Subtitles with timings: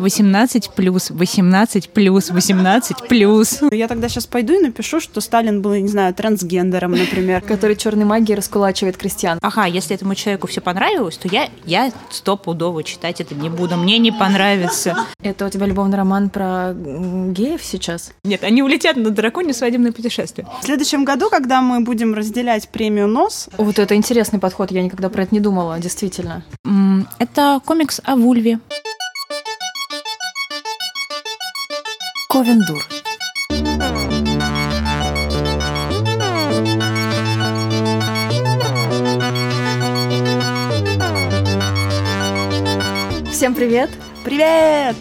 [0.00, 3.60] 18 плюс, 18 плюс, 18 плюс.
[3.70, 7.40] Я тогда сейчас пойду и напишу, что Сталин был, не знаю, трансгендером, например.
[7.42, 9.38] Который черной магией раскулачивает крестьян.
[9.42, 13.76] Ага, если этому человеку все понравилось, то я, я стопудово читать это не буду.
[13.76, 14.96] Мне не понравится.
[15.22, 18.12] Это у тебя любовный роман про геев сейчас?
[18.24, 20.46] Нет, они улетят на драконе свадебное путешествие.
[20.62, 25.08] В следующем году, когда мы будем разделять премию «Нос», Вот это интересный подход, я никогда
[25.08, 26.42] про это не думала, действительно.
[27.18, 28.58] это комикс о Вульве.
[32.30, 32.86] Ковендур.
[43.32, 43.90] Всем привет!
[44.22, 44.94] привет!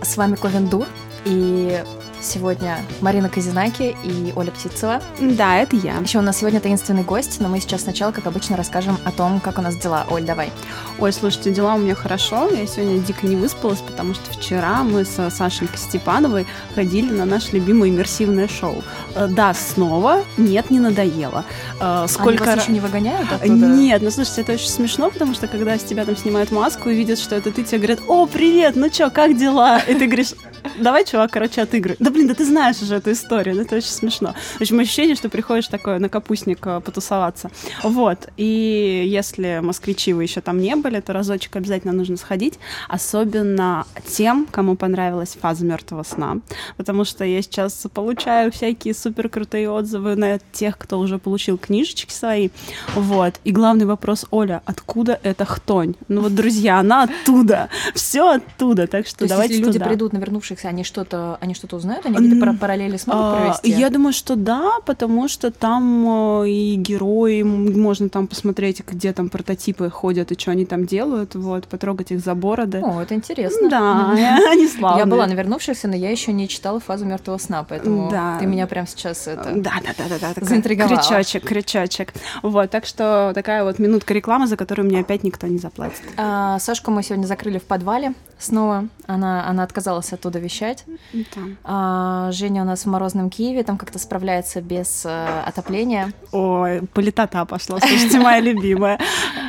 [0.00, 0.86] С вами Ковендур,
[1.24, 1.82] и
[2.22, 5.00] сегодня Марина Казинаки и Оля Птицева.
[5.20, 5.96] Да, это я.
[5.98, 9.40] Еще у нас сегодня таинственный гость, но мы сейчас сначала, как обычно, расскажем о том,
[9.40, 10.06] как у нас дела.
[10.10, 10.50] Оль, давай.
[10.98, 12.48] Ой, слушайте, дела у меня хорошо.
[12.50, 17.52] Я сегодня дико не выспалась, потому что вчера мы с Сашенькой Степановой ходили на наше
[17.52, 18.82] любимое иммерсивное шоу.
[19.14, 20.24] Э, Да, снова.
[20.36, 21.44] Нет, не надоело.
[21.80, 23.66] Э, Сколько Они вас еще не выгоняют оттуда?
[23.66, 26.94] Нет, ну слушайте, это очень смешно, потому что когда с тебя там снимают маску и
[26.94, 29.78] видят, что это ты, тебе говорят, о, привет, ну чё, как дела?
[29.78, 30.34] И ты говоришь,
[30.78, 31.96] давай, чувак, короче, отыгрывай.
[32.10, 34.34] Да блин, да ты знаешь уже эту историю, ну, это очень смешно.
[34.58, 37.52] В общем, ощущение, что приходишь такое на капустник э, потусоваться.
[37.84, 42.58] Вот, и если москвичи вы еще там не были, то разочек обязательно нужно сходить,
[42.88, 46.38] особенно тем, кому понравилась фаза мертвого сна,
[46.76, 52.12] потому что я сейчас получаю всякие супер крутые отзывы на тех, кто уже получил книжечки
[52.12, 52.48] свои,
[52.96, 53.34] вот.
[53.44, 55.94] И главный вопрос, Оля, откуда эта хтонь?
[56.08, 59.88] Ну вот, друзья, она оттуда, все оттуда, так что То есть, давайте если люди туда.
[59.88, 63.70] придут, навернувшихся, они что-то, они что-то узнают, они какие-то пара- параллели смогут А, провести?
[63.70, 69.28] Я думаю, что да, потому что там э, и герои, можно там посмотреть, где там
[69.28, 72.80] прототипы ходят и что они там делают, вот, потрогать их за бороды.
[72.82, 73.68] О, это интересно.
[73.68, 74.10] Да,
[74.50, 75.00] они славные.
[75.00, 78.38] Я была на вернувшихся, но я еще не читала фазу мертвого сна, поэтому Да.
[78.38, 79.52] ты меня прям сейчас это.
[79.54, 80.46] Да, да, да, да, да.
[80.46, 80.96] Заинтриговала.
[80.96, 82.12] Крючочек, крючочек.
[82.42, 86.00] Вот, так что такая вот минутка рекламы, за которую мне опять никто не заплатит.
[86.16, 88.86] А, Сашку мы сегодня закрыли в подвале снова.
[89.06, 90.84] Она, она отказалась оттуда вещать.
[91.12, 91.40] Да.
[91.64, 91.89] А,
[92.32, 96.12] Женя у нас в морозном Киеве, там как-то справляется без э, отопления.
[96.32, 98.98] Ой, политота пошла, слушайте, моя любимая.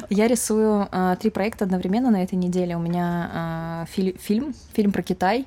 [0.10, 2.76] Я рисую а, три проекта одновременно на этой неделе.
[2.76, 5.46] У меня а, фили- фильм, фильм про Китай,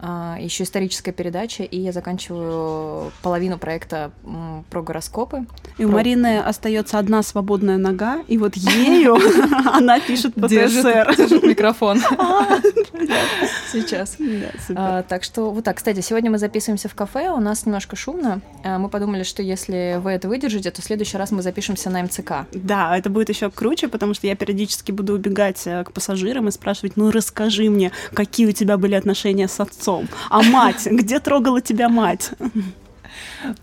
[0.00, 4.10] еще историческая передача, и я заканчиваю половину проекта
[4.70, 5.46] про гороскопы.
[5.78, 9.16] И у Про- Марины остается одна свободная нога, и вот ею
[9.72, 11.14] она пишет ПТСР.
[11.16, 12.00] держит микрофон.
[13.72, 14.16] Сейчас.
[14.18, 14.74] Да, супер.
[14.80, 15.76] А, так что вот так.
[15.76, 18.40] Кстати, сегодня мы записываемся в кафе, у нас немножко шумно.
[18.64, 22.02] А, мы подумали, что если вы это выдержите, то в следующий раз мы запишемся на
[22.02, 22.46] МЦК.
[22.52, 26.50] Да, это будет еще круче, потому что я периодически буду убегать э, к пассажирам и
[26.50, 29.85] спрашивать, ну расскажи мне, какие у тебя были отношения с отцом,
[30.30, 32.30] а мать, где трогала тебя мать?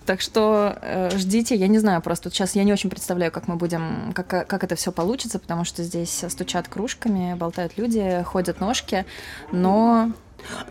[0.06, 3.56] Так что э, ждите, я не знаю, просто сейчас я не очень представляю, как мы
[3.56, 9.06] будем, как, как это все получится, потому что здесь стучат кружками, болтают люди, ходят ножки,
[9.52, 10.12] но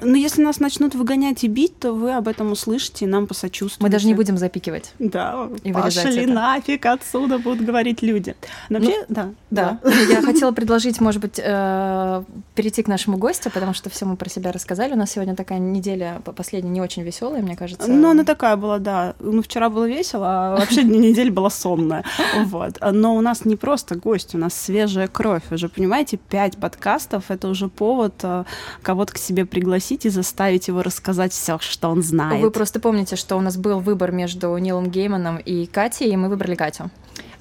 [0.00, 3.83] Ну если нас начнут выгонять и бить, то вы об этом услышите и нам посочувствуете.
[3.83, 4.93] мы даже не будем запикивать.
[4.99, 6.33] Да, и пошли это.
[6.33, 8.34] нафиг отсюда, будут говорить люди.
[8.69, 9.31] Но Ну, вообще, да.
[9.50, 9.78] Да,
[10.11, 12.25] я хотела предложить, может быть, э,
[12.55, 14.93] перейти к нашему гостю, потому что все мы про себя рассказали.
[14.93, 17.88] У нас сегодня такая неделя по- последняя не очень веселая, мне кажется.
[17.91, 19.15] Ну, она такая была, да.
[19.21, 22.05] Ну, вчера было весело, а вообще неделя была сонная.
[22.44, 22.78] Вот.
[22.93, 25.43] Но у нас не просто гость, у нас свежая кровь.
[25.50, 28.44] Вы же понимаете, пять подкастов— это уже повод э,
[28.82, 29.62] кого-то к себе пригласить
[30.05, 32.43] и заставить его рассказать все, что он знает.
[32.43, 36.28] Вы просто помните, что у нас был выбор между Нилом Гейманом и Катей, и мы
[36.28, 36.91] выбрали Катю.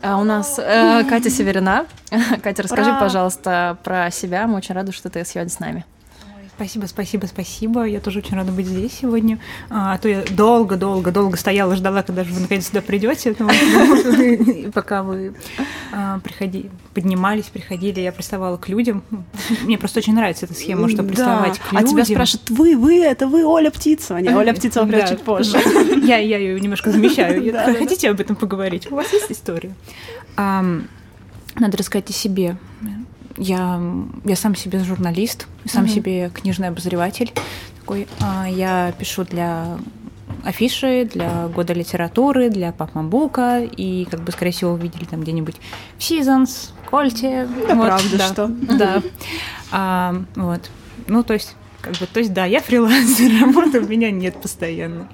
[0.01, 1.85] А у нас э, Катя Северина.
[2.43, 2.99] Катя, расскажи, Ура!
[2.99, 4.47] пожалуйста, про себя.
[4.47, 5.85] Мы очень рады, что ты сегодня с нами.
[6.61, 7.85] Спасибо, спасибо, спасибо.
[7.85, 9.39] Я тоже очень рада быть здесь сегодня.
[9.71, 13.33] А, а то я долго, долго, долго стояла, ждала, когда же вы наконец сюда придете.
[14.71, 15.33] Пока вы
[15.91, 19.01] а, приходи, поднимались, приходили, я приставала к людям.
[19.63, 21.89] Мне просто очень нравится эта схема, что приставать к А людям.
[21.89, 24.19] тебя спрашивают, вы, вы, это вы Оля Птицева.
[24.19, 25.57] Не, Оля Птицева придет чуть позже.
[26.03, 27.41] Я, ее немножко замещаю.
[27.79, 28.91] Хотите об этом поговорить?
[28.91, 29.73] У вас есть история?
[30.37, 32.55] Надо рассказать о себе.
[33.37, 33.81] Я,
[34.25, 35.91] я сам себе журналист, сам Мгм.
[35.91, 37.31] себе книжный обозреватель.
[37.79, 39.77] Такой, А, я пишу для
[40.43, 45.55] афиши, для года литературы, для папмабука, и, как бы, скорее всего, увидели там где-нибудь
[45.97, 47.47] в Seasons, в Кольте.
[47.67, 48.47] Да Вот, правда, да, что?
[48.47, 49.03] Да.
[49.71, 50.69] А, вот.
[51.07, 55.05] Ну, то есть, как бы, то есть, да, я фрилансер, работы у меня нет постоянной.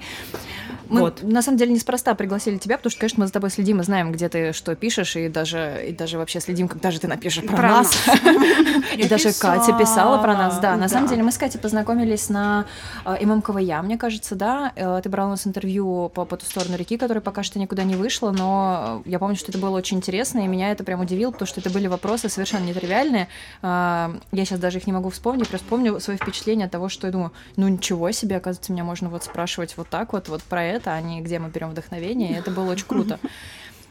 [0.88, 1.22] Мы, Вот.
[1.22, 4.12] на самом деле, неспроста пригласили тебя, потому что, конечно, мы за тобой следим и знаем,
[4.12, 7.56] где ты что пишешь, и даже, и даже вообще следим, когда же ты напишешь про,
[7.56, 7.96] Про нас.
[8.96, 10.76] И даже Катя писала про нас, да.
[10.76, 12.64] На самом деле мы с Катей познакомились на
[13.04, 14.72] э, ММКВ Я, мне кажется, да.
[14.76, 17.84] Э, Ты брал у нас интервью по, по ту сторону реки, которая пока что никуда
[17.84, 21.00] не вышла, но э, я помню, что это было очень интересно, и меня это прям
[21.00, 23.28] удивило, потому что это были вопросы совершенно нетривиальные.
[23.62, 27.12] Я сейчас даже их не могу вспомнить, просто помню свои впечатления от того, что я
[27.12, 30.77] думаю, ну ничего себе, оказывается, меня можно вот спрашивать вот так вот, вот про это,
[30.86, 33.18] а не где мы берем вдохновение, и это было очень круто.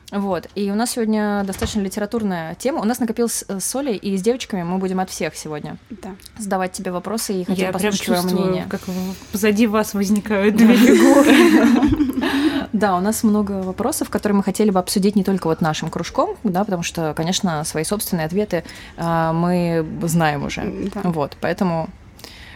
[0.09, 2.79] Вот, и у нас сегодня достаточно литературная тема.
[2.79, 6.15] У нас накопилось э, с Олей, и с девочками мы будем от всех сегодня Да.
[6.37, 8.65] задавать тебе вопросы и хотим Я прям послушать твое мнение.
[8.69, 8.79] как
[9.33, 12.07] позади вас возникают две фигуры.
[12.73, 16.35] Да, у нас много вопросов, которые мы хотели бы обсудить не только вот нашим кружком,
[16.43, 18.63] да, потому что, конечно, свои собственные ответы
[18.97, 20.89] а, мы знаем уже.
[20.93, 21.01] Да.
[21.05, 21.89] Вот, поэтому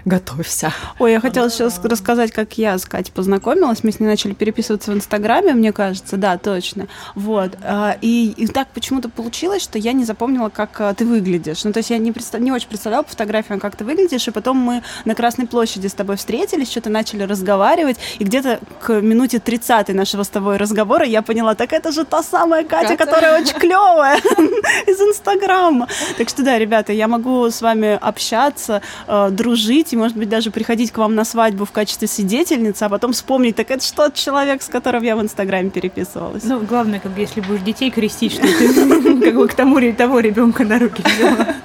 [0.06, 0.74] готовься.
[1.00, 3.84] Ой, я хотела сейчас рассказать, как я с Катей познакомилась.
[3.84, 6.88] Мы с ней начали переписываться в Инстаграме, мне кажется, да, точно.
[7.16, 7.58] Вот.
[7.64, 11.64] а, И, и так почему-то получилось, что я не запомнила, как а, ты выглядишь.
[11.64, 14.32] Ну, то есть я не, представ- не очень представляла по фотографиям, как ты выглядишь, и
[14.32, 19.40] потом мы на Красной площади с тобой встретились, что-то начали разговаривать, и где-то к минуте
[19.40, 23.06] 30 нашего с тобой разговора я поняла, так это же та самая Катя, Катя.
[23.06, 24.18] которая очень клевая
[24.88, 25.88] из Инстаграма.
[26.18, 30.52] Так что да, ребята, я могу с вами общаться, э, дружить и, может быть, даже
[30.52, 34.14] приходить к вам на свадьбу в качестве свидетельницы, а потом вспомнить, так это что тот
[34.16, 36.44] человек, с которым я в Инстаграме переписывалась.
[36.44, 38.74] Ну, главное, как бы, если будешь детей крестить, что ты
[39.24, 41.56] как бы к тому ре- того ребенка на руки взяла.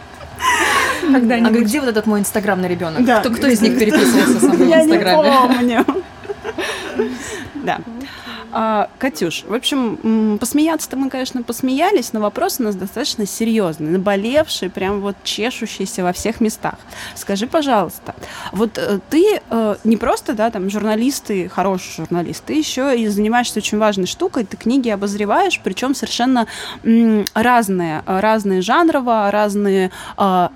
[1.09, 3.05] А где вот этот мой инстаграмный ребенок?
[3.05, 3.21] Да.
[3.21, 5.31] Кто, кто из них переписывается со мной в я не инстаграме?
[5.49, 5.85] помню.
[7.55, 7.81] Да.
[8.59, 14.71] А, Катюш, в общем, посмеяться-то мы, конечно, посмеялись, но вопрос у нас достаточно серьезный, наболевший,
[14.71, 16.77] прям вот чешущийся во всех местах.
[17.15, 18.15] Скажи, пожалуйста,
[18.53, 23.07] вот э, ты э, не просто, да, там, журналист и хороший журналист, ты еще и
[23.09, 26.47] занимаешься очень важной штукой, ты книги обозреваешь, причем совершенно
[26.83, 30.49] м, разные, э, разные жанрово, разные э,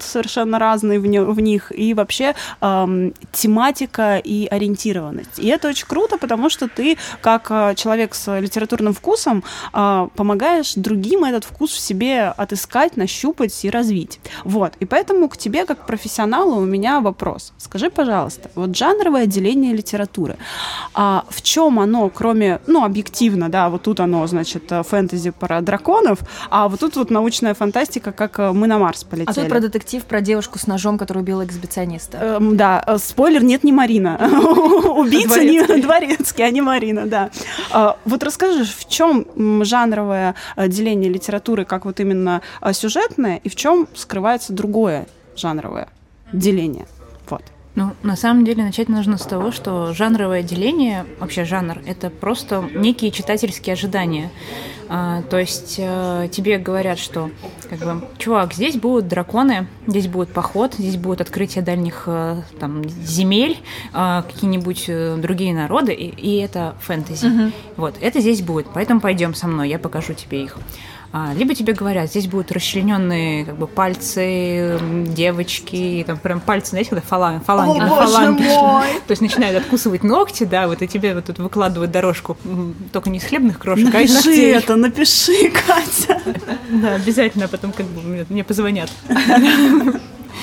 [0.00, 5.38] совершенно разные в, не- в них, и вообще эм, тематика и ориентированность.
[5.38, 10.74] И это очень круто, потому что ты, как э, человек с литературным вкусом, э, помогаешь
[10.74, 14.20] другим этот вкус в себе отыскать, нащупать и развить.
[14.44, 14.72] Вот.
[14.80, 17.52] И поэтому к тебе, как профессионалу, у меня вопрос.
[17.58, 20.36] Скажи, пожалуйста, вот жанровое отделение литературы,
[20.94, 25.60] а в чем оно, кроме, ну, объективно, да, вот тут оно, значит, э, фэнтези про
[25.60, 26.18] драконов,
[26.50, 29.30] а вот тут вот научная фантастика, как мы на Марс полетели.
[29.30, 32.18] А тут про детектив, про девушку с ножом, которая убила эксбициониста.
[32.18, 34.16] Эм, да, спойлер, нет, не Марина.
[34.96, 37.25] Убийца не дворецкий, а не Марина, да.
[37.70, 39.26] А, Вот расскажи, в чем
[39.64, 45.06] жанровое э, деление литературы, как вот именно э, сюжетное, и в чем скрывается другое
[45.36, 45.88] жанровое
[46.32, 46.86] деление?
[47.76, 52.64] Ну, на самом деле, начать нужно с того, что жанровое деление, вообще жанр, это просто
[52.74, 54.30] некие читательские ожидания.
[54.88, 57.30] А, то есть э, тебе говорят, что,
[57.68, 62.88] как бы, чувак, здесь будут драконы, здесь будет поход, здесь будет открытие дальних э, там,
[62.88, 63.58] земель,
[63.92, 67.52] э, какие-нибудь э, другие народы, и, и это фэнтези.
[67.76, 70.56] Вот, это здесь будет, поэтому пойдем со мной, я покажу тебе их.
[71.12, 76.90] А, либо тебе говорят, здесь будут расчлененные как бы пальцы девочки, там прям пальцы, знаете,
[76.90, 78.86] когда фаланг, фаланги, О, мой!
[79.06, 82.36] То есть начинают откусывать ногти, да, вот и тебе вот тут выкладывают дорожку,
[82.92, 84.54] только не из хлебных крошек, а из Напиши ногтей.
[84.54, 86.20] это, напиши, Катя.
[86.68, 88.90] Да, обязательно, а потом как бы мне позвонят.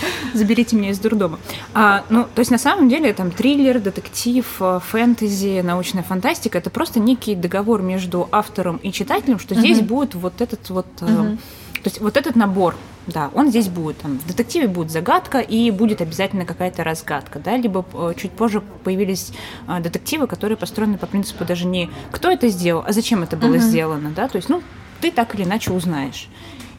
[0.34, 1.40] Заберите меня из дурдома.
[1.74, 6.70] А, ну, то есть на самом деле там триллер, детектив, э, фэнтези, научная фантастика это
[6.70, 11.86] просто некий договор между автором и читателем, что здесь будет вот этот вот, э, то
[11.86, 12.76] есть вот этот набор.
[13.06, 13.98] Да, он здесь будет.
[13.98, 18.62] Там, в детективе будет загадка и будет обязательно какая-то разгадка, да, либо э, чуть позже
[18.86, 19.34] появились
[19.82, 24.12] детективы, которые построены по принципу даже не кто это сделал, а зачем это было сделано,
[24.16, 24.64] да, то есть, ну,
[25.02, 26.30] ты так или иначе узнаешь.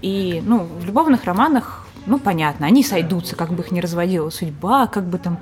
[0.01, 4.87] И, ну, в любовных романах, ну, понятно, они сойдутся, как бы их ни разводила судьба,
[4.87, 5.39] как бы там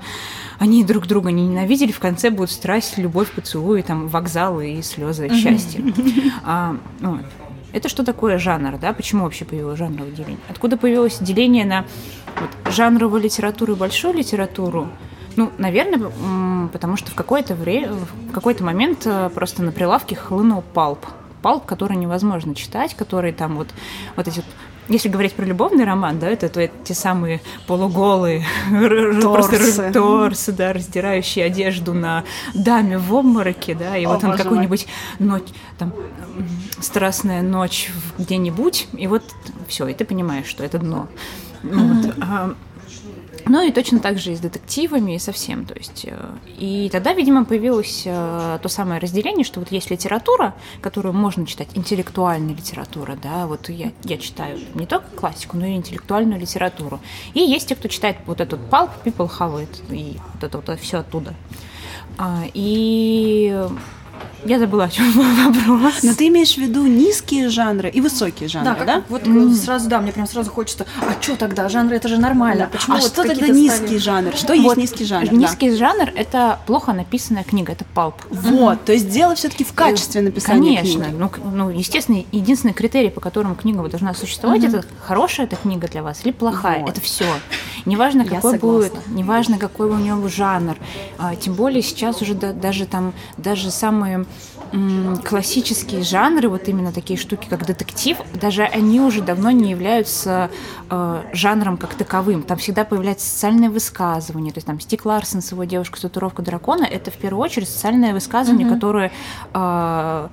[0.59, 5.29] они друг друга не ненавидели, в конце будет страсть, любовь, поцелуи, там, вокзалы и слезы
[5.29, 5.83] счастья.
[6.43, 7.21] А, вот.
[7.73, 8.93] Это что такое жанр, да?
[8.93, 10.37] Почему вообще появилось жанровое деление?
[10.47, 11.85] Откуда появилось деление на
[12.39, 14.89] вот, жанровую литературу и большую литературу?
[15.35, 16.11] Ну, наверное,
[16.71, 21.05] потому что в какое-то время, в какой-то момент э, просто на прилавке хлынул палп.
[21.41, 23.69] Палп, который невозможно читать, который там вот,
[24.15, 24.43] вот эти
[24.87, 28.45] если говорить про любовный роман, да, это, то это те самые полуголые
[29.21, 29.91] Торсы.
[29.91, 32.23] торсы, да, раздирающие одежду на
[32.53, 34.87] даме в обмороке, да, и О, вот он какой-нибудь
[35.19, 35.43] ночь,
[35.77, 35.93] там,
[36.79, 39.23] страстная ночь где-нибудь, и вот
[39.67, 41.07] все, и ты понимаешь, что это дно.
[41.63, 42.53] Вот, а,
[43.45, 45.65] Ну и точно так же и с детективами, и со всем.
[45.65, 46.17] То есть, э,
[46.57, 51.69] и тогда, видимо, появилось э, то самое разделение, что вот есть литература, которую можно читать,
[51.75, 56.99] интеллектуальная литература, да, вот я, я читаю не только классику, но и интеллектуальную литературу.
[57.33, 60.99] И есть те, кто читает вот этот pulp, people it, и вот это вот все
[60.99, 61.33] оттуда.
[62.17, 63.67] А, и
[64.45, 66.03] я забыла, о чем был вопрос.
[66.03, 68.85] Но ты имеешь в виду низкие жанры и высокие жанры, да?
[68.85, 69.03] да?
[69.09, 69.53] Вот mm.
[69.53, 72.69] сразу, да, мне прям сразу хочется, а что тогда, жанры, это же нормально.
[72.71, 72.77] Да.
[72.77, 73.97] Почему а вот что тогда низкий стали...
[73.97, 74.35] жанр?
[74.35, 74.63] Что вот.
[74.63, 75.33] есть низкий жанр?
[75.33, 75.77] Низкий да.
[75.77, 78.15] жанр– это плохо написанная книга, это палп.
[78.29, 78.85] Вот, mm.
[78.85, 81.15] то есть дело все таки в качестве написания Конечно, книги.
[81.17, 84.79] Ну, ну, естественно, единственный критерий, по которому книга должна существовать, mm-hmm.
[84.79, 86.89] это хорошая эта книга для вас или плохая, вот.
[86.89, 87.25] это все.
[87.85, 90.77] Неважно, какой будет, неважно, какой у него жанр.
[91.17, 94.25] А, тем более сейчас уже да, даже там, даже самые
[95.23, 100.49] классические жанры, вот именно такие штуки, как детектив, даже они уже давно не являются
[100.89, 102.43] э, жанром как таковым.
[102.43, 104.51] Там всегда появляется социальное высказывание.
[104.51, 108.13] То есть там Стик Ларсон с его девушкой татуировка дракона это в первую очередь социальное
[108.13, 108.73] высказывание, mm-hmm.
[108.73, 109.11] которое
[109.53, 110.29] э,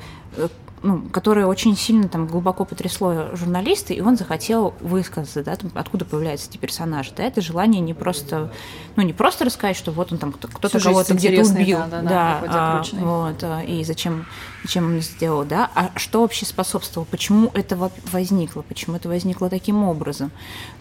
[0.83, 6.05] ну, которое очень сильно там глубоко потрясло журналиста, и он захотел высказаться, да, там, откуда
[6.05, 8.53] появляются эти персонажи, да, это желание не просто,
[8.97, 12.41] ну, не просто рассказать, что вот он там кто-то кого-то где-то убил, да, да, да,
[12.49, 14.27] а, вот, а, и зачем,
[14.63, 17.77] зачем он сделал, да, а что вообще способствовало, почему это
[18.11, 20.31] возникло, почему это возникло таким образом,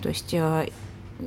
[0.02, 0.70] то есть э,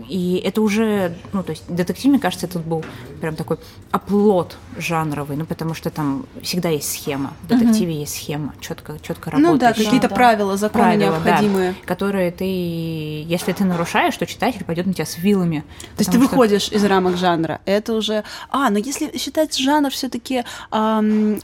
[0.09, 2.85] и это уже, ну, то есть детектив, мне кажется, тут был
[3.21, 3.59] прям такой
[3.91, 7.35] оплот жанровый, ну, потому что там всегда есть схема.
[7.43, 8.01] В детективе mm-hmm.
[8.01, 9.53] есть схема, четко, четко работающая.
[9.53, 10.15] Ну да, какие-то да.
[10.15, 11.73] правила, законы правила, необходимые.
[11.73, 15.65] Да, которые ты, если ты нарушаешь, то читатель пойдет на тебя с вилами.
[15.97, 16.27] То есть ты что...
[16.27, 17.61] выходишь из рамок жанра.
[17.67, 18.25] Это уже...
[18.49, 21.41] А, но если считать жанр все-таки эм,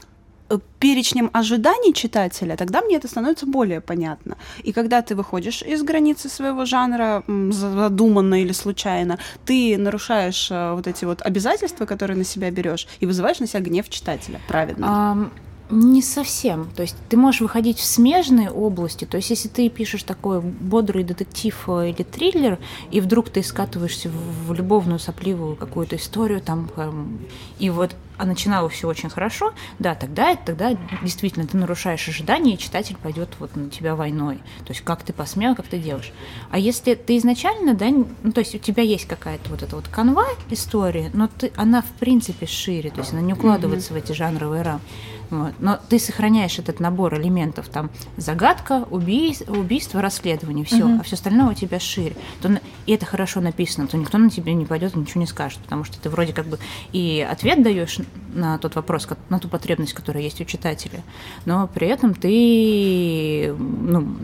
[0.79, 4.37] перечнем ожиданий читателя, тогда мне это становится более понятно.
[4.63, 10.87] И когда ты выходишь из границы своего жанра, задуманно или случайно, ты нарушаешь э, вот
[10.87, 14.39] эти вот обязательства, которые на себя берешь, и вызываешь на себя гнев читателя.
[14.47, 14.85] Правильно?
[14.85, 15.31] Um...
[15.69, 16.69] Не совсем.
[16.75, 19.05] То есть ты можешь выходить в смежные области.
[19.05, 22.57] То есть если ты пишешь такой бодрый детектив э, или триллер,
[22.89, 27.19] и вдруг ты скатываешься в любовную сопливую какую-то историю, там, эм,
[27.59, 32.57] и вот а начинало все очень хорошо, да, тогда, тогда действительно ты нарушаешь ожидания, и
[32.57, 34.39] читатель пойдет вот на тебя войной.
[34.65, 36.11] То есть как ты посмел, как ты делаешь.
[36.51, 39.87] А если ты изначально, да, ну, то есть у тебя есть какая-то вот эта вот
[39.87, 44.01] канва истории, но ты, она в принципе шире, то есть она не укладывается mm-hmm.
[44.01, 44.85] в эти жанровые рамки.
[45.29, 45.53] Вот.
[45.59, 50.99] Но ты сохраняешь этот набор элементов, там загадка, убийство, убийство расследование, все, угу.
[50.99, 52.15] а все остальное у тебя шире.
[52.41, 55.59] То, и это хорошо написано, то никто на тебя не пойдет и ничего не скажет,
[55.59, 56.57] потому что ты вроде как бы
[56.93, 57.99] и ответ даешь
[58.33, 61.03] на тот вопрос, на ту потребность, которая есть у читателя,
[61.45, 64.15] но при этом ты ну,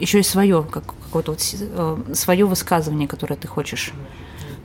[0.00, 3.92] еще и свое, как, какое-то вот, э, свое высказывание, которое ты хочешь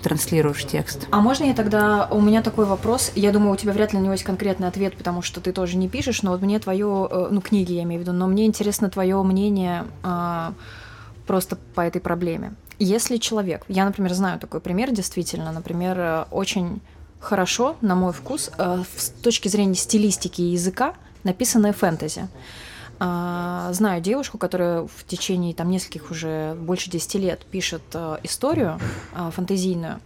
[0.02, 1.08] транслируешь текст.
[1.12, 2.08] А можно я тогда...
[2.12, 3.12] У меня такой вопрос.
[3.16, 5.78] Я думаю, у тебя вряд ли на него есть конкретный ответ, потому что ты тоже
[5.78, 7.08] не пишешь, но вот мне твое...
[7.10, 10.54] Э, ну, книги я имею в виду, но мне интересно твое мнение а,
[11.28, 12.54] просто по этой проблеме.
[12.80, 13.66] Если человек...
[13.68, 15.52] Я, например, знаю такой пример, действительно.
[15.52, 16.82] Например, э, очень
[17.20, 22.28] хорошо, на мой вкус, э, с точки зрения стилистики и языка, написанное фэнтези.
[23.00, 28.80] Знаю девушку, которая в течение там нескольких уже больше 10 лет пишет э, историю
[29.14, 30.00] э, фантазийную,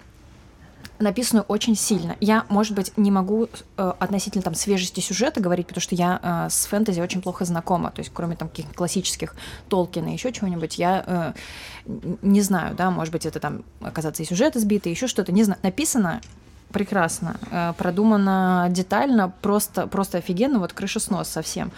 [1.00, 2.15] написанную очень сильно.
[2.19, 3.47] Я, может быть, не могу
[3.77, 7.91] э, относительно там свежести сюжета говорить, потому что я э, с фэнтези очень плохо знакома.
[7.91, 9.35] То есть, кроме там каких-то классических
[9.69, 11.33] Толкина и еще чего-нибудь, я э,
[12.21, 15.31] не знаю, да, может быть, это там оказаться и сюжет избитый, еще что-то.
[15.31, 15.59] Не знаю.
[15.63, 16.21] Написано
[16.74, 21.72] прекрасно, э, продумано детально, просто, просто офигенно, вот крыша снос совсем.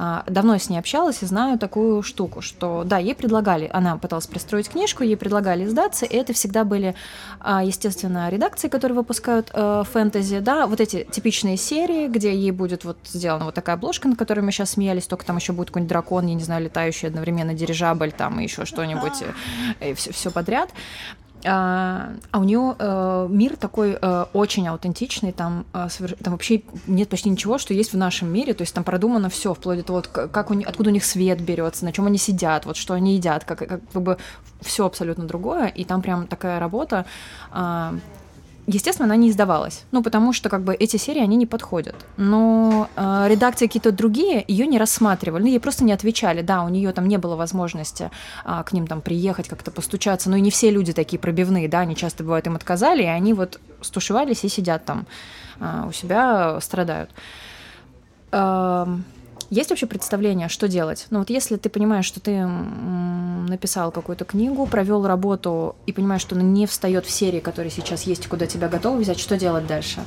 [0.00, 4.28] А, давно с ней общалась и знаю такую штуку, что да, ей предлагали, она пыталась
[4.28, 6.94] пристроить книжку, ей предлагали издаться, и это всегда были,
[7.40, 12.84] а, естественно, редакции, которые выпускают э, фэнтези, да, вот эти типичные серии, где ей будет
[12.84, 15.88] вот сделана вот такая обложка, на которой мы сейчас смеялись, только там еще будет какой-нибудь
[15.88, 19.24] дракон, я не знаю, летающий одновременно дирижабль, там и еще что-нибудь,
[19.80, 20.70] э, все, все подряд.
[21.44, 25.88] А, а у нее э, мир такой э, очень аутентичный, там, э,
[26.22, 29.54] там вообще нет почти ничего, что есть в нашем мире, то есть там продумано все,
[29.54, 32.66] вплоть до того, как у них, откуда у них свет берется, на чем они сидят,
[32.66, 34.18] вот что они едят, как, как, как бы
[34.60, 37.06] все абсолютно другое, и там прям такая работа.
[37.52, 37.92] Э,
[38.70, 39.84] Естественно, она не издавалась.
[39.92, 41.94] Ну, потому что как бы эти серии, они не подходят.
[42.18, 45.42] Но э, редакции какие-то другие ее не рассматривали.
[45.42, 46.42] Ну, ей просто не отвечали.
[46.42, 48.10] Да, у нее там не было возможности
[48.44, 50.28] э, к ним там приехать, как-то постучаться.
[50.28, 53.32] Но и не все люди такие пробивные, да, они часто бывают им отказали, и они
[53.32, 55.06] вот стушевались и сидят там
[55.60, 57.10] э, у себя, страдают.
[58.32, 58.86] Э,
[59.50, 61.06] Есть вообще представление, что делать?
[61.10, 66.34] Ну вот если ты понимаешь, что ты написал какую-то книгу, провел работу и понимаешь, что
[66.34, 70.02] она не встает в серии, которые сейчас есть, куда тебя готовы взять, что делать дальше?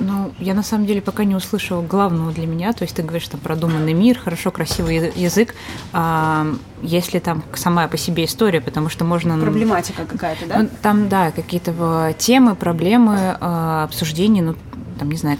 [0.00, 2.72] Ну, я на самом деле пока не услышала главного для меня.
[2.72, 5.54] То есть ты говоришь, там продуманный мир, хорошо, красивый язык.
[5.92, 6.46] А
[6.82, 9.38] если там сама по себе история, потому что можно...
[9.38, 10.62] Проблематика какая-то, да?
[10.62, 14.56] Ну, там, да, какие-то темы, проблемы, а, обсуждения, ну,
[14.98, 15.38] там, не знаю,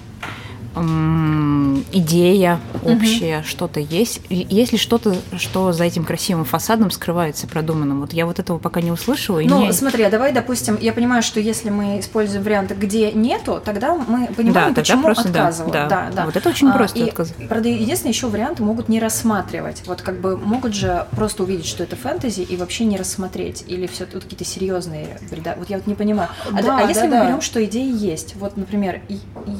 [1.92, 3.46] идея общая, угу.
[3.46, 4.20] что-то есть.
[4.28, 8.00] Есть ли что-то, что за этим красивым фасадом скрывается продуманным?
[8.00, 9.40] Вот я вот этого пока не услышала.
[9.40, 9.72] Ну, не...
[9.72, 14.26] смотри, а давай, допустим, я понимаю, что если мы используем варианты, где нету, тогда мы
[14.28, 15.72] понимаем, да, почему просто, отказывают.
[15.72, 16.24] Да, да, да.
[16.26, 17.34] Вот это очень просто а, отказ.
[17.48, 19.82] Правда, единственное, еще варианты могут не рассматривать.
[19.86, 23.64] Вот как бы могут же просто увидеть, что это фэнтези, и вообще не рассмотреть.
[23.66, 25.54] Или все тут какие-то серьезные бреда.
[25.58, 26.28] Вот я вот не понимаю.
[26.52, 27.26] А, да, а если да, мы да.
[27.26, 28.34] берем, что идеи есть?
[28.36, 29.00] Вот, например,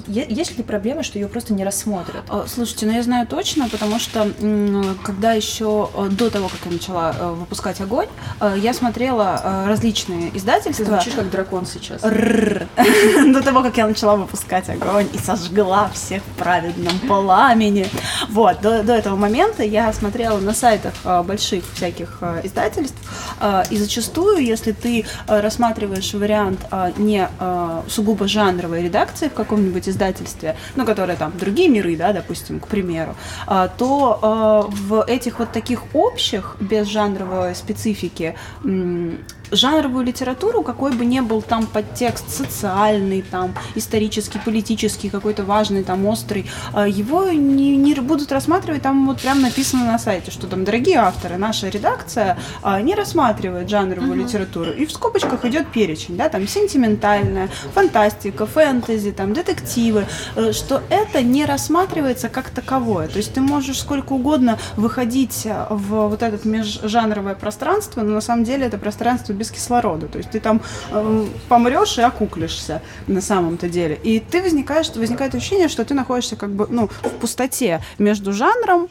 [0.07, 2.23] есть ли проблема, что ее просто не рассмотрят.
[2.47, 4.31] Слушайте, ну я знаю точно, потому что
[5.03, 8.09] когда еще э, до того, как я начала э, выпускать огонь,
[8.41, 10.85] э, я смотрела различные издательства.
[10.85, 12.03] Ты звучишь как дракон сейчас.
[13.33, 17.89] До того, как я начала выпускать огонь и сожгла всех в праведном пламени.
[18.29, 20.93] Вот, до, до этого момента я смотрела на сайтах
[21.25, 22.99] больших всяких издательств,
[23.71, 26.61] и зачастую, если ты рассматриваешь вариант
[26.99, 27.29] не
[27.89, 33.15] сугубо жанровой редакции в каком-нибудь издательстве, ну, которое там другие миры, да, допустим, к примеру,
[33.47, 38.35] а, то а, в этих вот таких общих, без жанровой специфики,
[39.51, 46.07] жанровую литературу, какой бы ни был там подтекст социальный, там, исторический, политический, какой-то важный, там,
[46.07, 50.65] острый, а, его не, не будут рассматривать, там вот прям написано на сайте, что там,
[50.65, 54.25] дорогие авторы, наша редакция а, не рассматривает жанровую uh-huh.
[54.25, 54.73] литературу.
[54.73, 61.23] И в скобочках идет перечень, да, там, сентиментальная, фантастика, фэнтези, там, детективы, э, что это
[61.23, 63.09] не рассматривается как таковое.
[63.09, 68.45] То есть ты можешь сколько угодно выходить в вот это межжанровое пространство, но на самом
[68.45, 70.07] деле это пространство без кислорода.
[70.07, 73.99] То есть ты там э, помрешь и окуклишься на самом-то деле.
[74.03, 78.89] И ты возникаешь, возникает ощущение, что ты находишься как бы ну, в пустоте между жанром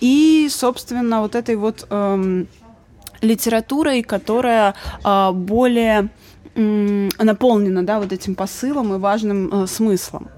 [0.00, 2.48] и, собственно, вот этой вот эм,
[3.20, 6.08] литературой, которая э, более
[6.54, 10.28] наполнена, да, вот этим посылом и важным э, смыслом.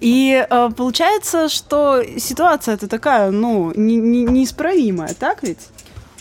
[0.00, 5.68] И э, получается, что ситуация это такая, ну, не, не, неисправимая, так ведь?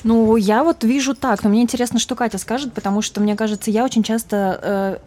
[0.06, 3.72] Ну, я вот вижу так, но мне интересно, что Катя скажет, потому что, мне кажется,
[3.72, 4.98] я очень часто э,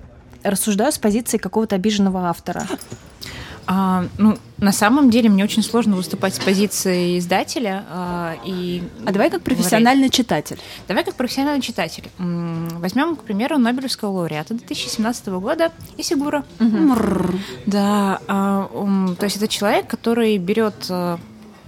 [0.42, 2.66] рассуждаю с позиции какого-то обиженного автора.
[3.70, 7.84] А, ну, на самом деле мне очень сложно выступать с позиции издателя.
[7.90, 10.14] А, и а давай как профессиональный говорить.
[10.14, 10.58] читатель.
[10.88, 12.08] Давай как профессиональный читатель.
[12.18, 16.44] Возьмем, к примеру, Нобелевского лауреата 2017 года Исигура.
[16.58, 17.38] Угу.
[17.66, 21.18] Да, а, то есть это человек, который берет э,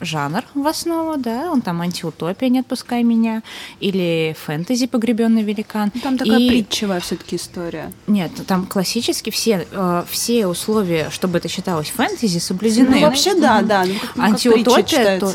[0.01, 3.43] жанр в основу, да, он там антиутопия «Не отпускай меня»
[3.81, 5.91] или фэнтези «Погребенный великан».
[6.03, 6.49] Там такая и...
[6.49, 7.93] притчевая все-таки история.
[8.07, 12.97] Нет, там классически все, э, все условия, чтобы это считалось фэнтези, соблюдены.
[12.97, 13.85] Ну, вообще, да, да.
[14.15, 15.35] Ну, антиутопия, то,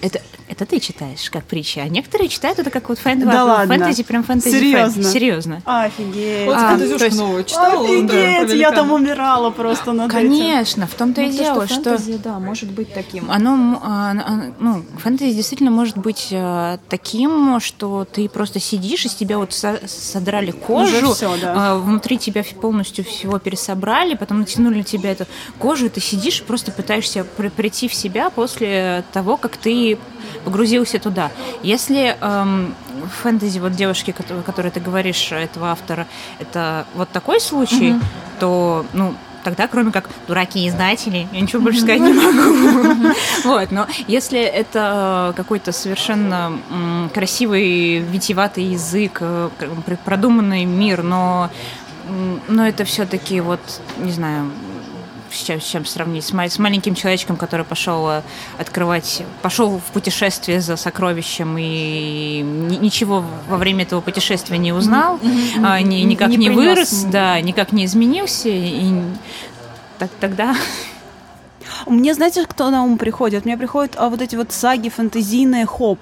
[0.00, 0.20] это,
[0.52, 3.20] это ты читаешь как притча, а некоторые читают это как вот фэн...
[3.20, 3.74] да ладно.
[3.74, 4.54] фэнтези, прям фэнтези.
[4.54, 5.02] Серьезно?
[5.02, 5.12] Фэн...
[5.12, 5.62] Серьезно.
[5.64, 6.46] Офигеть.
[6.46, 7.18] Вот а, фэнтезюшку есть...
[7.18, 7.84] новую читала.
[7.84, 10.88] Офигеть, да, я там умирала просто над Конечно, этим.
[10.88, 11.96] в том-то ну, и дело, что...
[11.96, 13.30] Фэнтези, да, может быть таким.
[13.30, 14.14] Оно, а,
[14.58, 20.50] ну, фэнтези действительно может быть а, таким, что ты просто сидишь, из тебя вот содрали
[20.50, 21.54] кожу, все, да.
[21.56, 25.26] а, внутри тебя полностью всего пересобрали, потом натянули на тебя эту
[25.58, 29.98] кожу, и ты сидишь и просто пытаешься прийти в себя после того, как ты
[30.44, 31.30] погрузился туда.
[31.62, 32.74] Если эм,
[33.22, 36.06] фэнтези вот девушки, которые, которые ты говоришь, этого автора,
[36.38, 38.04] это вот такой случай, mm-hmm.
[38.40, 43.14] то, ну, тогда, кроме как дураки издатели, я ничего больше сказать не могу.
[43.44, 46.58] Вот, но если это какой-то совершенно
[47.12, 49.50] красивый, витиеватый язык, э,
[50.04, 51.50] продуманный мир, но
[52.48, 53.60] но это все-таки вот,
[53.98, 54.50] не знаю,
[55.32, 56.24] с чем, с чем сравнить?
[56.24, 58.22] С, с маленьким человечком, который пошел э,
[58.58, 65.64] открывать, пошел в путешествие за сокровищем и ничего во время этого путешествия не узнал, mm-hmm.
[65.64, 68.92] а, ни, никак не, не вырос, да, никак не изменился, и
[69.98, 70.54] так, тогда
[71.86, 73.44] мне, знаете, кто на ум приходит?
[73.44, 76.00] Мне приходят а, вот эти вот саги фэнтезийные хоп.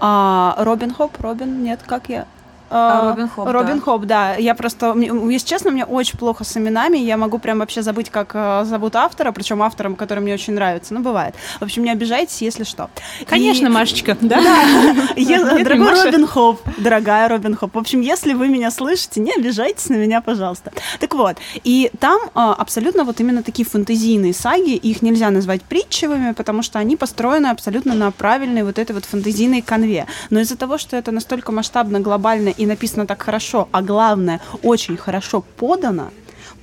[0.00, 2.26] А, Робин Хоп, Робин, нет, как я?
[2.70, 3.84] А, Робин Хобб, Робин да.
[3.84, 4.34] Хобб, да.
[4.36, 6.98] Я просто, если честно, мне очень плохо с именами.
[6.98, 10.94] Я могу прям вообще забыть, как э, зовут автора, причем автором, который мне очень нравится.
[10.94, 11.34] Ну, бывает.
[11.58, 12.88] В общем, не обижайтесь, если что.
[13.26, 14.40] Конечно, И- Машечка, да?
[15.62, 16.04] Дорогой.
[16.04, 17.74] Робин Хобб, дорогая Робин Хобб.
[17.74, 20.72] В общем, если вы меня слышите, не обижайтесь на меня, пожалуйста.
[21.00, 26.32] Так вот, и там а, абсолютно вот именно такие фэнтезийные саги, их нельзя назвать притчевыми,
[26.32, 30.06] потому что они построены абсолютно на правильной вот этой вот фэнтезийной канве.
[30.30, 34.98] Но из-за того, что это настолько масштабно, глобально и написано так хорошо, а главное, очень
[34.98, 36.10] хорошо подано,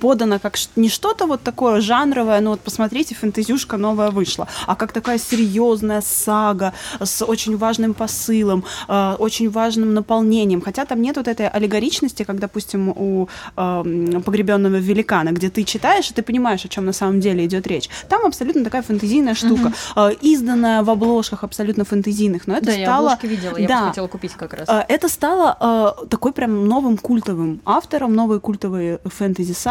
[0.00, 4.92] подано как не что-то вот такое жанровое, ну вот посмотрите, фэнтезюшка новая вышла, а как
[4.92, 10.60] такая серьезная сага с очень важным посылом, э, очень важным наполнением.
[10.60, 16.10] Хотя там нет вот этой аллегоричности, как, допустим, у э, погребенного великана, где ты читаешь,
[16.10, 17.88] и ты понимаешь, о чем на самом деле идет речь.
[18.08, 22.86] Там абсолютно такая фэнтезийная штука, э, изданная в обложках абсолютно фэнтезийных, но это Да, я
[22.86, 23.12] стало...
[23.12, 23.80] обложки видела, я Да.
[23.82, 24.68] бы хотела купить как раз.
[24.68, 28.98] А, Это стало э, такой прям новым культовым автором, новые культовые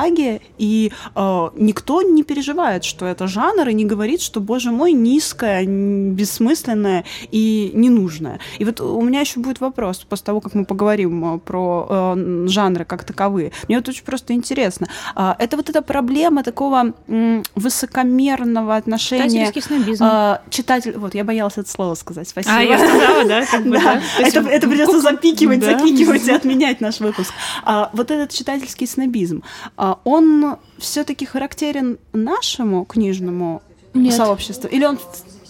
[0.07, 4.93] фэнтези-саги, и э, никто не переживает, что это жанр, и не говорит, что, боже мой,
[4.93, 8.39] низкое, бессмысленное и ненужное.
[8.59, 12.45] И вот у меня еще будет вопрос, после того, как мы поговорим э, про э,
[12.47, 13.51] жанры как таковые.
[13.67, 14.87] Мне вот очень просто интересно.
[15.15, 19.51] А, это вот эта проблема такого м, высокомерного отношения...
[19.99, 20.97] А, читатель...
[20.97, 22.55] Вот, я боялась это слово сказать, спасибо.
[22.55, 23.43] А, я сказала, да?
[23.67, 27.31] Да, это, это придется запикивать, запикивать и отменять наш выпуск.
[27.63, 29.43] А, вот этот читательский снобизм,
[29.75, 33.61] а, он все-таки характерен нашему книжному
[33.93, 34.13] Нет.
[34.13, 34.69] сообществу?
[34.69, 34.99] Или он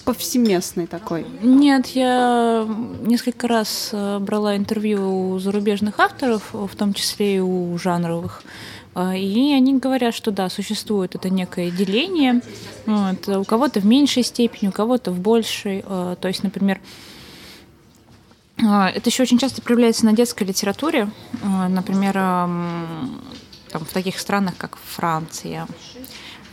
[0.06, 1.26] повсеместный такой?
[1.42, 2.66] Нет, я
[3.02, 8.44] несколько раз э, брала интервью у зарубежных авторов, в том числе и у жанровых.
[8.96, 12.42] А, И они говорят, что да, существует это некое деление.
[12.86, 13.28] Вот.
[13.28, 15.84] У кого-то в меньшей степени, у кого-то в большей.
[15.86, 16.80] А, То есть, например,
[18.66, 21.10] а, это еще очень часто проявляется на детской литературе.
[21.44, 22.18] А, Например,
[23.72, 25.68] там, в таких странах, как Франция.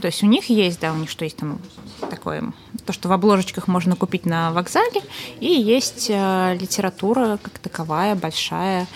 [0.00, 1.61] То есть у них есть, да, у них что есть там
[2.11, 2.53] такое,
[2.85, 5.00] то, что в обложечках можно купить на вокзале,
[5.40, 8.87] и есть э, литература как таковая, большая,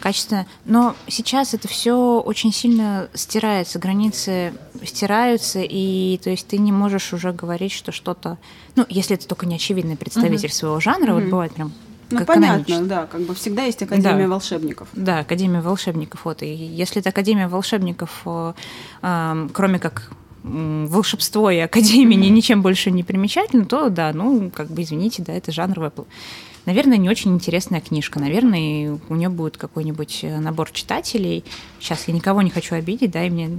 [0.00, 0.46] качественная.
[0.64, 7.12] Но сейчас это все очень сильно стирается, границы стираются, и то есть ты не можешь
[7.12, 8.38] уже говорить, что что-то,
[8.74, 11.72] ну, если это только не очевидный представитель своего жанра, вот бывает прям
[12.10, 14.28] Ну, как понятно, да, как бы всегда есть Академия Да.
[14.28, 14.88] волшебников.
[14.92, 16.20] Да, Академия волшебников.
[16.24, 16.42] Вот.
[16.42, 18.52] И если это Академия волшебников, э,
[19.52, 20.10] кроме как
[20.44, 25.32] волшебство и Академия ни- ничем больше не примечательно, то да, ну, как бы, извините, да,
[25.32, 25.92] это жанровая...
[26.66, 28.18] Наверное, не очень интересная книжка.
[28.20, 31.44] Наверное, у нее будет какой-нибудь э, набор читателей.
[31.80, 33.50] Сейчас я никого не хочу обидеть, да, и мне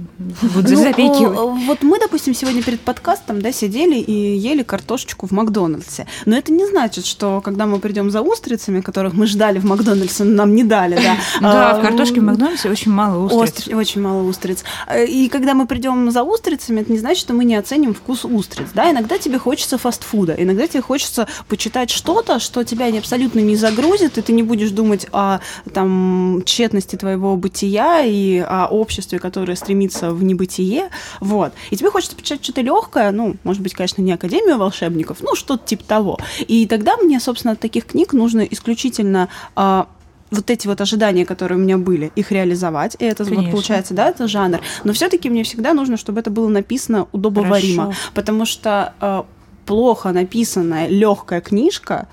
[0.42, 1.38] будут Ну, запекивать.
[1.38, 6.06] э, вот мы, допустим, сегодня перед подкастом, да, сидели и ели картошечку в Макдональдсе.
[6.26, 10.24] Но это не значит, что когда мы придем за устрицами, которых мы ждали в Макдональдсе,
[10.24, 11.16] но нам не дали, да.
[11.40, 13.68] Да, а, в картошке в Макдональдсе очень мало устриц.
[13.74, 14.64] Очень мало устриц.
[14.86, 18.26] Э, И когда мы придем за устрицами, это не значит, что мы не оценим вкус
[18.26, 18.68] устриц.
[18.74, 18.90] Да?
[18.90, 24.18] Иногда тебе хочется фастфуда, иногда тебе хочется почитать что-то, что тебя не- абсолютно не загрузит,
[24.18, 25.40] и ты не будешь думать о
[25.72, 30.90] там, тщетности твоего бытия и о обществе, которое стремится в небытие.
[31.20, 31.52] Вот.
[31.70, 35.66] И тебе хочется почитать что-то легкое, ну, может быть, конечно, не Академию волшебников, ну, что-то
[35.66, 36.18] типа того.
[36.46, 39.88] И тогда мне, собственно, от таких книг нужно исключительно а,
[40.30, 42.96] вот эти вот ожидания, которые у меня были, их реализовать.
[42.98, 44.60] И это вот получается, да, это жанр.
[44.84, 47.84] Но все-таки мне всегда нужно, чтобы это было написано удобоваримо.
[47.84, 48.00] Хорошо.
[48.14, 49.22] Потому что э,
[49.66, 52.08] плохо написанная легкая книжка.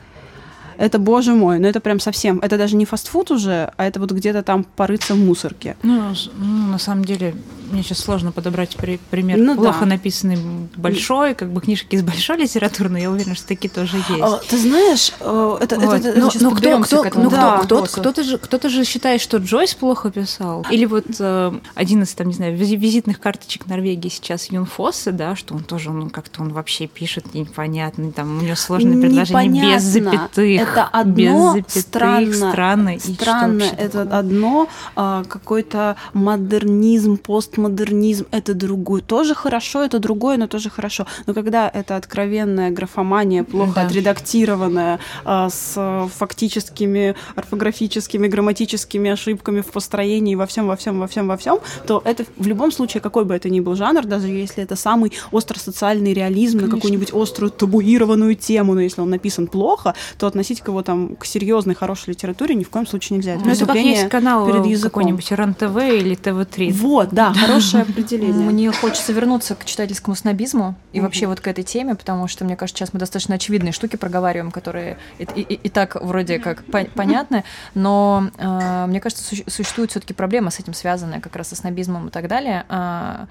[0.78, 4.12] Это, боже мой, ну это прям совсем, это даже не фастфуд уже, а это вот
[4.12, 5.76] где-то там порыться в мусорке.
[5.84, 7.36] Ну, ну, на самом деле,
[7.71, 9.86] мне сейчас сложно подобрать при- пример Ну плохо да.
[9.88, 10.38] написанный
[10.75, 14.10] большой, как бы книжки из большой литературы, но я уверена, что такие тоже есть.
[14.21, 15.93] А, ты знаешь, э, это, Вот.
[15.95, 17.58] это- это- ну, кто, подберемся кто, к этому ну, кто- Да.
[17.58, 17.99] кто- вопросу.
[18.01, 20.65] кто-то же, кто-то же считает, что Джойс плохо писал.
[20.69, 25.12] Или вот э, один из, там, не знаю, визи- визитных карточек Норвегии сейчас Юн Фоссе,
[25.12, 29.75] да, что он тоже, ну, как-то он вообще пишет непонятно, там, у него сложные предложения
[29.75, 30.19] без Непонятно.
[30.30, 30.62] запятых.
[30.62, 32.89] Это одно без запятых, странно, странно.
[32.95, 33.63] и что странно.
[33.78, 37.17] это одно а, какой-то модернизм,
[37.56, 38.26] постмодернизм.
[38.32, 39.02] Это другое.
[39.02, 41.06] Тоже хорошо, это другое, но тоже хорошо.
[41.28, 43.82] Но когда это откровенная графомания, плохо Да.
[43.88, 51.08] отредактированная, а, с а, фактическими орфографическими, грамматическими ошибками в построении во всем, во всем, во
[51.08, 54.28] всем, во всем, то это в любом случае, какой бы это ни был жанр, даже
[54.28, 59.94] если это самый остро-социальный реализм на какую-нибудь острую табуированную тему, но если он написан плохо,
[60.18, 63.34] то относить к его там к серьезной хорошей литературе ни в коем случае нельзя.
[63.36, 64.89] Это Ну, это как есть канал перед э, языком.
[64.89, 66.72] какой-нибудь РЕН-ТВ или ТВ-3.
[66.74, 68.34] Вот, да, хорошее определение.
[68.50, 72.56] Мне хочется вернуться к читательскому снобизму и вообще вот к этой теме, потому что, мне
[72.56, 76.64] кажется, сейчас мы достаточно очевидные штуки проговариваем, которые и, и- и- и так вроде как
[76.66, 81.50] пон- понятны, но э, мне кажется, суще- существует все-таки проблема с этим связанная как раз
[81.50, 82.66] со снобизмом и так далее.
[82.70, 83.28] А,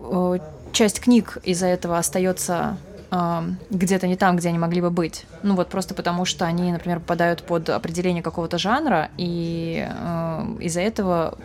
[0.00, 0.38] э,
[0.72, 2.76] часть книг из-за этого остается
[3.10, 5.26] э, где-то не там, где они могли бы быть.
[5.42, 10.80] Ну вот просто потому, что они, например, попадают под определение какого-то жанра, и э, из-за
[10.80, 11.38] этого...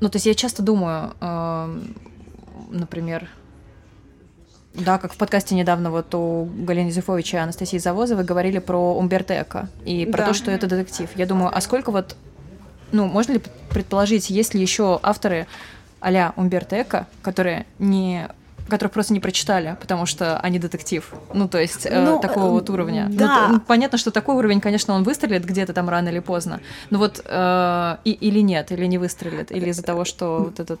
[0.00, 1.80] Ну, то есть я часто думаю, э,
[2.70, 3.28] например,
[4.74, 9.40] да, как в подкасте недавно вот у Галины Зюфовича и Анастасии Завозовой говорили про Умберто
[9.40, 10.26] Эко и про Да.
[10.26, 11.08] то, что это детектив.
[11.16, 12.14] Я думаю, а сколько вот,
[12.92, 15.46] ну, можно ли предположить, есть ли еще авторы
[16.00, 18.28] а-ля Умберто Эко, которые не
[18.68, 21.12] которых просто не прочитали, потому что они детектив.
[21.34, 23.06] Ну, то есть э, Ну, такого э, вот уровня.
[23.10, 23.48] Ну, да.
[23.48, 26.60] ну, понятно, что такой уровень, конечно, он выстрелит где-то там рано или поздно.
[26.90, 30.80] Но вот э, и- или нет, или не выстрелит, или из-за того, что вот этот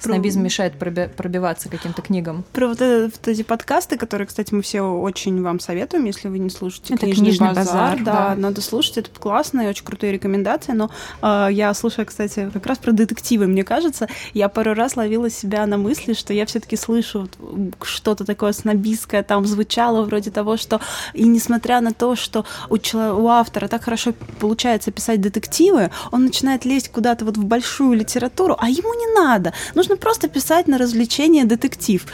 [0.00, 2.44] снобизм мешает проби- пробиваться каким-то книгам.
[2.52, 6.38] Про вот, это- вот эти подкасты, которые, кстати, мы все очень вам советуем, если вы
[6.38, 8.34] не слушаете Это книжный, «Книжный базар, базар», да, да.
[8.36, 10.90] надо слушать, это классные, очень крутые рекомендации, но
[11.22, 15.66] э, я слушаю, кстати, как раз про детективы, мне кажется, я пару раз ловила себя
[15.66, 20.80] на мысли, что я все-таки слышу вот, что-то такое снобистское, там звучало вроде того, что
[21.14, 26.24] и несмотря на то, что у, чело- у автора так хорошо получается писать детективы, он
[26.24, 30.78] начинает лезть куда-то вот в большую литературу, а ему не надо, нужно просто писать на
[30.78, 32.06] развлечение детектив.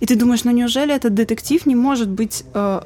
[0.00, 2.80] И ты думаешь, ну неужели этот детектив не может быть э,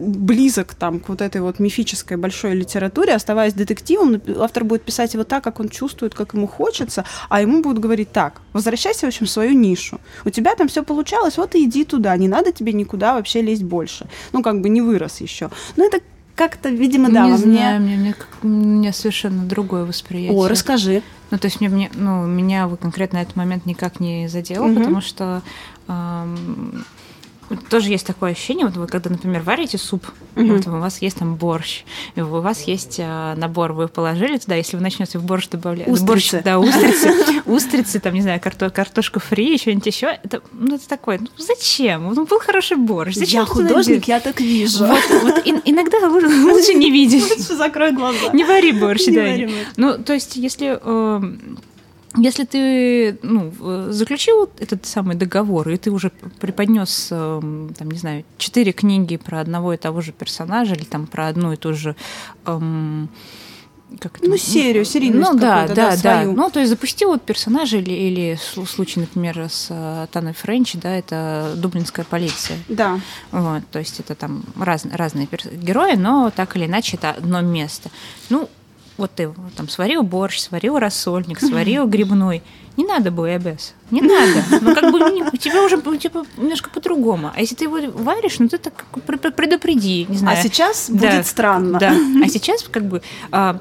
[0.00, 5.24] близок там к вот этой вот мифической большой литературе, оставаясь детективом, автор будет писать его
[5.24, 9.26] так, как он чувствует, как ему хочется, а ему будут говорить так, возвращайся, в общем,
[9.26, 10.00] в свою нишу.
[10.24, 13.62] У тебя там все получалось, вот и иди туда, не надо тебе никуда вообще лезть
[13.62, 14.06] больше.
[14.32, 15.50] Ну, как бы не вырос еще.
[15.76, 16.00] Но это
[16.40, 17.58] как-то, видимо, да, не во мне...
[17.58, 20.38] знаю, мне, мне, у меня совершенно другое восприятие.
[20.38, 21.02] О, расскажи.
[21.30, 24.76] Ну, то есть мне, мне, ну, меня вы конкретно этот момент никак не задело, Мгм.
[24.76, 25.42] потому что
[25.86, 26.82] ам,
[27.50, 30.56] вот тоже есть такое ощущение, вот вы когда, например, варите суп, Мгм.
[30.56, 31.82] вот у вас есть там борщ,
[32.14, 35.88] и у вас есть а, набор, вы положили туда, если вы начнете в борщ добавлять...
[35.88, 36.44] в Борщ, Устрицы.
[36.44, 41.18] да, устрицы, устрицы, там, не знаю, карто, картошка фри, что-нибудь еще, это, ну, это такое,
[41.18, 42.14] ну, зачем?
[42.14, 44.86] Ну, был хороший борщ, зачем я художник, я так вижу.
[44.86, 47.28] Вот, вот и- иногда лу- лучше не видеть.
[47.28, 48.30] Лучше закрой глаза.
[48.32, 49.36] Не вари борщ, да.
[49.76, 51.58] Ну, то есть, если эм,
[52.16, 53.52] если ты ну,
[53.90, 59.40] заключил этот самый договор, и ты уже преподнес, эм, там, не знаю, четыре книги про
[59.40, 61.94] одного и того же персонажа, или там про одну и ту же
[62.46, 63.08] эм,
[63.98, 64.28] как это?
[64.28, 65.96] Ну, серию, серийность Ну да, да, да, да.
[65.96, 66.32] свою.
[66.32, 70.74] Ну, то есть запустил вот персонажа или, или слу- случай, например, с э, Таной Френч,
[70.74, 72.58] да, это дублинская полиция.
[72.68, 73.00] Да.
[73.32, 77.90] Вот, то есть это там раз, разные герои, но так или иначе это одно место.
[78.28, 78.48] Ну,
[79.00, 82.42] вот ты там сварил борщ, сварил рассольник, сварил грибной.
[82.76, 83.74] Не надо буябес.
[83.90, 84.44] Не надо.
[84.60, 87.30] Ну, как бы не- у тебя уже тебя немножко по-другому.
[87.34, 88.84] А если ты его варишь, ну ты так
[89.36, 90.38] предупреди, не А знаю.
[90.42, 91.78] сейчас Да, будет странно.
[91.78, 91.92] Да.
[92.24, 93.58] А сейчас как бы а,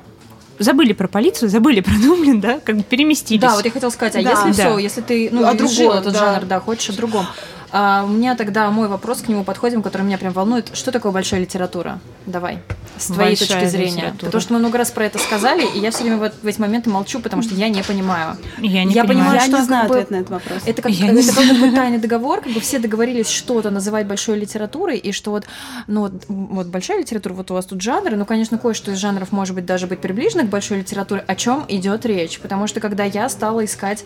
[0.60, 3.42] забыли про полицию, забыли про Дублин, да, как бы переместились.
[3.42, 4.30] Да, вот я хотела сказать, а Да.
[4.32, 4.70] если Да.
[4.70, 6.20] все, если ты ну, О изжил другом, этот да.
[6.20, 7.26] жанр, да, хочешь о другом.
[7.72, 10.72] А, у меня тогда мой вопрос к нему подходим, который меня прям волнует.
[10.76, 12.00] Что такое большая литература?
[12.26, 12.60] Давай,
[12.98, 13.96] с твоей Большая точки зрения.
[13.98, 14.26] литература.
[14.26, 16.60] Потому что мы много раз про это сказали, и я все время в, в эти
[16.60, 18.38] моменты молчу, потому что я не понимаю.
[18.60, 19.08] Я не Я понимаю.
[19.08, 20.62] понимаю, Я что не как знаю бы- ответ на этот вопрос.
[20.66, 24.08] Это как, Я не это как такой тайный договор, как бы все договорились что-то называть
[24.08, 25.46] большой литературой, и что вот,
[25.88, 29.32] ну вот, вот большая литература, вот у вас тут жанры, ну, конечно, кое-что из жанров
[29.32, 33.04] может быть даже быть приближено к большой литературе, о чем идет речь, потому что когда
[33.04, 34.04] я стала искать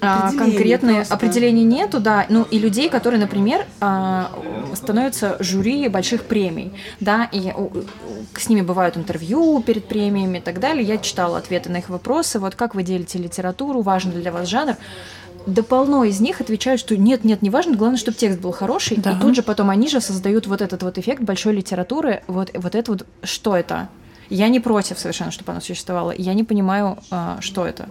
[0.00, 1.14] Определение конкретные просто.
[1.14, 4.30] определений нету, да, ну и людей, которые, например, а,
[4.74, 7.52] становятся жюри больших премий, да, и
[8.36, 10.84] с ними бывают интервью перед премиями и так далее.
[10.84, 14.48] Я читала ответы на их вопросы, вот как вы делите литературу, важен ли для вас
[14.48, 14.76] жанр.
[15.46, 18.96] Да полно из них отвечают, что нет, нет, не важно, главное, чтобы текст был хороший.
[18.96, 19.12] Да.
[19.12, 22.22] И тут же потом они же создают вот этот вот эффект большой литературы.
[22.26, 23.88] Вот, вот это вот, что это?
[24.28, 26.12] Я не против совершенно, чтобы оно существовало.
[26.16, 27.88] Я не понимаю, а, что это.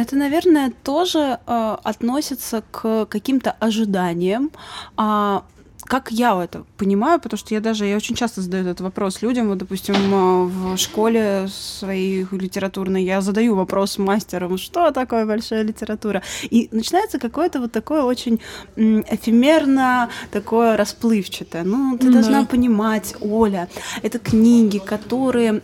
[0.00, 4.50] Это, наверное, тоже э, относится к каким-то ожиданиям.
[4.96, 5.44] А,
[5.90, 9.48] как я это понимаю, потому что я даже, я очень часто задаю этот вопрос людям,
[9.48, 16.22] вот, допустим, э, в школе своей литературной я задаю вопрос мастерам, что такое большая литература,
[16.44, 18.38] и начинается какое-то вот такое очень
[18.76, 21.64] эфемерно, такое расплывчатое.
[21.64, 22.12] Ну, ты Да.
[22.12, 23.68] должна понимать, Оля,
[24.02, 25.60] это книги, которые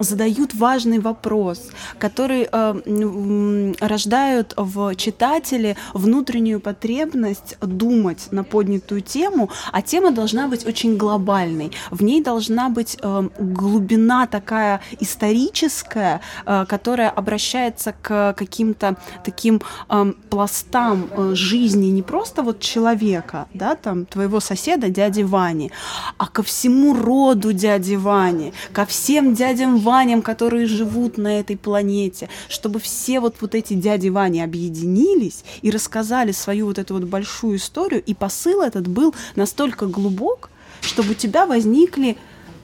[0.00, 9.82] задают важный вопрос, которые э, рождают в читателе внутреннюю потребность думать на поднятую тему, а
[9.82, 11.72] тема должна быть очень глобальной.
[11.90, 20.12] В ней должна быть э, глубина такая историческая, э, которая обращается к каким-то таким э,
[20.30, 25.70] пластам э, жизни не просто вот человека, да, там твоего соседа, дяди Вани,
[26.16, 32.28] а ко всему роду дяди Вани, ко всем дядям Ваням, которые живут на этой планете,
[32.48, 37.56] чтобы все вот, вот эти дяди Вани объединились и рассказали свою вот эту вот большую
[37.56, 39.14] историю, и посыл этот был
[39.48, 40.50] настолько глубок,
[40.82, 42.16] чтобы у тебя возникли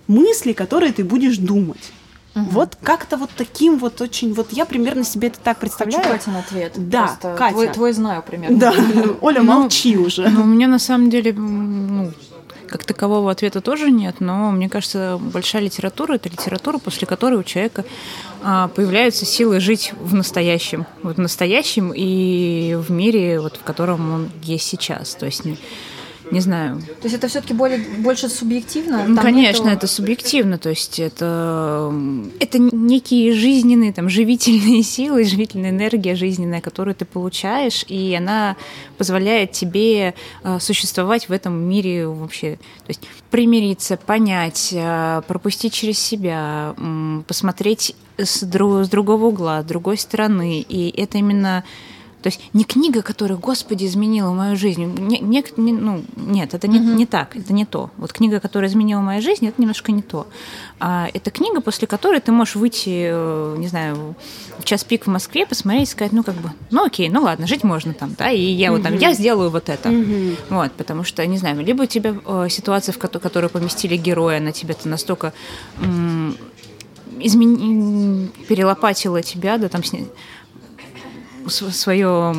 [0.06, 1.92] мысли, которые ты будешь думать.
[2.34, 2.44] Угу.
[2.50, 6.02] Вот как-то вот таким вот очень, вот я примерно себе это так представляю.
[6.04, 6.72] Хочу Катин ответ.
[6.76, 7.52] Да, Просто Катя.
[7.54, 8.58] Твой, твой знаю примерно.
[8.58, 8.74] Да,
[9.20, 10.28] Оля, Ну, молчи уже.
[10.28, 12.12] Ну, у меня на самом деле, ну,
[12.68, 17.44] как такового ответа тоже нет, но мне кажется, большая литература это литература, после которой у
[17.44, 17.84] человека
[18.42, 24.12] а, появляются силы жить в настоящем, вот в настоящем и в мире, вот в котором
[24.12, 25.14] он есть сейчас.
[25.14, 25.44] То есть
[26.30, 26.80] не, знаю.
[26.80, 29.04] То есть это все-таки более, больше субъективно?
[29.06, 31.92] Ну, Там конечно, нету- это субъективно, то есть это,
[32.40, 38.56] это некие жизненные, там, живительные силы, живительная энергия жизненная, которую ты получаешь, и она
[38.98, 42.56] позволяет тебе э, существовать в этом мире вообще.
[42.86, 46.74] То есть примириться, понять, э, пропустить через себя,
[47.26, 50.60] посмотреть с, дру- с другого угла, с другой стороны.
[50.68, 51.64] И это именно
[52.24, 54.82] то есть не книга, которая, Господи, изменила мою жизнь.
[54.84, 57.90] Не, не- не- ну, нет, это не, не так, это не то.
[57.98, 60.26] Вот книга, которая изменила мою жизнь, это немножко не то.
[60.80, 64.14] А это книга, после которой ты можешь выйти, э, не знаю,
[64.58, 67.46] в час пик в Москве, посмотреть и сказать, ну как бы, ну окей, ну ладно,
[67.46, 69.90] жить можно там, да, и я вот там, я сделаю вот это.
[70.48, 74.38] Вот, потому что, не знаю, либо у тебя э, ситуация, в кото- которую поместили героя,
[74.38, 75.34] она тебе-то настолько
[75.82, 76.36] м,
[77.18, 80.06] измен- перелопатила тебя, да, там сня-
[81.48, 82.34] свое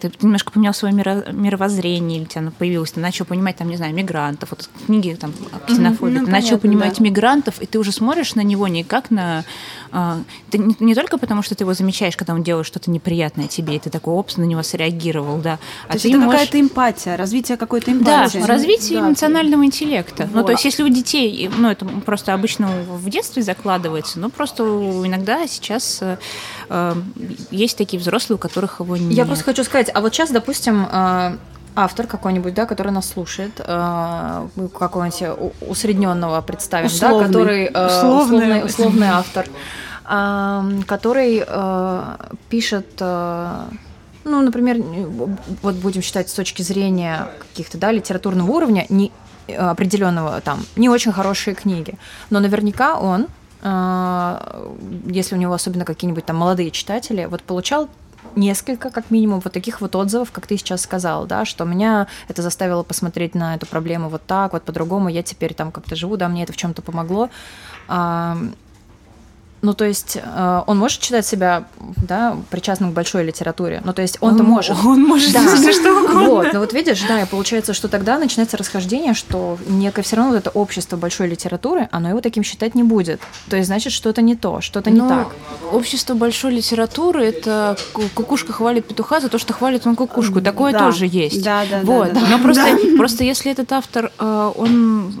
[0.00, 3.68] ты немножко поменял свое миро- мировоззрение, или у тебя оно появилось, ты начал понимать, там,
[3.68, 7.04] не знаю, мигрантов, вот книги там о ксенофобии, ну, ты начал понятно, понимать да.
[7.04, 9.44] мигрантов, и ты уже смотришь на него не как на...
[9.92, 10.18] а,
[10.50, 13.76] ты не, не только потому, что ты его замечаешь, когда он делает что-то неприятное тебе,
[13.76, 15.58] и ты такой, опс, на него среагировал, да.
[15.84, 18.38] А То есть ты это можешь- какая-то эмпатия, развитие какой-то да, эмпатии.
[18.38, 19.08] развитие Да.
[19.08, 20.28] эмоционального интеллекта.
[20.30, 20.46] Ну, Вот.
[20.46, 25.46] то есть, если у детей, ну, это просто обычно в детстве закладывается, но просто иногда
[25.46, 26.18] сейчас э,
[27.50, 29.12] есть такие взрослые, у которых его нет.
[29.12, 31.36] Я просто хочу сказать, а вот сейчас, допустим, э,
[31.76, 34.48] автор какой-нибудь, да, который нас слушает, э,
[34.78, 37.26] какого-нибудь усредненного представим, да, Условный.
[37.26, 38.38] который э, Условный.
[38.38, 39.46] условный, условный автор,
[40.08, 42.16] э, который э,
[42.48, 43.64] пишет, э,
[44.24, 44.82] ну, например,
[45.62, 49.12] вот будем считать с точки зрения каких-то, да, литературного уровня, не
[49.46, 51.94] э, определенного там, не очень хорошие книги,
[52.30, 53.26] но наверняка он
[53.66, 57.88] если у него особенно какие-нибудь там молодые читатели, вот получал
[58.36, 62.42] несколько, как минимум, вот таких вот отзывов, как ты сейчас сказал, да, что меня это
[62.42, 66.28] заставило посмотреть на эту проблему вот так, вот по-другому, я теперь там как-то живу, да,
[66.28, 67.30] мне это в чем-то помогло.
[69.66, 71.64] Ну, то есть э, он может считать себя,
[71.96, 73.82] да, причастным к большой литературе.
[73.84, 74.76] Ну, то есть он-то Он- может.
[74.84, 75.40] он может Да.
[75.56, 76.24] все что угодно.
[76.28, 80.30] Вот, ну вот видишь, да, и получается, что тогда начинается расхождение, что некое все равно
[80.32, 83.20] вот это общество большой литературы, оно его таким считать не будет.
[83.50, 85.34] То есть, значит, что-то не то, что-то не так.
[85.72, 90.40] Общество большой литературы это ку- кукушка хвалит петуха за то, что хвалит он кукушку.
[90.40, 90.78] Такое Да.
[90.78, 91.42] тоже есть.
[91.42, 92.12] Да, да, да, вот.
[92.12, 92.26] да, да.
[92.30, 92.62] Но просто,
[92.96, 95.12] просто если этот автор, э, он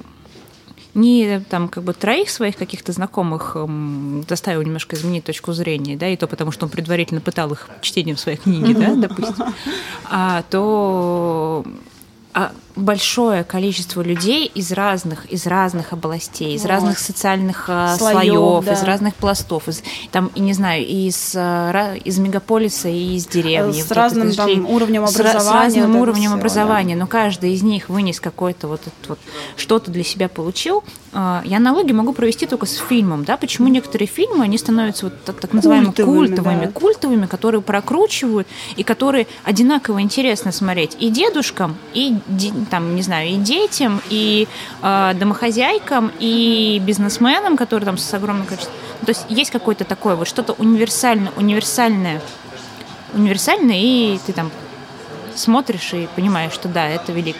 [0.96, 6.08] не там как бы троих своих каких-то знакомых эм, заставил немножко изменить точку зрения, да,
[6.08, 9.44] и то потому, что он предварительно пытал их чтением своей книги, да, допустим,
[10.04, 11.64] а, то
[12.32, 16.68] а, большое количество людей из разных, из разных областей, из Вот.
[16.70, 18.72] разных социальных а, Слоёв, слоев, да.
[18.74, 23.80] из разных пластов, из, там, и не знаю, из, ра- из мегаполиса и из деревни.
[23.80, 25.70] С Вот разным это там уровнем с ра- образования.
[25.70, 29.18] С разным вот уровнем всё, образования, но каждый из них вынес какой-то вот вот
[29.56, 30.84] что-то для себя получил.
[31.18, 35.14] А, Я аналогии могу провести только с фильмом, да, почему некоторые фильмы, они становятся вот
[35.24, 36.72] так, так называемыми Культовыми, культовыми, да.
[36.72, 42.18] культовыми, которые прокручивают и которые одинаково интересно смотреть и дедушкам, и
[42.70, 44.46] там, не знаю, и детям, и
[44.82, 48.74] э, домохозяйкам, и бизнесменам, которые там с огромным количеством.
[49.06, 52.20] То есть есть какое-то такое вот что-то универсальное, универсальное,
[53.14, 54.50] универсальное, и ты там
[55.34, 57.36] смотришь и понимаешь, что да, это велик.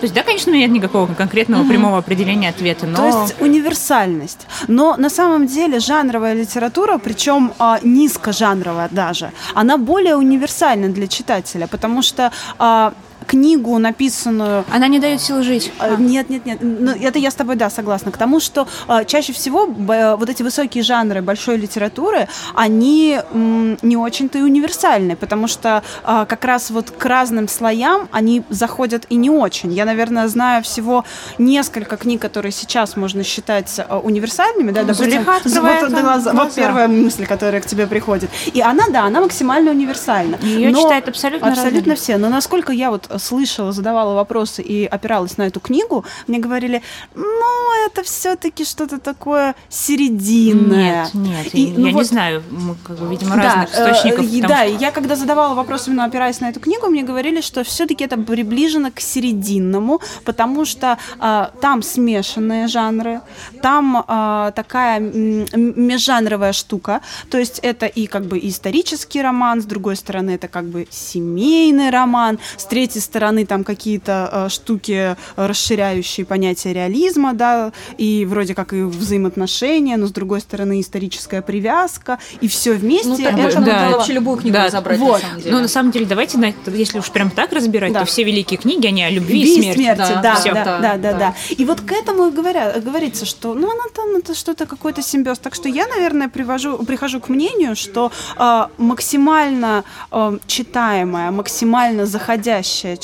[0.00, 2.96] То есть, да, конечно, у меня нет никакого конкретного прямого определения ответа, но...
[2.96, 4.46] То есть универсальность.
[4.68, 11.66] Но на самом деле жанровая литература, причем а, низкожанровая даже, она более универсальна для читателя,
[11.66, 12.92] потому что а,
[13.28, 14.64] книгу, написанную...
[14.72, 15.70] Она не дает сил жить.
[15.78, 15.96] А.
[15.96, 16.58] Нет, нет, нет.
[16.60, 18.10] Ну, это я с тобой, да, согласна.
[18.10, 23.96] К тому, что а, чаще всего вот эти высокие жанры большой литературы, они м, не
[23.96, 29.16] очень-то и универсальны, потому что а, как раз вот к разным слоям они заходят и
[29.16, 29.72] не очень.
[29.72, 31.04] Я, наверное, знаю всего
[31.36, 37.26] несколько книг, которые сейчас можно считать а, универсальными, да, допустим, вот, глаза, вот первая мысль,
[37.26, 38.30] которая к тебе приходит.
[38.54, 40.38] И она, да, она максимально универсальна.
[40.42, 42.16] Ее читают абсолютно Абсолютно все.
[42.16, 46.82] Но насколько я вот слышала, задавала вопросы и опиралась на эту книгу, мне говорили,
[47.14, 51.04] ну, это все-таки что-то такое серединное.
[51.04, 54.26] Нет, нет, и, ну, я вот, не знаю, мы, как бы, видимо, разных да, источников.
[54.26, 58.04] Э, да, я когда задавала вопрос именно опираясь на эту книгу, мне говорили, что все-таки
[58.04, 63.20] это приближено к серединному, потому что э, там смешанные жанры,
[63.62, 67.00] там э, такая межжанровая штука,
[67.30, 71.90] то есть это и как бы исторический роман, с другой стороны это как бы семейный
[71.90, 78.72] роман, с третьей стороны там какие-то э, штуки, расширяющие понятие реализма, да, и вроде как
[78.72, 83.08] и взаимоотношения, но с другой стороны историческая привязка, и все вместе.
[83.08, 83.90] Ну, так это да.
[83.90, 84.66] вообще любую книгу да.
[84.66, 85.22] разобрать, вот.
[85.22, 85.54] на самом деле.
[85.54, 88.00] Ну, на самом деле, давайте, если уж прям так разбирать, да.
[88.00, 89.78] то все великие книги, они о любви и смерти.
[89.78, 89.98] смерти.
[89.98, 91.34] Да, да, да, да, да, да, да.
[91.50, 95.38] И вот к этому говоря, говорится, что ну, она там это что-то какой-то симбиоз.
[95.38, 102.96] Так что я, наверное, привожу, прихожу к мнению, что э, максимально э, читаемая, максимально заходящая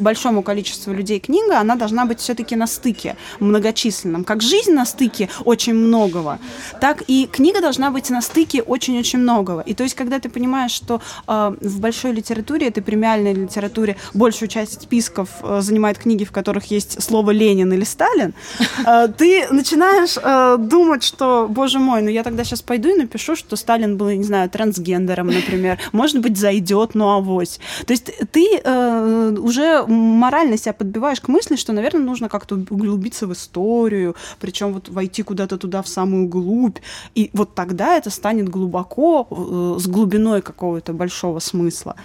[0.00, 4.24] большому количеству людей книга, она должна быть все-таки на стыке многочисленном.
[4.24, 6.38] Как жизнь на стыке очень многого,
[6.80, 9.60] так и книга должна быть на стыке очень-очень многого.
[9.60, 14.48] И то есть, когда ты понимаешь, что э, в большой литературе, этой премиальной литературе, большую
[14.48, 18.34] часть списков э, занимает книги, в которых есть слово Ленин или Сталин,
[18.86, 23.36] э, ты начинаешь э, думать, что, боже мой, ну я тогда сейчас пойду и напишу,
[23.36, 25.78] что Сталин был, не знаю, трансгендером, например.
[25.92, 27.60] Может быть, зайдет, ну авось.
[27.86, 33.26] То есть ты э, уже морально себя подбиваешь к мысли, что, наверное, нужно как-то углубиться
[33.26, 36.78] в историю, причем вот войти куда-то туда в самую глубь.
[37.14, 41.96] И вот тогда это станет глубоко, э, с глубиной какого-то большого смысла.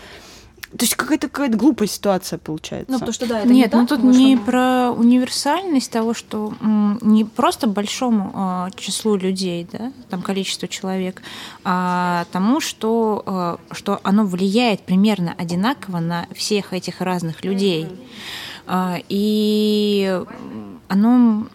[0.77, 2.91] То есть какая-то какая-то глупая ситуация получается.
[2.91, 6.99] Ну, потому что да, это Нет, не ну тут не про универсальность того, что м,
[7.01, 11.21] не просто большому э, числу людей, да, там количество человек,
[11.63, 17.87] а тому, что, э, что оно влияет примерно одинаково на всех этих разных людей.
[18.67, 20.21] Э, и
[20.89, 21.47] оно...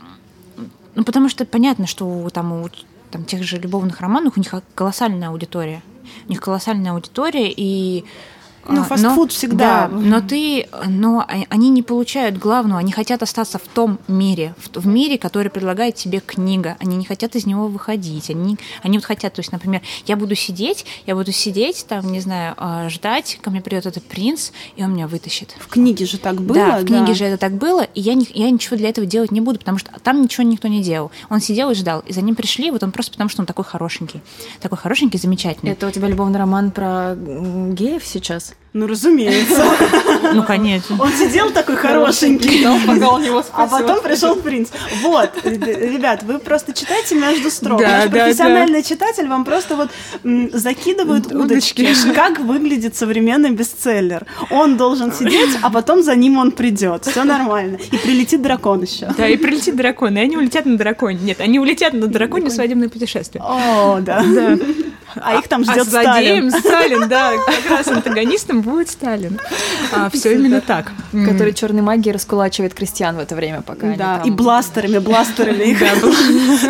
[0.94, 2.68] Ну, потому что понятно, что там у
[3.10, 5.82] там, тех же любовных романов у них колоссальная аудитория.
[6.26, 8.04] У них колоссальная аудитория, и
[8.68, 9.88] ну, а, фастфуд всегда.
[9.88, 14.80] Да, но ты, но они не получают главного, они хотят остаться в том мире, в,
[14.80, 16.76] в мире, который предлагает тебе книга.
[16.78, 18.30] Они не хотят из него выходить.
[18.30, 22.20] Они, они вот хотят, то есть, например, я буду сидеть, я буду сидеть, там, не
[22.20, 25.54] знаю, а, ждать, ко мне придет этот принц, и он меня вытащит.
[25.58, 26.54] В книге же так было.
[26.54, 27.14] Да, в книге да.
[27.14, 29.78] же это так было, и я, не, я ничего для этого делать не буду, потому
[29.78, 31.10] что там ничего никто не делал.
[31.28, 33.64] Он сидел и ждал, и за ним пришли, вот он просто потому, что он такой
[33.64, 34.20] хорошенький.
[34.60, 35.72] Такой хорошенький, замечательный.
[35.72, 38.49] Это у тебя любовный роман про геев сейчас?
[38.72, 39.64] Ну, разумеется.
[40.32, 40.96] Ну, конечно.
[41.00, 42.64] Он сидел такой хорошенький.
[42.86, 44.68] пока он его А потом пришел принц.
[45.02, 47.80] Вот, ребят, вы просто читайте между строк.
[47.80, 49.90] Да, Наш профессиональный читатель вам просто вот
[50.52, 51.88] закидывает удочки.
[52.14, 54.24] Как выглядит современный бестселлер.
[54.50, 57.06] Он должен сидеть, а потом за ним он придет.
[57.06, 57.78] Все нормально.
[57.90, 59.12] И прилетит дракон еще.
[59.16, 60.16] Да, и прилетит дракон.
[60.16, 61.18] И они улетят на драконе.
[61.20, 63.42] Нет, они улетят на драконе в свадебное путешествие.
[63.44, 64.22] О, да.
[64.22, 64.58] Да.
[65.16, 66.50] А их там ждет а Сталин.
[66.50, 69.38] Сталин, да, как раз антагонистом будет Сталин.
[69.92, 70.92] А, все именно так.
[71.12, 75.76] Который черной магией раскулачивает крестьян в это время, пока Да, и бластерами, бластерами.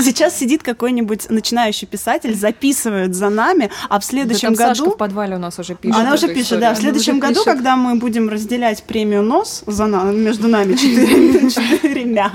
[0.03, 4.91] Сейчас сидит какой-нибудь начинающий писатель, записывает за нами, а в следующем году...
[4.91, 6.01] в подвале у нас уже пишет.
[6.01, 6.75] Она уже пишет, да.
[6.75, 12.33] В следующем году, когда мы будем разделять премию НОС за между нами четырьмя,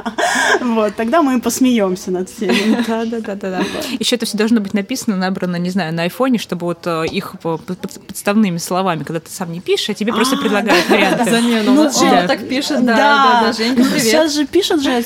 [0.61, 2.83] вот, тогда мы посмеемся над всеми.
[2.87, 3.61] Да, да, да, да.
[3.99, 7.35] Еще это все должно быть написано, набрано, не знаю, на айфоне, чтобы вот э, их
[7.41, 11.29] подставными словами, когда ты сам не пишешь, а тебе просто предлагают варианты.
[11.31, 11.71] Замену.
[11.73, 14.03] Ну, Женя так пишет, да, да, да, Женька, привет.
[14.03, 15.01] Сейчас же пишет же э,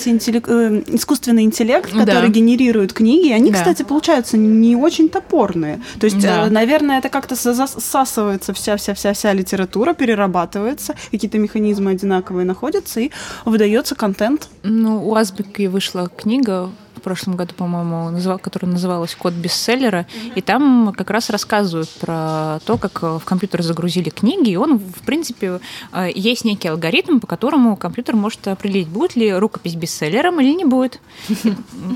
[0.87, 5.81] искусственный интеллект, который генерирует книги, они, кстати, получаются не очень топорные.
[5.99, 13.11] То есть, э, наверное, это как-то засасывается вся-вся-вся-вся литература, перерабатывается, какие-то механизмы одинаковые находятся, и
[13.45, 14.49] выдается контент.
[14.63, 16.69] Ну, у Азбики вышла книга
[16.99, 20.33] в прошлом году, по-моему, называл, которая называлась «Код бестселлера», mm-hmm.
[20.35, 25.01] и там как раз рассказывают про то, как в компьютер загрузили книги, и он, в
[25.05, 25.59] принципе,
[25.91, 30.65] э, есть некий алгоритм, по которому компьютер может определить, будет ли рукопись бестселлером или не
[30.65, 30.99] будет.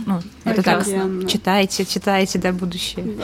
[0.05, 0.85] Ну, это так,
[1.27, 3.17] читайте, читайте, да, будущее.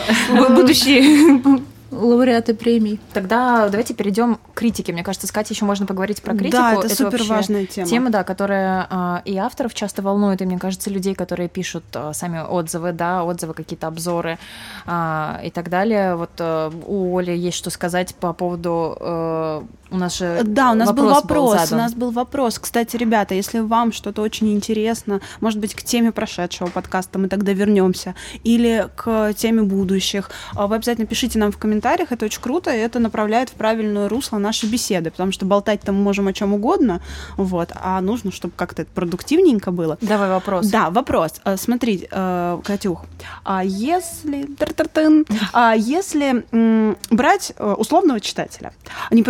[0.50, 1.42] Будущее
[1.92, 3.00] лауреаты премий.
[3.14, 4.94] Тогда давайте перейдем к критике.
[4.94, 6.62] Мне кажется, с Катей еще можно поговорить про критику.
[6.62, 7.88] Да, это, супер важная тема.
[7.88, 12.14] Тема, да, которая а, и авторов часто волнует, и мне кажется, людей, которые пишут а,
[12.14, 14.38] сами отзывы, да, отзывы, какие-то обзоры
[14.86, 16.16] а, и так далее.
[16.16, 20.76] Вот а, у Оли есть что сказать по поводу а, у нас же да, у
[20.76, 22.60] нас вопрос был вопрос, был у нас был вопрос.
[22.60, 27.54] Кстати, ребята, если вам что-то очень интересно, может быть, к теме прошедшего подкаста мы тогда
[27.54, 32.78] вернемся, или к теме будущих, вы обязательно пишите нам в комментариях, это очень круто, и
[32.78, 36.54] это направляет в правильное русло наши беседы, потому что болтать там мы можем о чем
[36.54, 37.02] угодно,
[37.38, 39.98] вот, а нужно, чтобы как-то это продуктивненько было.
[40.02, 40.68] Давай вопрос.
[40.68, 41.34] Да, вопрос.
[41.58, 43.06] Смотри, Катюх,
[43.44, 44.48] а если,
[45.54, 46.46] а если
[47.14, 48.74] брать условного читателя,
[49.12, 49.24] не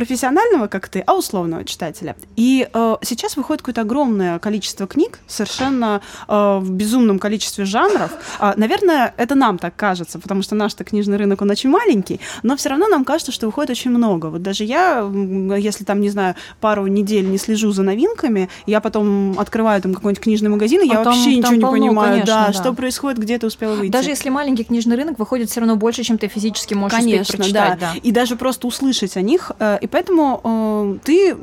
[0.49, 2.67] профессионального, как ты, а условного читателя, и
[3.03, 8.11] сейчас выходит какое-то огромное количество книг, совершенно в безумном количестве жанров,
[8.55, 12.69] наверное, это нам так кажется, потому что наш-то книжный рынок, он очень маленький, но все
[12.69, 14.27] равно нам кажется, что выходит очень много.
[14.27, 15.09] Вот даже я,
[15.57, 20.23] если там, не знаю, пару недель не слежу за новинками, я потом открываю там какой-нибудь
[20.23, 22.53] книжный магазин, и а я там, вообще там ничего полно, не понимаю, конечно, да, да,
[22.53, 23.91] что происходит, где ты успела выйти.
[23.91, 27.79] Даже если маленький книжный рынок выходит все равно больше, чем ты физически можешь конечно, прочитать.
[27.79, 27.93] Да.
[27.93, 27.99] да.
[28.01, 29.51] И даже просто услышать о них.
[29.59, 31.35] Э, и поэтому э, ты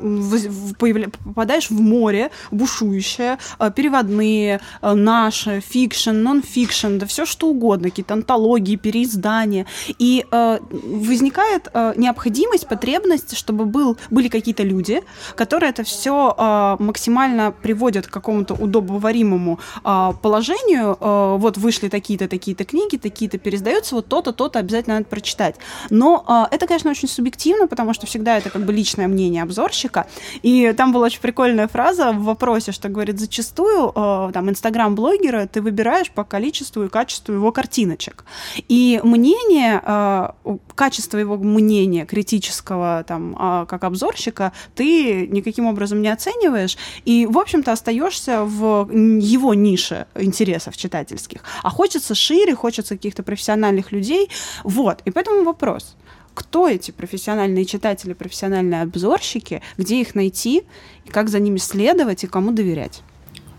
[1.25, 8.75] попадаешь в море бушующее, э, переводные, наши, фикшн, нон-фикшн, да все что угодно, какие-то антологии,
[8.75, 9.65] переиздания.
[9.99, 15.01] И возникает э, необходимость, потребность, чтобы был, были какие-то люди,
[15.35, 20.97] которые это все э, максимально приводят к какому-то удобоваримому э, положению.
[20.99, 25.55] Э, вот вышли такие-то, такие-то книги, такие-то переиздаются, вот то-то, то-то обязательно надо прочитать.
[25.89, 30.07] Но э, это, конечно, очень субъективно, потому что всегда это как бы личное мнение обзорщика.
[30.41, 35.61] И там была очень прикольная фраза в вопросе, что говорит, зачастую э, там инстаграм-блогера ты
[35.61, 38.25] выбираешь по количеству и качеству его картиночек.
[38.67, 40.29] И мнение э,
[40.75, 46.77] качество его мнения критического там а, как обзорщика ты никаким образом не оцениваешь.
[47.05, 51.43] И в общем-то остаешься в его нише интересов читательских.
[51.63, 54.29] А хочется шире хочется каких-то профессиональных людей.
[54.63, 55.01] Вот.
[55.05, 55.95] И поэтому вопрос
[56.37, 60.63] кто эти профессиональные читатели, профессиональные обзорщики, где их найти,
[61.05, 63.01] и как за ними следовать и кому доверять.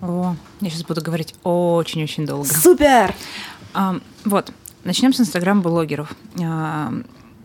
[0.01, 2.47] О, я сейчас буду говорить очень-очень долго.
[2.47, 3.13] Супер!
[3.75, 4.53] А, вот,
[4.85, 6.15] Начнем с инстаграм-блогеров.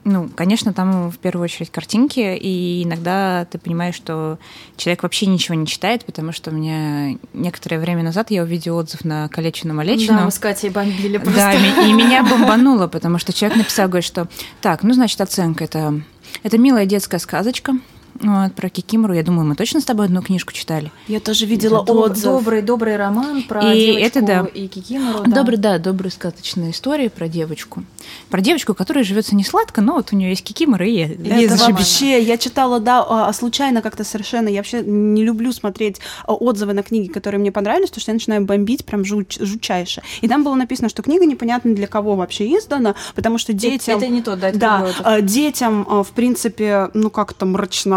[0.05, 4.37] Ну, конечно, там в первую очередь картинки, и иногда ты понимаешь, что
[4.75, 9.05] человек вообще ничего не читает, потому что у меня некоторое время назад я увидела отзыв
[9.05, 10.17] на Калечину Малечину.
[10.17, 11.35] Да, мы с Катей бомбили просто.
[11.35, 14.27] Да, и меня бомбануло, потому что человек написал, говорит, что
[14.61, 16.01] так, ну, значит, оценка это,
[16.43, 17.73] это милая детская сказочка,
[18.19, 20.91] вот, про Кикимору, я думаю, мы точно с тобой одну книжку читали.
[21.07, 22.23] Я тоже видела это отзыв.
[22.23, 24.45] Добрый, добрый роман про и девочку это, да.
[24.53, 25.23] и Кикимору.
[25.25, 25.31] Да.
[25.31, 27.83] Добрый, да, добрая сказочная история про девочку.
[28.29, 31.71] Про девочку, которая живется не сладко, но вот у нее есть Кикимора и есть же
[31.71, 32.21] вообще.
[32.21, 34.47] Я читала, да, а, а случайно как-то совершенно.
[34.47, 38.15] Я вообще не люблю смотреть а, отзывы на книги, которые мне понравились, потому что я
[38.15, 40.01] начинаю бомбить прям жуч, жучайше.
[40.21, 43.97] И там было написано, что книга непонятно для кого вообще издана, потому что детям...
[43.97, 47.45] Это, это не то, да, это Да, детям, в принципе, ну как-то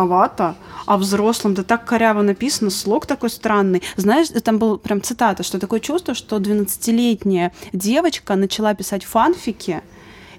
[0.06, 0.54] мрачновато,
[0.86, 3.82] а взрослым, да так коряво написано, слог такой странный.
[3.96, 9.82] Знаешь, там был прям цитата, что такое чувство, что 12-летняя девочка начала писать фанфики,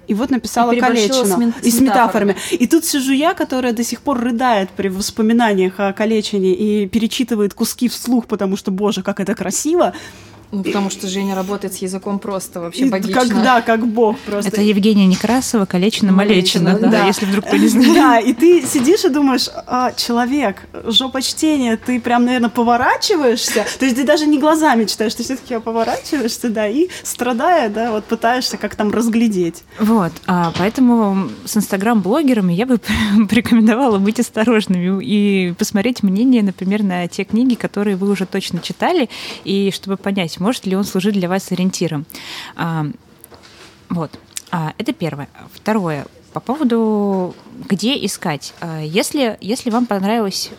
[0.08, 1.52] и вот написала и Калечина.
[1.62, 2.34] и с метафорами.
[2.50, 7.52] И тут сижу я, которая до сих пор рыдает при воспоминаниях о Калечине и перечитывает
[7.52, 9.92] куски вслух, потому что, боже, как это красиво.
[10.50, 13.20] Ну, потому что Женя работает с языком просто вообще богично.
[13.20, 14.50] Как, да, как бог просто.
[14.50, 17.94] Это Евгения Некрасова, Калечина, Малечина, да, да, если вдруг кто не знает.
[17.94, 23.84] Да, и ты сидишь и думаешь, а, человек, жопа чтения, ты прям, наверное, поворачиваешься, то
[23.84, 28.56] есть ты даже не глазами читаешь, ты все-таки поворачиваешься, да, и страдая, да, вот пытаешься
[28.56, 29.64] как там разглядеть.
[29.78, 32.80] Вот, а, поэтому с инстаграм-блогерами я бы
[33.28, 39.10] порекомендовала быть осторожными и посмотреть мнение, например, на те книги, которые вы уже точно читали,
[39.44, 42.06] и чтобы понять, есть может ли он служить для вас ориентиром.
[42.56, 42.86] А,
[43.88, 44.18] вот.
[44.50, 45.28] А, это первое.
[45.52, 46.06] Второе.
[46.32, 47.34] По поводу,
[47.68, 48.54] где искать.
[48.60, 50.50] А, если, если вам понравилось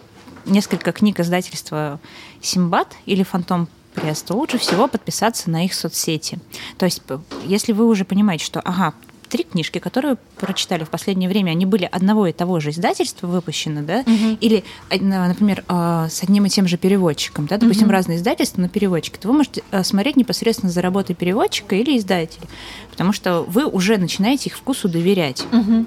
[0.46, 2.00] несколько книг издательства
[2.42, 6.40] «Симбат» или «Фантом пресс», то лучше всего подписаться на их соцсети.
[6.78, 7.02] То есть,
[7.46, 8.94] если вы уже понимаете, что, ага,
[9.30, 13.82] три книжки, которые прочитали в последнее время, они были одного и того же издательства выпущены,
[13.84, 14.38] да, угу.
[14.42, 17.94] или, например, а, с одним и тем же переводчиком, да, допустим, угу.
[17.94, 22.48] разные издательства, но переводчики, то вы можете э, смотреть непосредственно за работой переводчика или издателя,
[22.92, 25.46] потому что вы уже начинаете их вкусу доверять.
[25.52, 25.86] Угу.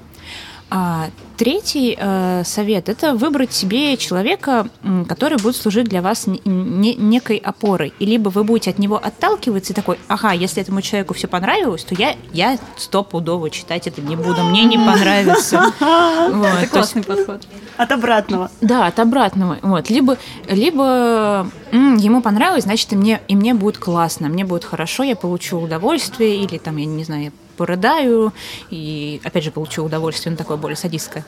[0.74, 4.68] А третий э, совет это выбрать себе человека,
[5.06, 7.92] который будет служить для вас не, не, некой опорой.
[7.98, 11.84] И либо вы будете от него отталкиваться и такой, ага, если этому человеку все понравилось,
[11.84, 15.74] то я, я стопудово читать это не буду, мне не понравится.
[15.80, 17.46] Это классный подход.
[17.76, 18.50] От обратного.
[18.62, 19.58] Да, от обратного.
[19.60, 19.90] Вот.
[19.90, 20.16] Либо,
[20.48, 25.58] либо ему понравилось, значит, и мне, и мне будет классно, мне будет хорошо, я получу
[25.58, 27.32] удовольствие, или там, я не знаю,
[27.62, 28.32] порыдаю,
[28.70, 31.24] и опять же получу удовольствие, но такое более садистское.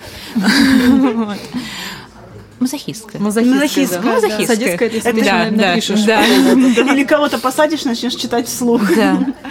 [2.59, 3.21] Мазохистская.
[3.21, 4.15] Мазохистская, да.
[4.15, 4.47] Мазохистская.
[4.47, 6.03] Садистская, это если да, ты да, напишешь.
[6.03, 6.27] Да.
[6.27, 8.83] Или кого-то посадишь, начнешь читать вслух.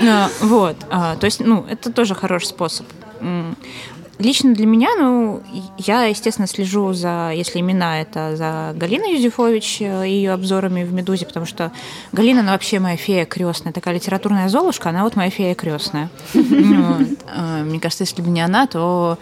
[0.02, 0.76] Да, вот.
[0.90, 2.86] А, то есть, ну, это тоже хороший способ.
[4.20, 5.42] Лично для меня, ну,
[5.80, 10.94] я, естественно, слежу за, если имена, это за Галиной Юзефович э, и ее обзорами в
[10.94, 11.72] «Медузе», потому что
[12.12, 16.10] Галина, она вообще моя фея крестная, такая литературная золушка, она вот моя фея крестная.
[16.36, 16.40] Э,
[17.64, 19.18] мне кажется, если бы не она, то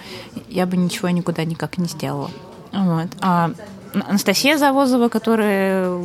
[0.49, 2.29] я бы ничего никуда никак не сделала.
[2.73, 3.07] Вот.
[3.21, 3.51] А
[3.93, 6.01] Анастасия Завозова, которая,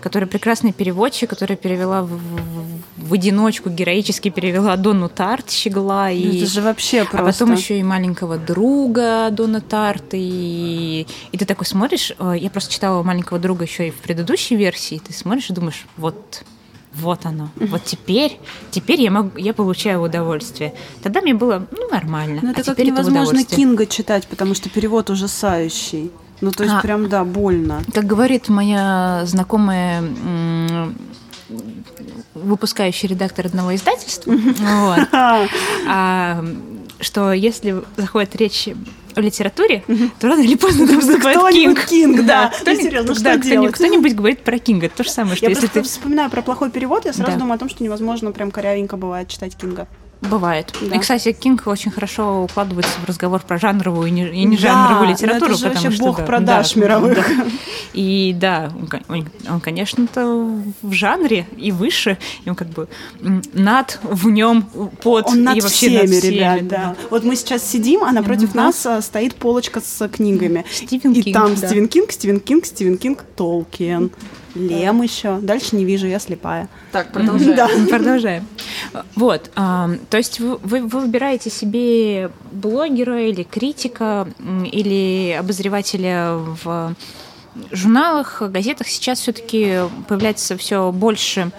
[0.00, 6.10] которая прекрасный переводчик, которая перевела в, в, в одиночку, героически перевела Донну Тарт Щегла.
[6.10, 7.18] И, ну, Это же вообще просто.
[7.18, 10.10] А потом еще и маленького друга Дона Тарт.
[10.12, 14.56] И, и ты такой смотришь, э, я просто читала маленького друга еще и в предыдущей
[14.56, 16.44] версии, ты смотришь и думаешь, вот
[16.94, 17.48] вот оно.
[17.56, 18.38] Вот теперь,
[18.70, 20.74] теперь я могу, я получаю удовольствие.
[21.02, 22.40] Тогда мне было ну, нормально.
[22.42, 26.10] Но ну, это а как невозможно это Кинга читать, потому что перевод ужасающий.
[26.42, 27.82] Ну, то есть, а, прям, да, больно.
[27.94, 30.02] Как говорит моя знакомая
[32.34, 36.44] выпускающий редактор одного издательства, вот, а,
[37.00, 38.68] что если заходит речь
[39.14, 39.84] о литературе,
[40.18, 41.86] то рано или поздно там выступает Кинг.
[41.86, 42.50] Кинг, да.
[42.60, 44.88] Кто-нибудь, да, кто-нибудь говорит про Кинга.
[44.88, 45.82] То же самое, что я если ты...
[45.82, 49.56] вспоминаю про плохой перевод, я сразу думаю о том, что невозможно прям корявенько бывает читать
[49.56, 49.86] Кинга.
[50.30, 50.72] Бывает.
[50.80, 50.96] Да.
[50.96, 55.08] И, кстати, Кинг очень хорошо укладывается в разговор про жанровую и не, и не жанровую
[55.08, 55.52] да, литературу.
[55.52, 57.16] Это же вообще что, бог да, продаж да, мировых.
[57.16, 57.46] Да.
[57.92, 58.72] И да,
[59.08, 62.88] он, он конечно-то в жанре и выше, и он как бы
[63.52, 64.62] над, в нем,
[65.02, 66.34] под он над и вообще всеми, над всеми.
[66.34, 66.96] ребят, да.
[67.10, 68.56] Вот мы сейчас сидим, а напротив mm-hmm.
[68.56, 70.64] нас а, стоит полочка с книгами.
[70.72, 71.66] Стивен и Кинг, там да.
[71.66, 74.10] Стивен Кинг, Стивен Кинг, Стивен Кинг, Толкин.
[74.54, 75.38] Лем еще.
[75.38, 76.68] Дальше не вижу, я слепая.
[76.92, 77.56] Так, продолжаем.
[77.56, 77.68] Да.
[77.88, 78.46] Продолжаем.
[79.14, 84.28] Вот, то есть вы, вы выбираете себе блогера или критика
[84.70, 86.94] или обозревателя в
[87.70, 88.88] журналах, газетах.
[88.88, 91.50] Сейчас все-таки появляется все больше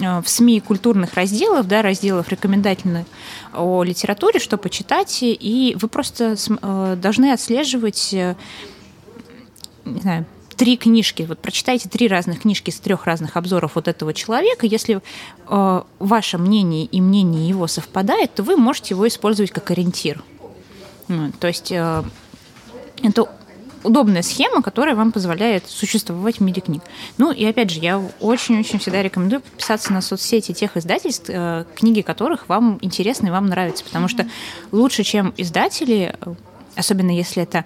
[0.00, 3.06] э, в СМИ культурных разделов, да, разделов рекомендательных
[3.52, 8.34] о литературе, что почитать, и вы просто э, должны отслеживать, э,
[9.84, 10.26] не знаю,
[10.62, 15.00] три книжки, вот прочитайте три разных книжки с трех разных обзоров вот этого человека, если
[15.48, 20.22] э, ваше мнение и мнение его совпадает, то вы можете его использовать как ориентир.
[21.08, 22.04] Ну, то есть э,
[23.02, 23.28] это
[23.82, 26.84] удобная схема, которая вам позволяет существовать в мире книг.
[27.18, 32.02] Ну и опять же, я очень-очень всегда рекомендую подписаться на соцсети тех издательств, э, книги
[32.02, 34.28] которых вам интересны и вам нравятся, потому что
[34.70, 36.34] лучше, чем издатели, э,
[36.76, 37.64] особенно если это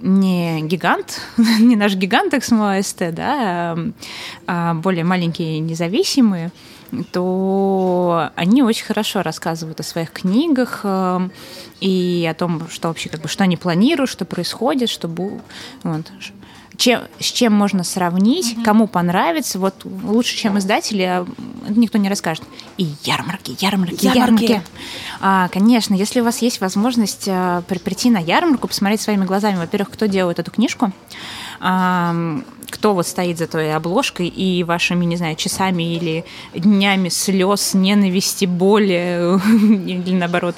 [0.00, 3.76] не гигант, не наш гигант XMO ST, да,
[4.46, 6.50] а более маленькие независимые,
[7.12, 11.28] то они очень хорошо рассказывают о своих книгах э,
[11.80, 16.06] и о том, что вообще как бы что они планируют, что происходит, что вот,
[16.80, 18.62] чем, с чем можно сравнить, mm-hmm.
[18.64, 19.58] кому понравится.
[19.58, 21.26] Вот лучше, чем издатели, а
[21.68, 22.42] никто не расскажет.
[22.78, 24.44] И ярмарки, ярмарки, ярмарки.
[24.44, 24.62] ярмарки.
[25.20, 29.90] А, конечно, если у вас есть возможность а, прийти на ярмарку, посмотреть своими глазами, во-первых,
[29.90, 30.90] кто делает эту книжку,
[31.60, 32.14] а,
[32.70, 36.24] кто вот стоит за той обложкой и вашими, не знаю, часами или
[36.54, 39.38] днями слез, ненависти, боли
[39.86, 40.56] или наоборот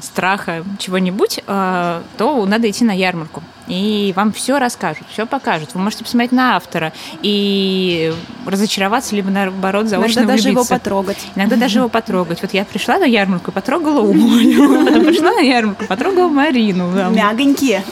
[0.00, 5.70] страха, чего-нибудь, а, то надо идти на ярмарку и вам все расскажут, все покажут.
[5.74, 6.92] Вы можете посмотреть на автора
[7.22, 8.12] и
[8.44, 11.18] разочароваться, либо наоборот заочно Иногда даже его потрогать.
[11.36, 12.42] Иногда даже его потрогать.
[12.42, 16.90] Вот я пришла на ярмарку, потрогала Олю, потом пришла на ярмарку, потрогала Марину.
[17.10, 17.84] Мягонькие.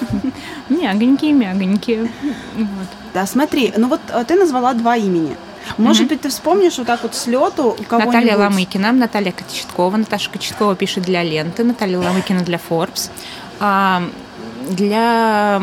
[0.68, 2.10] Мягонькие, мягонькие.
[3.14, 5.34] Да, смотри, ну вот э, ты назвала два имени.
[5.76, 6.08] Может mm-hmm.
[6.08, 8.14] быть, ты вспомнишь вот так вот с лету кого-нибудь?
[8.14, 9.96] Наталья Ломыкина, Наталья Кочеткова.
[9.96, 13.10] Наташа Кочеткова пишет для ленты, Наталья Ломыкина для Forbes.
[14.68, 15.62] Для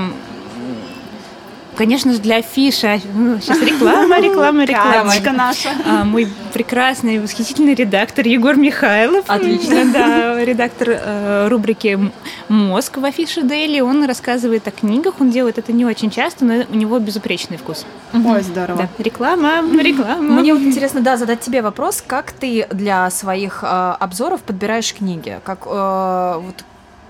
[1.76, 3.02] конечно же, для афиши.
[3.14, 5.14] Ну, сейчас реклама, реклама, реклама.
[5.32, 5.70] наша.
[5.86, 9.26] А, мой прекрасный, восхитительный редактор Егор Михайлов.
[9.28, 9.86] Отлично.
[9.94, 12.00] Да, редактор э, рубрики
[12.48, 13.80] «Мозг» в афише Дейли.
[13.80, 17.86] Он рассказывает о книгах, он делает это не очень часто, но у него безупречный вкус.
[18.14, 18.90] Ой, здорово.
[18.98, 19.04] Да.
[19.04, 20.42] Реклама, реклама.
[20.42, 25.40] Мне вот интересно, да, задать тебе вопрос, как ты для своих э, обзоров подбираешь книги?
[25.44, 26.64] Как э, вот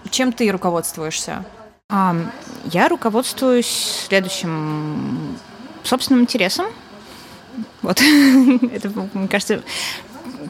[0.09, 1.43] чем ты руководствуешься?
[1.89, 5.37] Я руководствуюсь следующим
[5.83, 6.65] собственным интересом.
[7.83, 8.01] Вот.
[8.73, 9.61] Это, мне кажется,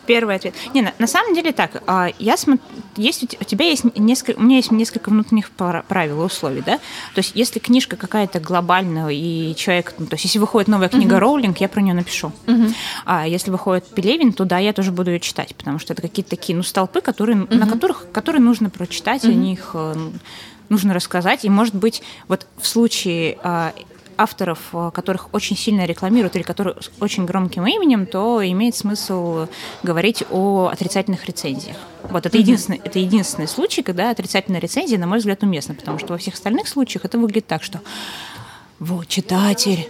[0.06, 0.54] первый ответ.
[0.74, 1.84] Не, на, на самом деле так.
[1.88, 2.64] А, я смотрю,
[2.96, 6.78] есть у тебя есть несколько, у меня есть несколько внутренних правил и условий, да.
[6.78, 11.16] То есть, если книжка какая-то глобальная и человек, ну, то есть, если выходит новая книга
[11.16, 11.20] uh-huh.
[11.20, 12.32] Роулинг, я про нее напишу.
[12.46, 12.74] Uh-huh.
[13.06, 16.30] А если выходит Пелевин, то да, я тоже буду ее читать, потому что это какие-то
[16.30, 17.56] такие, ну, столпы, которые, uh-huh.
[17.56, 19.32] на которых, которые нужно прочитать, uh-huh.
[19.32, 19.76] о них
[20.70, 21.46] нужно рассказать.
[21.46, 23.74] И, может быть, вот в случае а,
[24.18, 29.48] авторов, э, которых очень сильно рекламируют или которые с очень громким именем, то имеет смысл
[29.84, 31.78] говорить о отрицательных рецензиях.
[32.04, 32.42] Вот это, mm-hmm.
[32.42, 36.36] единственный, это единственный случай, когда отрицательная рецензия, на мой взгляд, уместна, потому что во всех
[36.36, 37.82] остальных случаях это выглядит так, что
[38.80, 39.88] вот, читатель,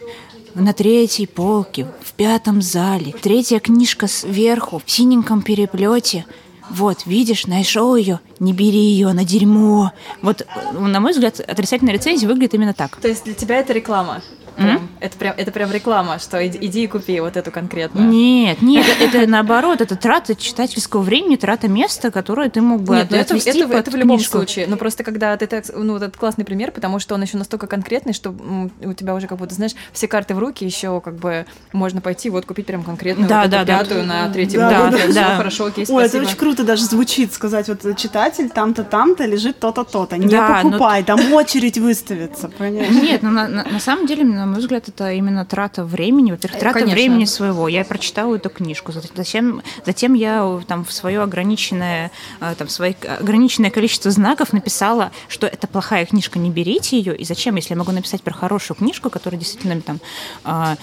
[0.53, 6.25] на третьей полке, в пятом зале, третья книжка сверху, в синеньком переплете–
[6.69, 9.91] вот, видишь, нашел ее, не бери ее на дерьмо.
[10.21, 12.95] Вот, на мой взгляд, отрицательная рецензия выглядит именно так.
[12.97, 14.21] То есть для тебя это реклама?
[14.55, 14.87] Прям, mm-hmm.
[15.01, 18.07] это, прям, это прям реклама, что иди, иди и купи вот эту конкретную.
[18.07, 23.07] Нет, нет, это, наоборот, это трата читательского времени, трата места, которое ты мог бы нет,
[23.11, 24.67] ну это, это, это в любом случае.
[24.67, 27.67] Но просто когда ты так, ну, вот этот классный пример, потому что он еще настолько
[27.67, 28.33] конкретный, что
[28.81, 32.29] у тебя уже как будто, знаешь, все карты в руки, еще как бы можно пойти
[32.29, 35.37] вот купить прям конкретную да, вот да, да, пятую да, на третьем да, да, да,
[35.37, 35.99] хорошо, окей, спасибо.
[35.99, 40.17] Ой, это очень круто даже звучит, сказать, вот читатель там-то, там-то лежит то-то, то-то.
[40.17, 42.91] Не да, покупай, там очередь выставится, понимаешь?
[42.91, 46.95] Нет, ну на самом деле, на мой взгляд, это именно трата времени, во-первых, трата Конечно.
[46.95, 47.67] времени своего.
[47.67, 53.71] Я прочитала эту книжку, затем, затем я там в свое ограниченное, э, там, свое ограниченное
[53.71, 57.91] количество знаков написала, что это плохая книжка, не берите ее, и зачем, если я могу
[57.91, 59.99] написать про хорошую книжку, которая действительно там
[60.43, 60.77] а,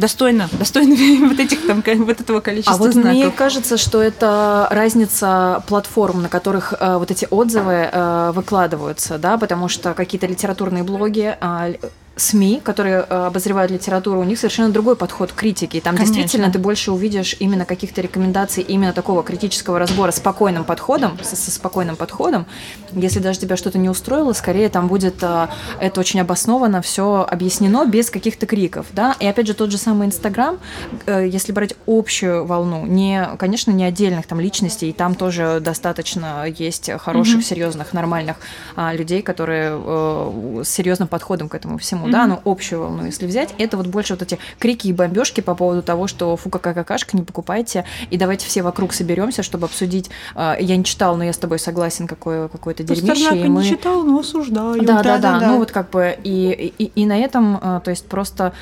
[0.00, 0.96] достойно, достойно
[1.28, 3.12] вот этих там вот этого количества А вот знаков.
[3.12, 9.38] мне кажется, что это разница платформ, на которых э, вот эти отзывы э, выкладываются, да,
[9.38, 11.74] потому что какие-то литературные блоги э,
[12.20, 15.78] СМИ, которые э, обозревают литературу, у них совершенно другой подход к критике.
[15.78, 16.14] И там Конечно.
[16.14, 21.50] действительно ты больше увидишь именно каких-то рекомендаций, именно такого критического разбора спокойным подходом, со, со
[21.50, 22.46] спокойным подходом.
[22.92, 25.48] Если даже тебя что-то не устроило, скорее там будет э,
[25.80, 28.86] это очень обоснованно, все объяснено без каких-то криков.
[28.92, 29.16] Да?
[29.18, 30.58] И опять же тот же самый Инстаграм,
[31.06, 36.44] э, если брать общую волну, не, конечно, не отдельных там личностей, и там тоже достаточно
[36.46, 37.42] есть хороших, mm-hmm.
[37.42, 38.36] серьезных, нормальных
[38.76, 42.12] а, людей, которые с серьезным подходом к этому всему mm-hmm.
[42.12, 45.54] да, ну, общую волну, если взять, это вот больше вот эти крики и бомбежки по
[45.54, 50.10] поводу того, что фу, какая какашка, не покупайте, и давайте все вокруг соберемся, чтобы обсудить,
[50.34, 53.36] э, я не читал, но я с тобой согласен, какое, какое-то дерьмище.
[53.36, 53.62] и мы...
[53.62, 54.82] не читал, но осуждаю.
[54.82, 57.90] Да, да, да, да, ну вот как бы, и, и, и на этом, э, то
[57.90, 58.52] есть просто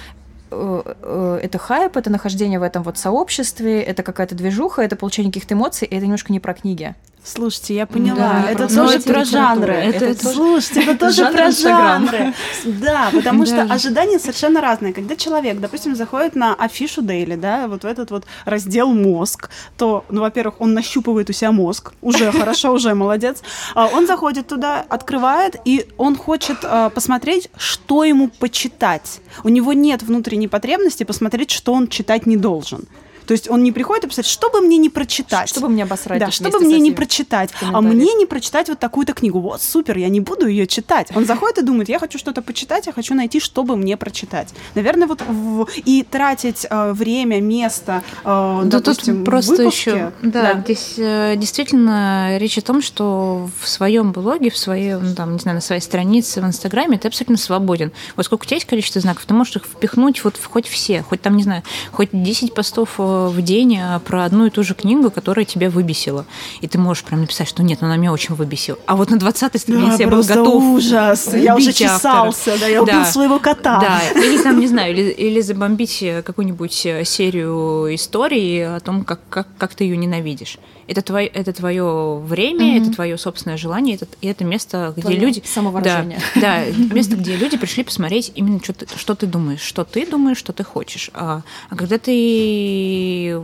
[0.51, 5.55] э, это хайп, это нахождение в этом вот сообществе, это какая-то движуха, это получение каких-то
[5.55, 6.94] эмоций, и это немножко не про книги.
[7.25, 8.16] Слушайте, я поняла.
[8.16, 9.75] Да, это тоже про жанры.
[9.75, 10.35] Это, это тоже...
[10.35, 12.35] Слушайте, это тоже про жанры.
[12.64, 14.93] Да, потому что ожидания совершенно разные.
[14.93, 20.05] Когда человек, допустим, заходит на афишу Дейли, да, вот в этот вот раздел мозг, то,
[20.09, 23.43] ну, во-первых, он нащупывает у себя мозг, уже хорошо, уже молодец.
[23.75, 29.21] А он заходит туда, открывает, и он хочет а, посмотреть, что ему почитать.
[29.45, 32.87] У него нет внутренней потребности посмотреть, что он читать не должен.
[33.29, 35.51] То есть он не приходит и писать, что бы мне не прочитать.
[35.51, 36.18] Чтобы мне обосрать.
[36.18, 37.51] Да, чтобы мне не прочитать.
[37.61, 39.39] А мне не прочитать вот такую-то книгу.
[39.39, 41.09] Вот, супер, я не буду ее читать.
[41.14, 44.49] Он заходит и думает, я хочу что-то почитать, я хочу найти, чтобы мне прочитать.
[44.74, 45.68] Наверное, вот в...
[45.76, 49.91] и тратить э, время, место, э, да допустим, тут просто выпуске.
[49.91, 55.05] еще, да, да, здесь э, действительно речь о том, что в своем блоге, в своем,
[55.05, 57.93] ну, там, не знаю, на своей странице в Инстаграме ты абсолютно свободен.
[58.16, 61.20] Вот сколько у тебя есть количество знаков, ты можешь их впихнуть вот хоть все, хоть
[61.20, 61.62] там, не знаю,
[61.93, 65.71] хоть 10 постов э, в день а, про одну и ту же книгу, которая тебя
[65.71, 66.25] выбесила.
[66.61, 68.79] И ты можешь прям написать, что нет, она меня очень выбесила.
[68.87, 71.35] А вот на 20-й странице да, я был готов ужас.
[71.35, 72.59] Я уже чесался, автора.
[72.61, 73.05] да, я убил да.
[73.05, 73.81] своего кота.
[73.81, 79.21] Да, или там, не знаю, или, или забомбить какую-нибудь э, серию историй о том, как,
[79.29, 80.59] как, как ты ее ненавидишь.
[80.89, 82.82] Это, твое, это твое время, mm-hmm.
[82.82, 85.43] это твое собственное желание, это, и это место, где твое люди...
[85.45, 86.18] Самовыражение.
[86.34, 90.07] Да, да, место, где люди пришли посмотреть именно, что ты, что ты думаешь, что ты
[90.07, 91.11] думаешь, что ты хочешь.
[91.12, 93.41] А, а когда ты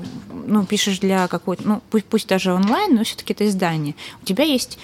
[0.47, 4.45] ну, пишешь для какой-то, ну, пусть, пусть даже онлайн, но все-таки это издание, у тебя
[4.45, 4.79] есть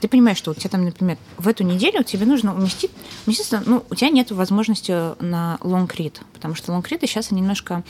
[0.00, 2.90] ты понимаешь, что у тебя там, например, в эту неделю тебе нужно уместить,
[3.26, 7.40] уместиться, ну, у тебя нет возможности на long read, потому что long read сейчас они
[7.40, 7.82] немножко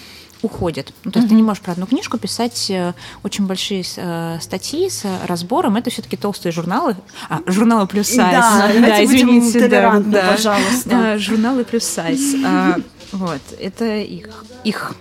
[0.43, 0.93] уходят.
[1.05, 1.30] Ну, то есть mm-hmm.
[1.30, 5.76] ты не можешь про одну книжку писать э, очень большие э, статьи с разбором.
[5.76, 6.97] Это все-таки толстые журналы.
[7.28, 8.32] А, журналы плюс сайз.
[8.32, 11.18] Да, да извините, да, да, пожалуйста.
[11.18, 12.34] Журналы плюс сайз.
[12.45, 12.76] А,
[13.12, 14.95] вот, это их, их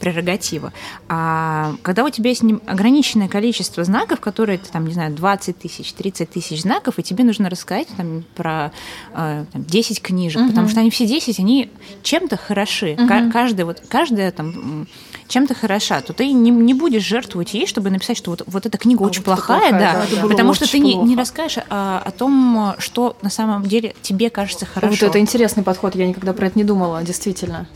[0.00, 0.72] прерогатива.
[1.08, 6.30] А когда у тебя есть ограниченное количество знаков, которые, там, не знаю, 20 тысяч, 30
[6.30, 8.72] тысяч знаков, и тебе нужно рассказать там, про
[9.14, 10.48] э, там, 10 книжек, угу.
[10.50, 11.70] потому что они все 10, они
[12.02, 12.96] чем-то хороши.
[12.98, 13.32] Угу.
[13.32, 14.86] Каждая, вот, каждая там
[15.28, 18.78] чем-то хороша, то ты не, не будешь жертвовать ей, чтобы написать, что вот, вот эта
[18.78, 22.02] книга а очень вот плохая, плохая, да, да, потому что ты не, не расскажешь а,
[22.04, 24.90] о том, что на самом деле тебе кажется хорошо.
[24.90, 27.68] Вот это интересный подход, я никогда про это не думала, действительно.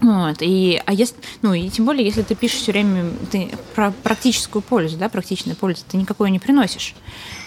[0.00, 3.90] Вот, и, а если, ну, и тем более, если ты пишешь все время ты про
[3.90, 6.94] практическую пользу, да, практичную пользу, ты никакой не приносишь.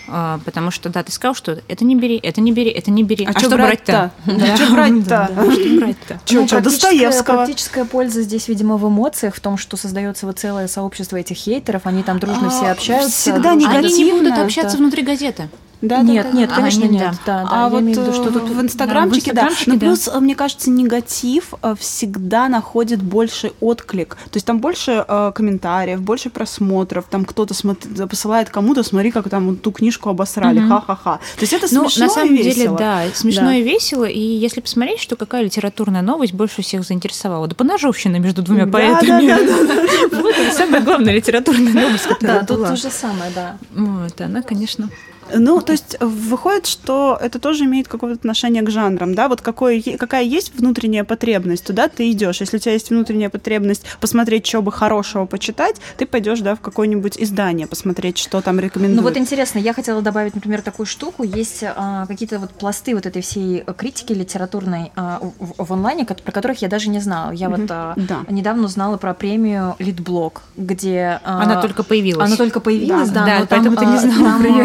[0.07, 3.03] А, потому что, да, ты сказал, что это не бери, это не бери, это не
[3.03, 3.25] бери.
[3.25, 4.11] А, а что брать-то?
[4.25, 5.29] Что брать-то?
[5.51, 6.19] Что брать-то?
[6.47, 7.37] Что, Достоевского?
[7.37, 11.85] Практическая польза здесь, видимо, в эмоциях, в том, что создается вот целое сообщество этих хейтеров,
[11.85, 13.09] они там дружно все а, общаются.
[13.09, 13.87] Всегда негативно.
[13.87, 15.49] Они не будут общаться внутри газеты.
[15.83, 16.55] Да, нет, да, нет, да.
[16.55, 17.01] конечно, а, нет.
[17.01, 17.11] Да.
[17.25, 19.41] Да, да, а вот виду, что тут в инстаграмчике, да.
[19.41, 19.73] В инстаграмчике, да.
[19.73, 20.19] Но плюс, да.
[20.21, 24.15] мне кажется, негатив э, всегда находит больше отклик.
[24.15, 27.05] То есть там больше э, комментариев, больше просмотров.
[27.09, 30.69] Там кто-то смотри, посылает кому-то, смотри, как там вот, ту книжку обосрали, угу.
[30.69, 31.19] ха-ха-ха.
[31.35, 33.55] То есть это ну, смешно на самом и деле, да, смешно да.
[33.55, 34.05] и весело.
[34.05, 38.71] И если посмотреть, что какая литературная новость больше всех заинтересовала, да поножовщина между двумя да,
[38.71, 39.27] поэтами.
[39.27, 39.75] Да, да, да,
[40.11, 40.21] да.
[40.23, 43.57] Вот самая главная литературная новость, которая Да, тут то же самое, да.
[43.73, 44.89] Вот, она, конечно...
[45.33, 49.27] Ну, то есть выходит, что это тоже имеет какое-то отношение к жанрам, да?
[49.27, 52.41] Вот какое, какая есть внутренняя потребность, туда ты идешь.
[52.41, 56.61] Если у тебя есть внутренняя потребность посмотреть, что бы хорошего почитать, ты пойдешь, да, в
[56.61, 59.01] какое-нибудь издание посмотреть, что там рекомендуют.
[59.01, 61.23] Ну вот интересно, я хотела добавить, например, такую штуку.
[61.23, 66.31] Есть а, какие-то вот пласты вот этой всей критики литературной а, в, в онлайне, про
[66.31, 67.31] которых я даже не знала.
[67.31, 67.61] Я mm-hmm.
[67.61, 68.19] вот а, да.
[68.29, 71.19] недавно узнала про премию Литблог, где...
[71.23, 72.27] А, она только появилась.
[72.27, 74.63] Она только появилась, да, да, да поэтому там, ты не знала там, про нее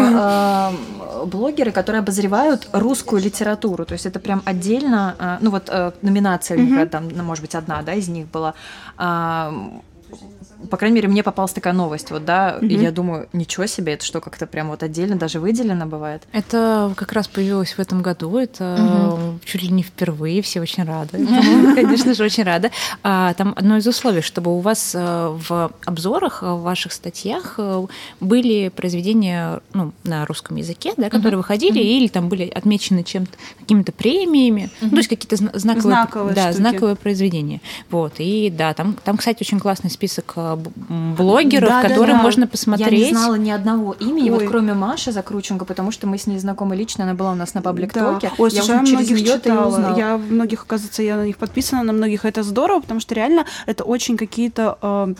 [1.25, 3.85] блогеры, которые обозревают русскую литературу.
[3.85, 6.89] То есть это прям отдельно, а, ну вот э, номинация, mm-hmm.
[6.89, 8.53] там, ну, может быть, одна, да, из них была
[10.69, 12.65] по крайней мере, мне попалась такая новость, вот, да, угу.
[12.65, 16.23] и я думаю, ничего себе, это что, как-то прям вот отдельно даже выделено бывает?
[16.31, 19.39] Это как раз появилось в этом году, это угу.
[19.45, 21.25] чуть ли не впервые, все очень рады,
[21.75, 22.71] конечно же, очень рады.
[23.03, 27.85] А, там одно из условий, чтобы у вас э, в обзорах, в ваших статьях э,
[28.19, 33.91] были произведения ну, на русском языке, да, которые выходили, или там были отмечены чем-то, какими-то
[33.91, 37.61] премиями, ну, то есть какие-то знаковые, знаковые, да, знаковые произведения.
[37.89, 42.23] Вот, и да, там, там, кстати, очень классный список э, блогеров, да, которые да, да.
[42.23, 42.91] можно посмотреть.
[42.91, 44.39] Я не знала ни одного имени, Ой.
[44.39, 47.53] вот кроме Маши Закрученко, потому что мы с ней знакомы лично, она была у нас
[47.53, 48.29] на паблик-токе.
[48.29, 48.33] Да.
[48.37, 49.97] Ой, я слушай, я многих читала.
[49.97, 53.83] Я многих, оказывается, я на них подписана, на многих это здорово, потому что реально это
[53.83, 55.13] очень какие-то э,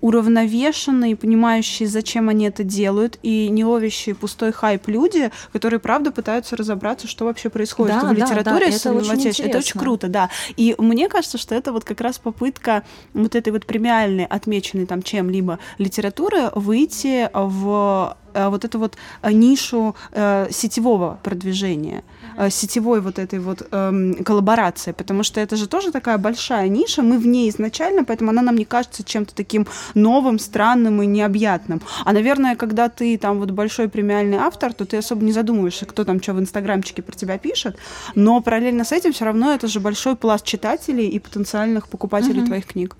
[0.00, 6.56] уравновешенные, понимающие, зачем они это делают, и не ловящие пустой хайп люди, которые, правда, пытаются
[6.56, 8.66] разобраться, что вообще происходит да, в литературе.
[8.66, 9.42] Да, да, это, очень интересно.
[9.44, 10.30] это очень круто, да.
[10.56, 12.84] И мне кажется, что это вот как раз попытка
[13.14, 19.32] вот этой вот премиальной, отмеченной там чем-либо литературы выйти в Э, вот эту вот э,
[19.32, 22.04] нишу э, сетевого продвижения,
[22.50, 27.18] сетевой вот этой вот эм, коллаборации, потому что это же тоже такая большая ниша, мы
[27.18, 31.80] в ней изначально, поэтому она нам не кажется чем-то таким новым, странным и необъятным.
[32.04, 36.04] А, наверное, когда ты там вот большой премиальный автор, то ты особо не задумываешься, кто
[36.04, 37.76] там что в инстаграмчике про тебя пишет,
[38.14, 42.46] но параллельно с этим все равно это же большой пласт читателей и потенциальных покупателей uh-huh.
[42.46, 42.96] твоих книг.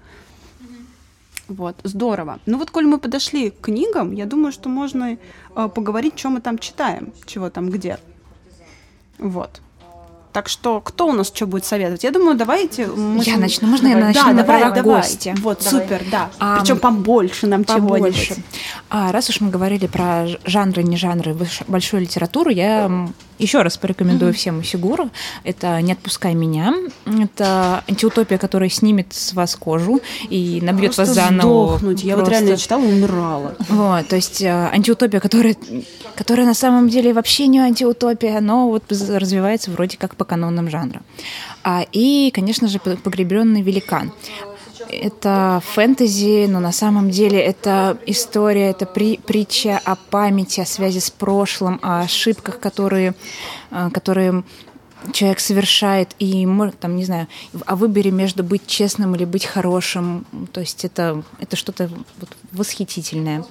[1.48, 2.40] Вот, здорово.
[2.46, 5.16] Ну вот, коль мы подошли к книгам, я думаю, что можно
[5.54, 7.98] э, поговорить, что мы там читаем, чего там где.
[9.18, 9.60] Вот.
[10.32, 12.04] Так что кто у нас что будет советовать?
[12.04, 13.24] Я думаю, давайте мы...
[13.24, 13.68] Я начну.
[13.68, 14.02] Можно давай.
[14.02, 14.82] я начну да, на давай, давай.
[14.82, 15.34] гостя?
[15.38, 15.82] Вот, давай.
[15.82, 16.30] супер, да.
[16.38, 18.26] А, Причем побольше нам побольше.
[18.26, 18.44] чего-нибудь.
[18.90, 21.34] А, раз уж мы говорили про жанры, не жанры,
[21.68, 23.08] большую литературу, я
[23.38, 24.36] еще раз порекомендую mm-hmm.
[24.36, 25.10] всем Сигуру.
[25.44, 26.74] Это «Не отпускай меня».
[27.04, 31.68] Это антиутопия, которая снимет с вас кожу и набьет Просто вас заново.
[31.68, 32.02] Сдохнуть.
[32.02, 33.54] Я вот реально читала умирала.
[33.68, 35.56] Вот, то есть э, антиутопия, которая,
[36.14, 41.02] которая на самом деле вообще не антиутопия, но вот развивается вроде как по канонам жанра.
[41.62, 44.12] А, и, конечно же, «Погребенный великан»
[44.90, 50.98] это фэнтези, но на самом деле это история, это при, притча о памяти, о связи
[50.98, 53.14] с прошлым, о ошибках, которые,
[53.70, 54.44] э, которые
[55.12, 56.46] человек совершает, и,
[56.80, 57.28] там, не знаю,
[57.64, 60.26] о выборе между быть честным или быть хорошим.
[60.52, 63.44] То есть это, это что-то вот восхитительное,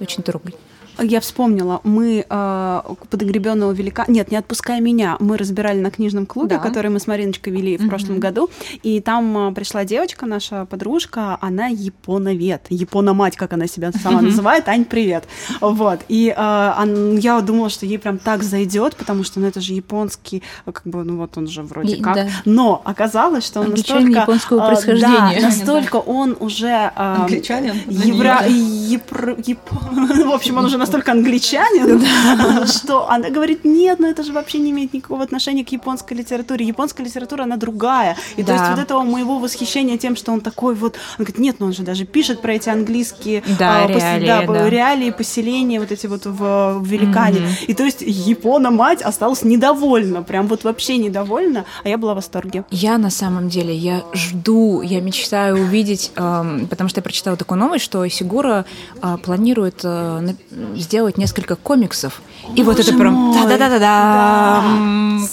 [0.00, 0.71] очень трогательное.
[1.02, 2.80] Я вспомнила, мы э,
[3.10, 4.04] подогребенного велика...
[4.08, 5.16] Нет, не отпускай меня.
[5.20, 6.58] Мы разбирали на книжном клубе, Да.
[6.58, 8.50] который мы с Мариночкой вели в прошлом году.
[8.82, 12.66] И там э, пришла девочка, наша подружка, она японовед.
[12.70, 14.68] Япономать, как она себя сама называет.
[14.68, 15.24] Ань, привет.
[15.60, 16.00] Вот.
[16.08, 19.72] И э, он- я думала, что ей прям так зайдет, потому что ну, это же
[19.74, 22.14] японский, как бы, ну вот он же вроде И- как.
[22.14, 22.28] да.
[22.44, 24.20] Но оказалось, что он Англичанин настолько...
[24.20, 25.40] японского э, происхождения.
[25.40, 26.66] Да, настолько он уже...
[26.68, 27.74] э, Англичанин?
[27.88, 28.40] Евро...
[28.46, 29.58] епр- еп-
[30.26, 34.70] В общем, он уже настолько англичанин, что она говорит, нет, ну это же вообще не
[34.70, 36.66] имеет никакого отношения к японской литературе.
[36.66, 38.16] Японская литература, она другая.
[38.36, 40.96] И то есть вот этого моего восхищения тем, что он такой вот...
[41.18, 45.92] Он говорит, нет, ну он же даже пишет про эти английские а, реалии, поселения вот
[45.92, 47.42] эти вот в, Великане.
[47.66, 52.16] И то есть Япона мать осталась недовольна, прям вот вообще недовольна, а я была в
[52.16, 52.64] восторге.
[52.70, 57.58] Я на самом деле, я жду, я мечтаю увидеть, эм, потому что я прочитала такую
[57.58, 58.64] новость, что Сигура
[59.00, 60.34] э, планирует э,
[60.76, 62.20] сделать несколько комиксов.
[62.56, 64.62] И вот Боже это прям да-да-да-да.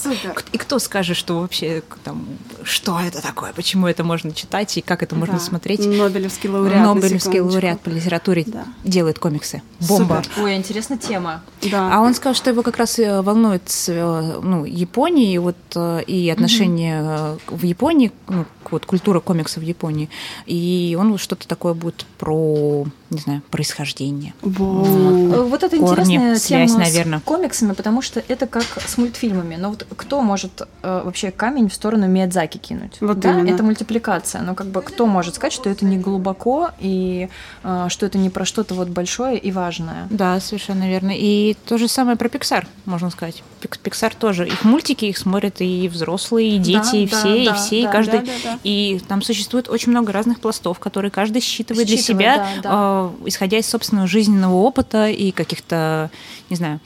[0.01, 0.43] супер.
[0.51, 2.25] И кто скажет, что вообще там,
[2.63, 5.39] что это такое, почему это можно читать и как это можно Да.
[5.39, 5.85] смотреть?
[5.85, 6.81] Нобелевский лауреат.
[6.85, 8.65] Нобелевский лауреат по литературе Да.
[8.83, 9.61] делает комиксы.
[9.87, 10.23] Бомба.
[10.23, 10.43] Супер.
[10.43, 11.41] Ой, интересная тема.
[11.63, 11.89] Да.
[11.93, 16.03] А он сказал, что его как раз э, волнует э, ну, Япония и вот э,
[16.05, 20.09] и отношения э, в Японии, ну, к- вот культура комиксов в Японии.
[20.45, 24.33] И он вот что-то такое будет про, не знаю, происхождение.
[24.41, 24.85] Во.
[24.85, 27.19] Э, Вот это Корни, интересная связь, тема наверное.
[27.19, 29.55] с комиксами, потому что это как с мультфильмами.
[29.55, 32.97] Но вот кто может э, вообще камень в сторону Миядзаки кинуть?
[33.01, 33.53] Вот да, именно.
[33.53, 34.41] это мультипликация.
[34.41, 37.29] Но как бы кто может сказать, что это не глубоко и
[37.63, 40.07] э, что это не про что-то вот большое и важное?
[40.09, 41.11] Да, совершенно верно.
[41.15, 43.43] И то же самое про Pixar, можно сказать.
[43.61, 44.47] Pixar тоже.
[44.47, 47.79] Их мультики, их смотрят и взрослые, и дети, Да, и да, все, да, и все,
[47.79, 48.19] и да, каждый.
[48.19, 48.59] да, да, да.
[48.63, 52.03] И там существует очень много разных пластов, которые каждый считывает для Считывает,
[52.39, 56.09] себя, да, э, исходя из собственного жизненного опыта и каких-то,
[56.49, 56.79] не знаю,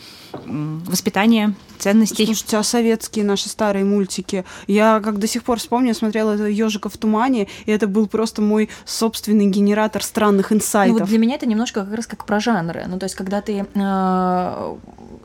[0.45, 2.25] воспитания, ценностей.
[2.25, 4.45] Слушайте, а советские наши старые мультики?
[4.67, 8.07] Я как до сих пор вспомню, я смотрела это ежика в тумане, и это был
[8.07, 11.01] просто мой собственный генератор странных Ну, инсайтов.
[11.01, 12.85] вот для меня это немножко как раз как про жанры.
[12.87, 14.75] Ну, то есть, когда ты э,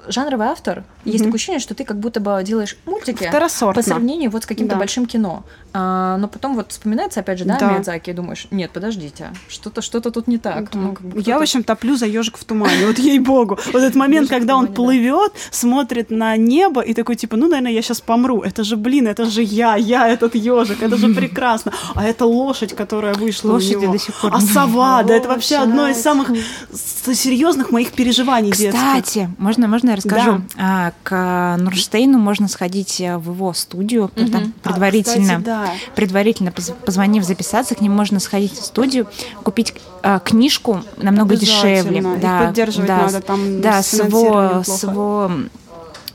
[0.09, 4.45] жанровый автор, есть такое ощущение, что ты как будто бы делаешь мультики по сравнению вот
[4.45, 4.79] с каким-то Да.
[4.79, 5.45] большим кино.
[5.73, 7.73] А, но потом вот вспоминается, опять же, да, Да.
[7.73, 10.71] Миядзаки, и думаешь, нет, подождите, что-то что тут не так.
[10.71, 10.79] Да.
[10.79, 12.87] Ну, Я, в общем, топлю за ежик в тумане.
[12.87, 13.59] Вот ей-богу.
[13.73, 14.83] Вот этот момент, «Ежик в когда он тумане», да.
[14.83, 18.43] плывет, смотрит на небо и такой, типа, ну, наверное, я сейчас помру.
[18.43, 21.73] Это же, блин, это же я, я этот ежик, это же прекрасно.
[21.95, 23.93] А это лошадь, которая вышла Лошади у него.
[23.93, 26.31] до сих пор А сова, да, это вообще одно из самых
[26.73, 28.75] серьезных моих переживаний детских.
[28.81, 30.43] Кстати, можно, можно я расскажу?
[30.57, 34.55] А, к Нурштейну можно сходить э, в его студию, там Мгм.
[34.63, 35.23] А, предварительно.
[35.23, 35.71] кстати, да.
[35.95, 39.07] предварительно поз- позвонив, записаться, к ним можно сходить в студию,
[39.43, 41.99] купить а, книжку намного дешевле.
[42.01, 42.15] Обязательно.
[42.15, 45.31] Их Да, поддерживать да, надо, там да, с его, с его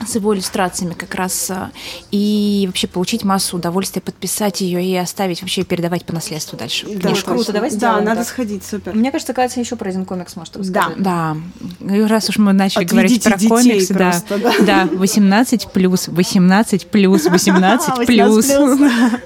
[0.06, 1.70] с его иллюстрациями как раз а,
[2.10, 6.86] и вообще получить массу удовольствия, подписать ее и оставить вообще передавать по наследству дальше.
[6.96, 8.28] Да, Очень круто, давай Да, сделаем надо так.
[8.28, 8.94] сходить, супер.
[8.94, 10.96] Мне кажется, Катя еще про один комикс может рассказать.
[10.98, 11.36] Да,
[11.80, 14.86] и раз уж мы начали говорить Отведите про детей комиксы, да, просто, да.
[14.86, 18.46] да, 18 плюс, 18 плюс, 18 плюс.
[18.50, 19.20] 18+.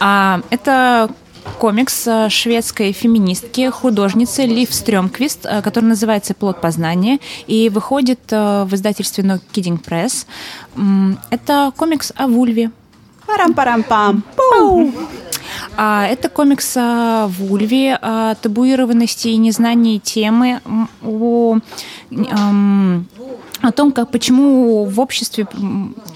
[0.00, 1.10] А, Это
[1.58, 8.64] комикс а, шведской феминистки, художницы Лив Стрёмквист, а, который называется «Плод познания» и выходит а,
[8.64, 10.26] в издательстве No Kidding Press.
[11.30, 12.70] Это комикс о вульве.
[13.26, 14.22] Парам-парам-пам.
[14.38, 14.90] А,
[15.76, 20.60] Это комикс о вульве, о табуированности и незнании темы,
[21.02, 21.58] о,
[23.60, 25.46] о том, как, почему в обществе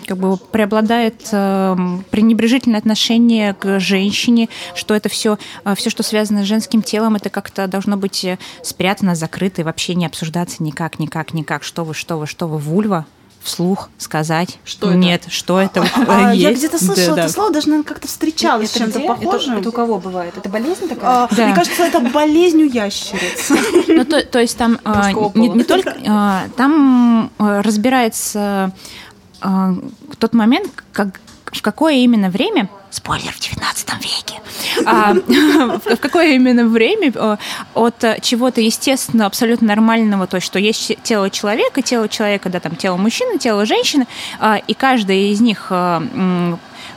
[0.06, 5.38] как бы, преобладает эм, пренебрежительное отношение к женщине, что это все,
[5.76, 9.94] все, что связано с женским телом, это как-то должно быть э, спрятано, закрыто и вообще
[9.94, 11.64] не обсуждаться никак, никак, никак.
[11.64, 13.06] Что вы, что вы, что вы, вульва?
[13.42, 14.58] Вслух сказать.
[14.64, 14.96] Что это?
[14.98, 16.60] Нет, что это А, я есть?
[16.60, 17.28] где-то слышала Да, это да.
[17.28, 19.08] слово, даже, наверное, как-то встречалась с Это чем-то где?
[19.08, 19.52] похожим.
[19.52, 20.34] Это, это у кого бывает?
[20.36, 21.24] Это болезнь такая?
[21.24, 21.46] А, Да.
[21.46, 23.50] Мне кажется, это болезнь у ящериц.
[23.88, 28.72] Ну, то, то есть там а, не, не только а, там а, разбирается
[29.40, 29.74] а,
[30.18, 34.40] тот момент, как в какое именно время, спойлер, в 19 веке,
[34.86, 35.14] а,
[35.94, 37.38] в какое именно время
[37.74, 42.76] от чего-то естественно абсолютно нормального, то есть что есть тело человека, тело человека, да, там
[42.76, 44.06] тело мужчины, тело женщины,
[44.38, 46.02] а, и каждая из них а,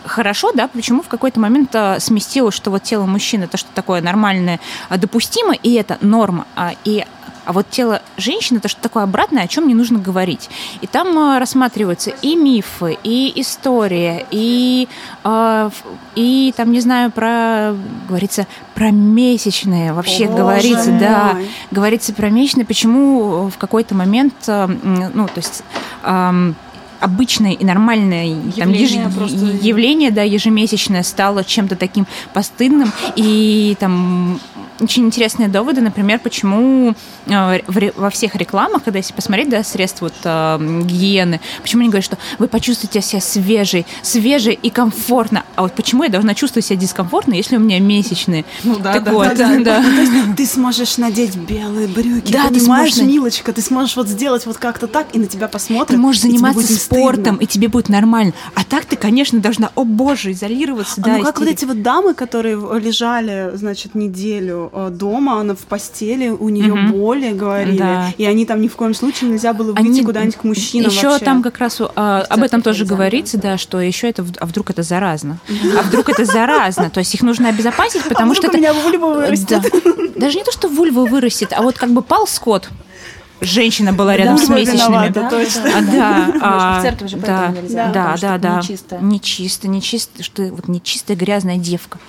[0.06, 4.02] хорошо, да, почему в какой-то момент а, сместилось, что вот тело мужчины это что такое
[4.02, 7.06] нормальное, а, допустимо, и это норма, а, и
[7.46, 10.50] а вот тело женщины это что такое обратное, о чем не нужно говорить.
[10.82, 14.88] И там рассматриваются и мифы, и история, и,
[15.24, 15.84] ф-
[16.16, 17.76] и там, не знаю, про
[18.10, 21.50] говорится про месячные, вообще Боже говорится, да, мой.
[21.70, 24.66] говорится про месячные, почему в какой-то момент, э,
[25.14, 25.62] ну, то есть
[26.02, 26.56] ам,
[27.00, 28.26] обычное и нормальное
[28.58, 29.38] там, Явление еж- просто.
[29.62, 34.40] явление, да, ежемесячное стало чем-то таким постыдным, и там
[34.80, 36.96] очень интересные доводы, например, почему
[37.28, 37.60] э,
[37.96, 42.18] во всех рекламах, когда если посмотреть, да, средств вот, э, гигиены, почему они говорят, что
[42.40, 45.44] вы почувствуете себя свежей, свежей и комфортно.
[45.56, 48.46] А вот почему я должна чувствовать себя дискомфортно, если у меня месячные?
[48.64, 49.86] Ну да, так да, вот, да, да.
[50.38, 54.46] Ты сможешь надеть белые брюки, Да, ты понимаешь, сможешь на- милочка, ты сможешь вот сделать
[54.46, 55.88] вот как-то так, и на тебя посмотрят.
[55.88, 57.44] Ты можешь заниматься спортом, стыдно.
[57.44, 58.34] и тебе будет нормально.
[58.54, 61.02] А так ты, конечно, должна, о боже, изолироваться.
[61.02, 61.64] А да, ну как вот истерика.
[61.64, 66.92] эти вот дамы, которые лежали, значит, неделю э, дома, она в постели, у нее Мгм.
[66.92, 68.14] боли, говорили, Да.
[68.18, 71.08] и они там ни в коем случае нельзя было выйти Они- куда-нибудь к мужчинам Еще
[71.10, 71.26] вообще.
[71.26, 74.84] там как раз а, об этом тоже говорится, да, что еще это, а вдруг это
[74.84, 75.40] заразно,
[75.78, 78.72] а вдруг это заразно, то есть их нужно обезопасить, потому а что вдруг у это
[78.72, 79.62] меня вульва вырастет?
[79.62, 79.92] Да.
[80.16, 82.70] Даже не то, что вульва вырастет, а вот как бы пал скот,
[83.42, 85.08] женщина была рядом с Вульва месячными.
[85.10, 85.64] виновата, точно.
[85.76, 88.98] А, да, а, в церковь же да, нельзя, да, да, да, да, нечисто.
[88.98, 92.00] нечисто, нечисто, что вот нечистая грязная девка,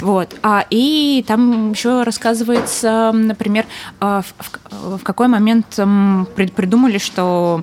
[0.00, 0.34] вот.
[0.42, 3.66] А и там еще рассказывается, например,
[4.00, 7.62] а, в, в- в какой момент придумали, что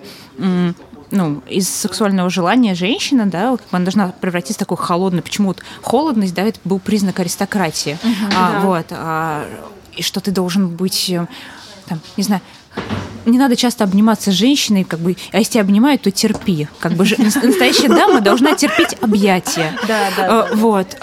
[1.12, 5.22] ну, из сексуального желания женщина, да, она должна превратиться в такую холодную.
[5.22, 8.00] Почему вот холодность, да, это был признак аристократии.
[8.36, 8.60] А, Да.
[8.62, 8.86] Вот.
[8.90, 9.46] а,
[9.96, 11.28] и что ты должен быть, э,
[11.88, 12.42] там, не знаю,
[13.26, 16.68] не надо часто обниматься с женщиной, как бы, а если тебя обнимают, то терпи.
[16.80, 19.74] Как бы настоящая дама должна терпеть объятия.
[19.88, 20.98] Да, да, Э, Вот.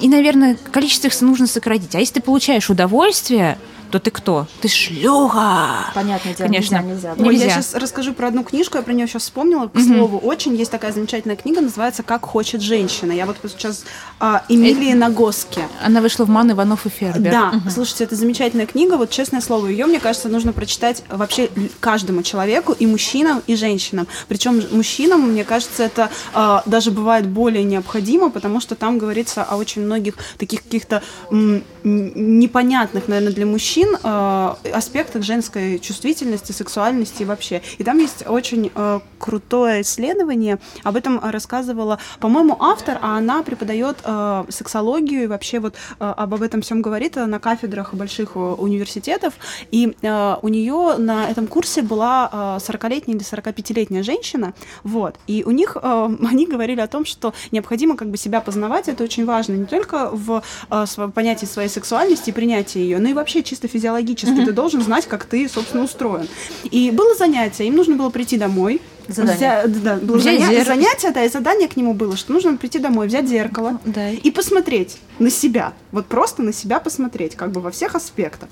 [0.00, 1.94] И, наверное, количество их нужно сократить.
[1.94, 3.56] А если ты получаешь удовольствие,
[3.90, 4.46] то ты кто?
[4.60, 5.90] Ты шлюха.
[5.94, 6.76] Понятное дело, Конечно.
[6.76, 7.14] нельзя, нельзя.
[7.14, 7.24] да.
[7.24, 7.62] Ой, я Нельзя.
[7.62, 9.68] сейчас расскажу про одну книжку, я про нее сейчас вспомнила.
[9.68, 13.12] К слову, очень есть такая замечательная книга, называется «Как хочет женщина».
[13.12, 13.84] Я вот сейчас
[14.20, 15.60] а, Эмилии Нагоски.
[15.84, 17.30] Она вышла в Ман Иванов и Фербер.
[17.30, 18.96] Да, слушайте, это замечательная книга.
[18.96, 21.48] Вот честное слово, ее, мне кажется, нужно прочитать вообще
[21.80, 24.06] каждому человеку, и мужчинам, и женщинам.
[24.28, 29.56] Причем мужчинам, мне кажется, это а, даже бывает более необходимо, потому что там говорится о
[29.56, 37.22] очень многих таких каких-то м, м, непонятных, наверное, для мужчин а, аспектах женской чувствительности, сексуальности
[37.22, 37.62] и вообще.
[37.78, 40.58] И там есть очень а, крутое исследование.
[40.84, 46.34] Об этом рассказывала, по-моему, автор, а она преподает э, сексологию и вообще вот э, об,
[46.42, 49.34] этом всем говорит э, на кафедрах больших э, университетов.
[49.70, 54.54] И э, у нее на этом курсе была э, 40-летняя или 45-летняя женщина.
[54.82, 55.16] Вот.
[55.26, 58.88] И у них э, они говорили о том, что необходимо как бы себя познавать.
[58.88, 63.12] Это очень важно не только в э, понятии своей сексуальности и принятии ее, но и
[63.12, 64.44] вообще чисто физиологически.
[64.44, 66.26] Ты должен знать, как ты, собственно, устроен.
[66.70, 68.80] И было занятие, им нужно было прийти домой.
[69.08, 69.36] Задание.
[69.38, 70.64] взя- да, было Взять заня- зеркало.
[70.64, 74.10] занятие, да, и задание к нему было, что нужно прийти домой, взять зеркало Да.
[74.10, 75.74] и посмотреть на себя.
[75.92, 78.48] Вот просто на себя посмотреть, как бы во всех аспектах.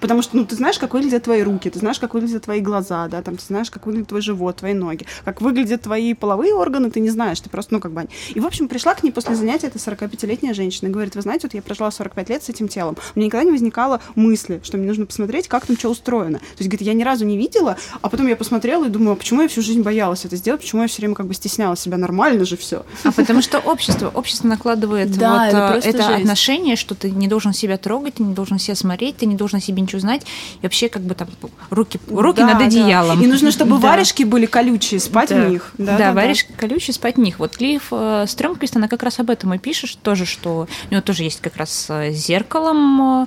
[0.00, 3.08] Потому что, ну, ты знаешь, как выглядят твои руки, ты знаешь, как выглядят твои глаза,
[3.08, 6.90] да, там, ты знаешь, как выглядит твой живот, твои ноги, как выглядят твои половые органы,
[6.90, 8.08] ты не знаешь, ты просто, ну, как бы...
[8.34, 11.46] И, в общем, пришла к ней после занятия эта 45-летняя женщина и говорит, вы знаете,
[11.46, 14.76] вот я прожила 45 лет с этим телом, у меня никогда не возникало мысли, что
[14.76, 16.38] мне нужно посмотреть, как там что устроено.
[16.38, 19.16] То есть, говорит, я ни разу не видела, а потом я посмотрела и думаю, а
[19.16, 21.96] почему я всю жизнь боялась это сделать, почему я все время как бы стесняла себя,
[21.96, 22.84] нормально же все.
[23.04, 27.28] А потому что общество, общество накладывает Да, вот это э, это отношение, что ты не
[27.28, 30.22] должен себя трогать, ты не должен себя смотреть, ты не должен себе ничего знать.
[30.60, 31.28] И вообще как бы там
[31.70, 32.64] руки, руки Да, над да.
[32.66, 33.22] одеялом.
[33.22, 33.88] И нужно, чтобы Да.
[33.88, 35.36] варежки были колючие, спать Да.
[35.46, 35.72] в них.
[35.78, 37.38] Да, варежки колючие, спать в них.
[37.38, 41.02] Вот Клифф э, Стрёмквист, она как раз об этом и пишет тоже, что у него
[41.02, 43.26] тоже есть как раз с зеркалом э,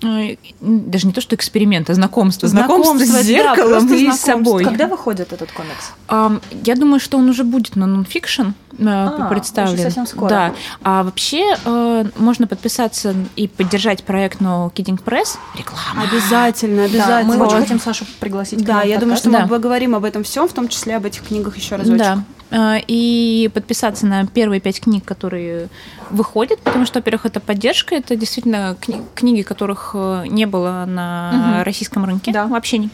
[0.00, 2.48] даже не то, что эксперимент, а знакомство.
[2.48, 4.64] Знакомство, Знакомство, с да, зеркалом просто и с собой.
[4.64, 5.92] Когда выходит этот комикс?
[6.06, 8.48] Ам, Я думаю, что он уже будет на нонфикшн
[8.86, 9.74] А, представлен.
[9.74, 10.28] уже совсем скоро.
[10.28, 10.54] Да.
[10.84, 15.36] А вообще э, можно подписаться и поддержать проект No Kidding Press.
[15.56, 16.08] Реклама.
[16.08, 17.36] Обязательно, Да, обязательно.
[17.36, 18.62] мы очень хотим Сашу пригласить.
[18.62, 19.20] к Да, я думаю, подкаст.
[19.22, 19.40] что Да.
[19.42, 21.98] мы поговорим об этом всем, в том числе об этих книгах еще разочек.
[21.98, 22.22] Да.
[22.50, 25.68] А, И подписаться на первые пять книг, которые
[26.10, 31.32] выходят, потому что, во-первых, это поддержка, это действительно кни- книги, которых э, не было на
[31.58, 31.62] Мгм.
[31.64, 32.32] российском рынке.
[32.32, 32.46] Да.
[32.46, 32.88] Вообще,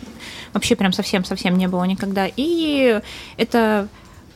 [0.53, 2.27] вообще прям совсем-совсем не было никогда.
[2.37, 3.01] И
[3.37, 3.87] это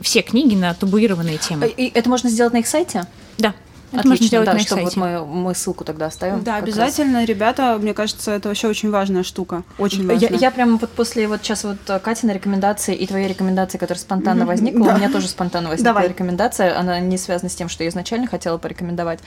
[0.01, 1.67] все книги на табуированные темы.
[1.67, 3.05] И это можно сделать на их сайте?
[3.39, 3.55] Да,
[3.91, 5.01] это Отлично, можно сделать да, на их чтобы вот сайте.
[5.01, 6.43] мы, мы ссылку тогда оставим.
[6.43, 6.75] Да, как раз.
[6.77, 9.63] обязательно, ребята, мне кажется, это вообще очень важная штука.
[9.79, 10.39] Очень Я, важная.
[10.39, 14.41] я прям вот после вот сейчас вот э, Катиной рекомендации и твоей рекомендации, которая спонтанно
[14.41, 14.95] Мгм, возникла, да.
[14.95, 16.09] у меня тоже спонтанно возникла Давай.
[16.09, 16.79] рекомендация.
[16.79, 19.21] Она не связана с тем, что я изначально хотела порекомендовать.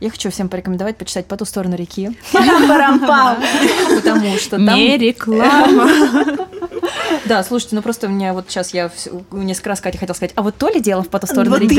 [0.00, 4.74] Я хочу всем порекомендовать почитать «По ту сторону реки», потому что там...
[4.76, 5.90] Не реклама.
[7.26, 8.90] Да, слушайте, ну просто у меня вот сейчас я
[9.32, 11.76] несколько раз Катя хотела сказать, а вот то ли дело в по ту сторону реки?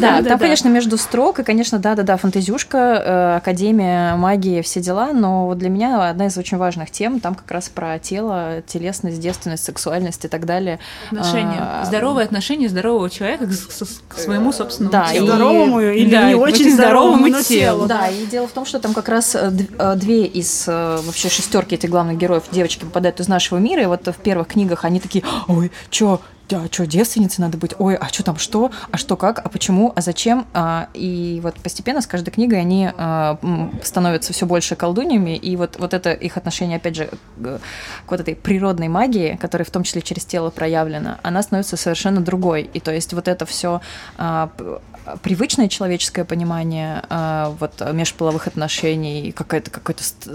[0.00, 5.46] Да, там, конечно, между строк, и, конечно, да-да-да, фантазюшка, э, академия, магия, все дела, но
[5.46, 9.64] вот для меня одна из очень важных тем, там как раз про тело, телесность, девственность,
[9.64, 10.78] сексуальность и так далее.
[11.10, 11.58] Отношения.
[11.58, 15.26] А, Здоровые отношения здорового человека к, своему собственному Да, телу.
[15.26, 17.86] и- Здоровому или Да, не очень здоровому, телу.
[17.86, 21.74] Да, и дело в том, что там как раз э, э, две из вообще шестерки
[21.74, 25.24] этих главных героев девочки попадают из нашего мира, и вот в первых книгах они такие,
[25.48, 26.20] ой, чё,
[26.50, 27.74] а что, девственницей надо быть?
[27.78, 28.70] Ой, а что там, что?
[28.90, 29.38] А что, как?
[29.44, 29.92] А почему?
[29.94, 30.46] А зачем?
[30.54, 33.38] А, и вот постепенно с каждой книгой они а,
[33.82, 37.60] становятся все больше колдуньями, и вот, вот это их отношение, опять же, к,
[38.08, 42.70] вот этой природной магии, которая в том числе через тело проявлена, она становится совершенно другой.
[42.72, 43.80] И то есть вот это все
[45.22, 50.28] привычное человеческое понимание а, вот межполовых отношений, какая-то какой-то ст-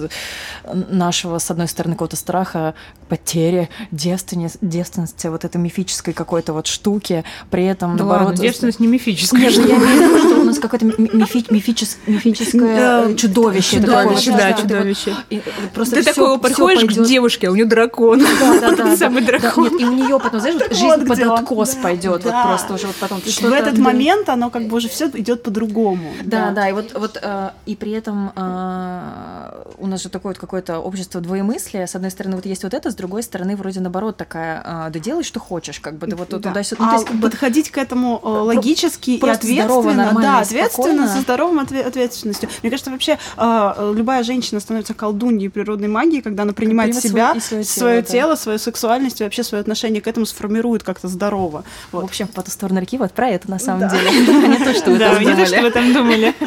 [0.73, 2.73] нашего, с одной стороны, какого-то страха,
[3.13, 8.29] потери, девственности, девственности, вот этой мифической какой-то вот штуки, при этом, Да наоборот...
[8.29, 9.39] ладно, девственность не мифическая.
[9.39, 13.79] Нет, я имею в виду, что у нас какое-то ми- мифи- мифичес- мифическое э, чудовище.
[13.81, 15.15] такое вот, Чудовище, да, чудовище.
[15.29, 18.19] Ты такой подходишь к девушке, а у нее дракон.
[18.39, 19.77] Да, да, да, Самый да, дракон.
[19.77, 23.19] и у нее потом, знаешь, жизнь под откос Да, пойдет, вот просто уже вот потом.
[23.19, 23.81] В этот да.
[23.81, 26.13] момент оно как бы уже все идет по-другому.
[26.23, 30.39] Да, да, и вот, вот э, и при этом э, у нас же такое вот
[30.39, 31.85] какое-то общество двоемыслия.
[31.85, 34.99] С одной стороны, вот есть вот это, с другой стороны, вроде наоборот такая, э, да
[34.99, 36.37] делай, что хочешь, как бы, да вот Да.
[36.39, 36.83] туда-сюда.
[36.83, 40.31] Ну, А есть, как бы, подходить к этому э, логически и просто здорово, ответственно, нормально
[40.31, 41.07] да, и ответственно, спокойно.
[41.15, 42.49] со здоровым отве- ответственностью.
[42.61, 47.33] Мне кажется, вообще э, любая женщина становится колдуньей природной магии, когда она принимает Принимает себя,
[47.35, 48.11] и своё свое тело, да.
[48.11, 51.63] тело, свою сексуальность и вообще свое отношение к этому сформирует как-то здорово.
[51.91, 52.05] в Вот.
[52.05, 53.89] общем, по ту сторону реки вот про это на самом Да.
[53.89, 54.09] деле.
[54.47, 55.61] Не то, что вы Да, там не то, что думали.
[55.65, 56.33] вы там думали.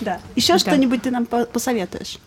[0.00, 0.18] Да.
[0.36, 0.58] Еще Да.
[0.60, 2.18] что-нибудь ты нам по- посоветуешь?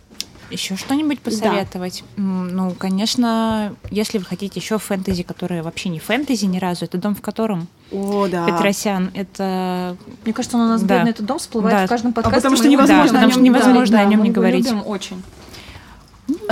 [0.51, 2.03] Еще что-нибудь посоветовать?
[2.17, 6.97] М, Ну, конечно, если вы хотите еще фэнтези, которое вообще не фэнтези ни разу, это
[6.97, 8.45] дом в котором О, да.
[8.45, 9.11] Петросян.
[9.13, 9.95] Это
[10.25, 10.95] Мне кажется, он у нас Да.
[10.97, 11.85] бедный этот дом всплывает Да.
[11.85, 12.37] в каждом А подкасте.
[12.37, 13.09] потому что мы невозможно любим.
[13.11, 14.65] о потому что нем- невозможно да, о нем мы не его говорить.
[14.65, 15.23] любим очень.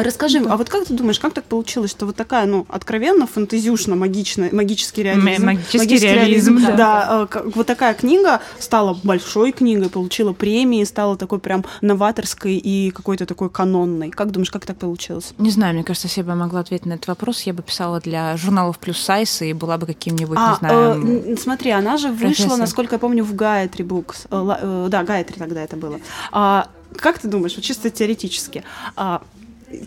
[0.04, 3.96] Расскажи, а вот как ты думаешь, как так получилось, что вот такая, ну, откровенно фантазюшно
[3.96, 7.22] магичная, магический реализм, М- магический реализм, да, да.
[7.24, 12.92] э, как- вот такая книга стала большой книгой, получила премии, стала такой прям новаторской и
[12.92, 14.10] какой-то такой канонной.
[14.10, 15.34] Как думаешь, как так получилось?
[15.38, 18.00] Не знаю, мне кажется, если бы я могла ответить на этот вопрос, я бы писала
[18.00, 22.10] для журналов плюс сайз и была бы каким-нибудь, а, не знаю, э, смотри, она же
[22.10, 22.58] вышла, профессор.
[22.58, 24.26] насколько я помню, в Гаятри Букс.
[24.32, 26.00] Э, э, да, Гаятри тогда это было.
[26.32, 28.64] А, как ты думаешь, вот чисто теоретически,
[28.96, 29.22] а,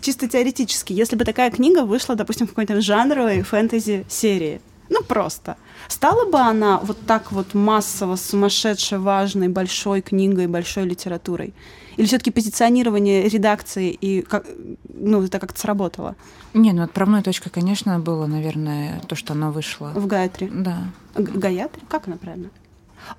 [0.01, 5.57] чисто теоретически, если бы такая книга вышла, допустим, в какой-то жанровой фэнтези-серии, ну просто,
[5.87, 11.53] стала бы она вот так вот массово, сумасшедше важной, большой книгой, большой литературой?
[11.97, 14.45] Или все-таки позиционирование редакции и как,
[14.89, 16.15] ну, это как-то сработало
[16.53, 19.91] Не, ну отправной точкой, конечно, было, наверное, то, что оно вышло.
[19.95, 20.49] в Гаятри?
[20.51, 20.87] Да.
[21.15, 21.81] Гаятри?
[21.87, 22.49] Как она правильно?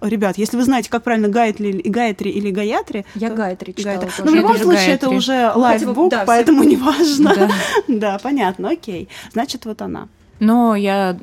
[0.00, 3.96] Ребят, если вы знаете, как правильно Гаятри, или- Гаятри или Гаятри, Я то- Гайтри читала
[3.96, 4.10] Гаятри.
[4.10, 4.24] тоже.
[4.24, 5.16] Ну, в любом случае, это Гаятри.
[5.16, 7.34] уже Ну, хотя бы, лайфбук, да, все- поэтому не важно.
[7.34, 7.50] Да.
[7.88, 9.08] Да, понятно, окей.
[9.32, 10.08] Значит, вот она.
[10.40, 11.16] Но я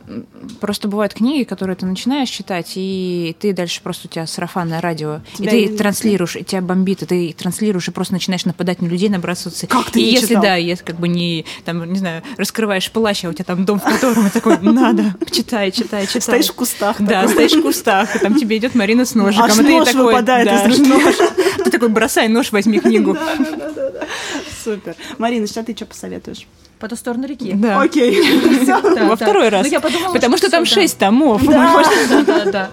[0.61, 5.19] просто бывают книги, которые ты начинаешь читать, и ты дальше просто у тебя сарафанное радио,
[5.33, 8.81] Тебя и ты не- транслируешь, и тебя бомбит, и ты транслируешь, и просто начинаешь нападать
[8.81, 9.67] на людей, набрасываться.
[9.67, 10.43] Как ты и если читал?
[10.43, 13.79] да, если как бы не там, не знаю, раскрываешь плащ, а у тебя там дом,
[13.79, 16.21] в котором и такой, надо, читай, читай, читай.
[16.21, 16.95] Стоишь в кустах.
[17.01, 19.87] Да, стоишь в кустах, и там тебе идет Марина с ножиком, Аж и ты нож
[19.87, 21.15] такой, выпадает да, из нож.
[21.65, 23.17] Ты такой, бросай нож, возьми книгу.
[24.63, 24.95] Супер.
[25.17, 26.47] Марина, сейчас ты что посоветуешь?
[26.81, 27.53] По ту сторону реки.
[27.53, 27.79] Да.
[27.79, 28.19] Окей.
[29.07, 29.67] Во второй раз.
[29.71, 31.45] Ну, подумала, Потому что там шесть томов.
[31.45, 31.83] Да,
[32.25, 32.69] да, да,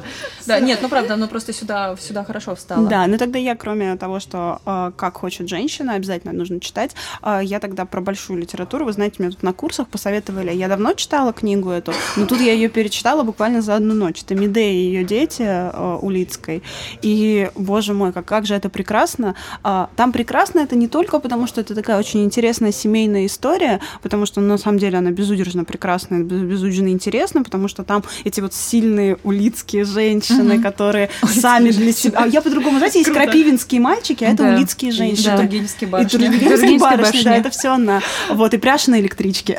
[0.49, 0.61] да.
[0.61, 2.89] Нет, ну правда, оно просто сюда, сюда хорошо встало.
[2.89, 7.41] Да, ну тогда я, кроме того, что э, «Как хочет женщина», обязательно нужно читать, э,
[7.43, 11.33] я тогда про большую литературу, вы знаете, мне тут на курсах посоветовали, я давно читала
[11.33, 14.23] книгу эту, но тут я ее перечитала буквально за одну ночь.
[14.23, 16.63] Это «Медея и ее дети» э, Улицкой.
[17.03, 19.35] И, боже мой, как, как же это прекрасно.
[19.63, 24.27] А, Там прекрасно это не только потому, что это такая очень интересная семейная история, потому
[24.27, 28.41] что ну, на самом деле она безудержно прекрасная, без- безудержно интересна, потому что там эти
[28.41, 32.21] вот сильные улицкие женщины, которые сами для себя...
[32.23, 33.25] А я по-другому, знаете, есть Круто.
[33.25, 34.55] крапивинские мальчики, а это Да.
[34.57, 35.37] улицкие И женщины.
[35.37, 36.19] Тургеневские И барышни.
[36.19, 38.01] тургеневские Тургеневские барышни, да, это все она.
[38.31, 38.59] Вот, и
[39.01, 39.59] электричке.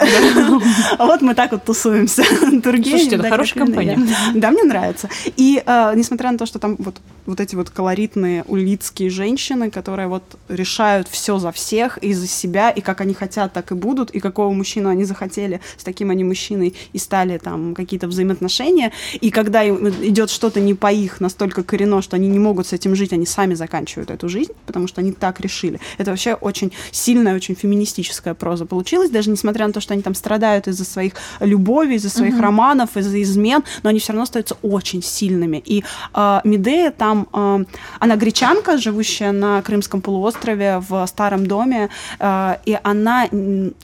[0.97, 2.23] А вот мы так вот тусуемся.
[2.23, 3.99] Слушайте, это хорошая компания.
[4.35, 4.51] да.
[4.51, 5.09] Мне нравится.
[5.37, 10.07] И э, несмотря на то, что там вот, вот эти вот колоритные улицкие женщины, которые
[10.07, 14.11] вот решают все за всех и за себя, и как они хотят, так и будут,
[14.11, 18.91] и какого мужчину они захотели, с таким они мужчиной и стали там какие-то взаимоотношения.
[19.21, 22.95] И когда идет что-то не по их настолько корено, что они не могут с этим
[22.95, 25.79] жить, они сами заканчивают эту жизнь, потому что они так решили.
[25.97, 30.13] Это вообще очень сильная, очень феминистическая проза получилась, даже несмотря на то, что они там
[30.13, 32.41] страдают из-за своих любовей, из-за своих uh-huh.
[32.41, 35.63] романов, из-за измен, но они все равно остаются очень сильными.
[35.65, 35.83] И
[36.13, 37.65] э, Медея там, э,
[37.99, 41.89] она гречанка, живущая на Крымском полуострове в старом доме,
[42.19, 43.27] э, и она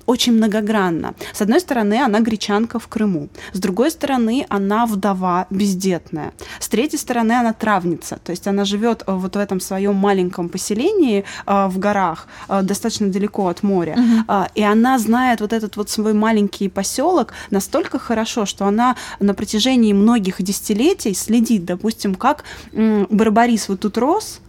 [0.05, 1.15] очень многогранна.
[1.33, 6.99] С одной стороны, она гречанка в Крыму, с другой стороны, она вдова бездетная, с третьей
[6.99, 11.67] стороны, она травница, то есть она живет э, вот в этом своем маленьком поселении э,
[11.67, 14.45] в горах, э, достаточно далеко от моря, uh-huh.
[14.45, 19.33] э, и она знает вот этот вот свой маленький поселок настолько хорошо, что она на
[19.33, 22.43] протяжении многих десятилетий следит, допустим, как
[22.73, 24.41] м, Барбарис вот тут рос,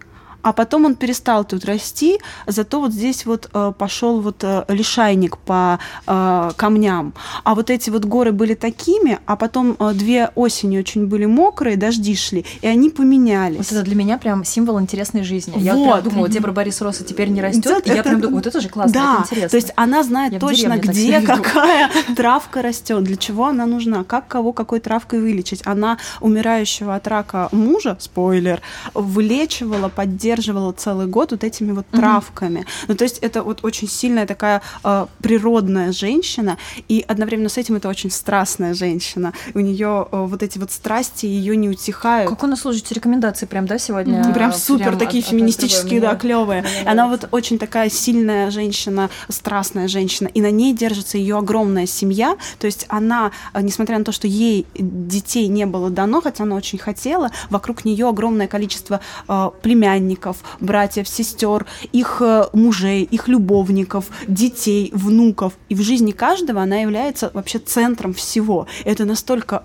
[0.46, 5.38] а потом он перестал тут расти, зато вот здесь вот э, пошел вот э, лишайник
[5.38, 7.14] по э, камням.
[7.42, 12.14] А вот эти вот горы были такими, а потом две осени очень были мокрые, дожди
[12.14, 13.58] шли, и они поменялись.
[13.58, 15.54] Вот это для меня прям символ интересной жизни.
[15.54, 15.62] Вот.
[15.62, 18.36] Я вот прям думала, тебе Борис Роса теперь не растет, это, и я прям думаю,
[18.36, 19.48] вот это же классно, да, это интересно.
[19.48, 24.28] то есть она знает я точно, где какая травка растет, для чего она нужна, как
[24.28, 25.62] кого какой травкой вылечить.
[25.64, 28.62] Она умирающего от рака мужа, спойлер,
[28.94, 31.98] вылечивала, поддерживала поддерживала целый год вот этими вот mm-hmm.
[31.98, 32.66] травками.
[32.88, 36.58] Ну, то есть это вот очень сильная такая э, природная женщина,
[36.88, 39.32] и одновременно с этим это очень страстная женщина.
[39.54, 42.28] У нее э, вот эти вот страсти ее не утихают.
[42.28, 44.20] Как у нас служите рекомендации прям, да, сегодня?
[44.20, 44.34] Mm-hmm.
[44.34, 46.64] Прям супер, прям такие от, феминистические, от да, клевые.
[46.84, 52.36] Она вот очень такая сильная женщина, страстная женщина, и на ней держится ее огромная семья.
[52.58, 56.56] То есть она, э, несмотря на то, что ей детей не было дано, хотя она
[56.56, 63.28] очень хотела, вокруг нее огромное количество э, племянников, племянников, братьев, сестер, их э, мужей, их
[63.28, 65.52] любовников, детей, внуков.
[65.68, 68.66] И в жизни каждого она является вообще центром всего.
[68.84, 69.62] Это настолько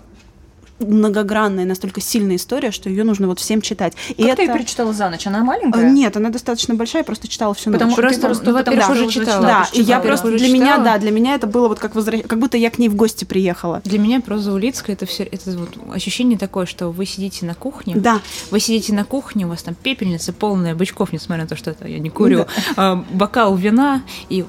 [0.78, 3.94] многогранная, настолько сильная история, что ее нужно вот всем читать.
[4.10, 4.36] И как это...
[4.36, 5.26] ты ее перечитала за ночь?
[5.26, 5.90] Она маленькая?
[5.90, 7.96] Нет, она достаточно большая, я просто читала всю Потому ночь.
[7.96, 9.46] Потому что просто, ты, в этом да, уже читала.
[9.46, 10.54] Да, и я просто для читала.
[10.54, 12.22] меня, да, для меня это было вот как возвращ...
[12.22, 13.80] как будто я к ней в гости приехала.
[13.84, 17.94] Для меня проза Улицкая это все, это вот ощущение такое, что вы сидите на кухне,
[17.96, 18.20] да.
[18.50, 21.86] вы сидите на кухне, у вас там пепельница полная бычков, несмотря на то, что это
[21.86, 22.46] я не курю, да.
[22.76, 24.44] а, бокал вина и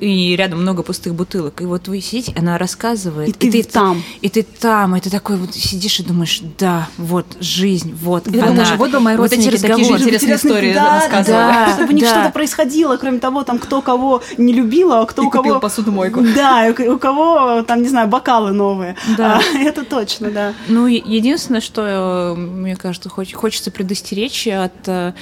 [0.00, 1.60] и рядом много пустых бутылок.
[1.60, 3.28] И вот вы сидите, она рассказывает.
[3.28, 4.02] И, и ты, ты там.
[4.22, 8.38] И ты там, и ты такой вот сидишь и думаешь, да, вот жизнь, вот и
[8.38, 8.48] она.
[8.48, 11.52] Думаешь, вот бы мои вот эти такие же интересные истории да, рассказывали.
[11.52, 12.10] Да, чтобы у них да.
[12.10, 15.60] что-то происходило, кроме того, там, кто кого не любила, а кто и у кого...
[15.60, 16.20] посудомойку.
[16.40, 18.96] Да, у кого, там, не знаю, бокалы новые.
[19.18, 19.40] Да.
[19.54, 20.54] А, это точно, да.
[20.68, 25.12] Ну, единственное, что, мне кажется, хочется предостеречь от а,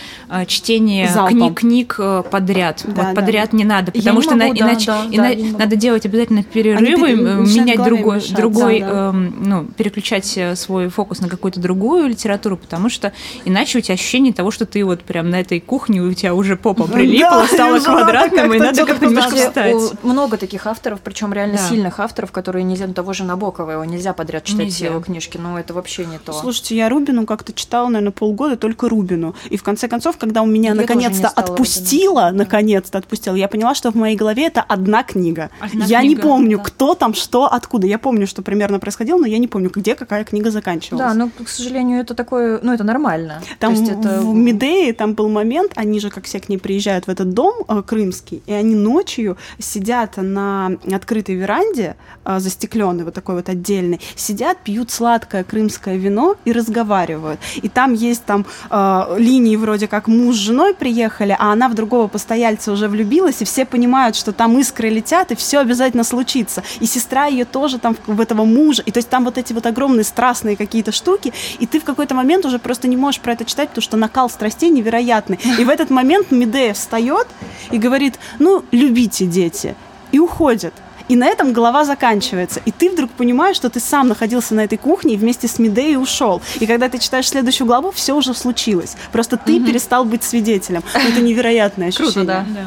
[0.46, 2.84] чтения книг, книг э, подряд.
[2.84, 3.59] Да, вот подряд да.
[3.59, 7.15] не надо, потому Я что могу, на, иначе да, иначе да, надо делать обязательно перерывы,
[7.15, 9.11] менять другой, мешать, другой, да, да.
[9.11, 13.12] Э, ну, переключать э, свой фокус на какую-то другую литературу, потому что
[13.45, 16.57] иначе у тебя ощущение того, что ты вот прям на этой кухне у тебя уже
[16.57, 19.77] попа прилипла, да, стала квадратным, и надо как-то немножко встать.
[20.03, 21.69] Много таких авторов, причем реально да.
[21.69, 24.86] сильных авторов, которые нельзя, ну, того же Набокова, его нельзя подряд читать нельзя.
[24.86, 26.32] его книжки, но это вообще не то.
[26.32, 29.35] Слушайте, я Рубину как-то читала, наверное, полгода, только Рубину.
[29.51, 33.95] И в конце концов, когда у меня наконец-то отпустила, наконец-то отпустила, я поняла, что в
[33.95, 35.51] моей голове это одна книга.
[35.60, 36.64] Одна я книга, не помню, да.
[36.64, 37.86] кто там, что, откуда.
[37.86, 41.06] Я помню, что примерно происходило, но я не помню, где какая книга заканчивалась.
[41.06, 43.43] Да, но, к сожалению, это такое, ну, это нормально.
[43.59, 44.20] Там То есть это...
[44.20, 47.64] в Медее там был момент, они же, как все к ней приезжают в этот дом
[47.68, 54.01] э, крымский, и они ночью сидят на открытой веранде, э, застекленной, вот такой вот отдельной,
[54.16, 57.40] сидят, пьют сладкое крымское вино и разговаривают.
[57.56, 61.74] И там есть там э, линии вроде как муж с женой приехали, а она в
[61.74, 66.62] другого постояльца уже влюбилась, и все понимают, что там искры летят, и все обязательно случится.
[66.80, 68.82] И сестра ее тоже там в этого мужа.
[68.86, 72.14] И то есть там вот эти вот огромные страстные какие-то штуки, и ты в какой-то
[72.14, 75.38] момент уже просто не можешь про это читать, потому что накал страстей невероятный.
[75.58, 77.26] И в этот момент Медея встает
[77.70, 79.74] и говорит, ну, любите, дети.
[80.12, 80.72] И уходит.
[81.08, 82.60] И на этом голова заканчивается.
[82.66, 85.96] И ты вдруг понимаешь, что ты сам находился на этой кухне и вместе с Медеей
[85.96, 86.42] ушел.
[86.60, 88.94] И когда ты читаешь следующую главу, все уже случилось.
[89.10, 89.66] Просто ты угу.
[89.66, 90.82] перестал быть свидетелем.
[90.94, 92.12] Это невероятное ощущение.
[92.12, 92.46] Круто, да.
[92.48, 92.66] да.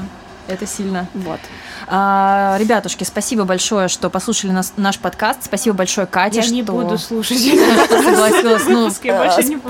[0.51, 1.07] Это сильно.
[1.13, 1.39] Вот.
[1.87, 5.43] А, ребятушки, спасибо большое, что послушали нас, наш подкаст.
[5.43, 6.53] Спасибо большое, Катя, Я что...
[6.53, 7.39] не буду слушать.
[7.39, 8.65] согласилась.
[8.67, 8.89] Ну,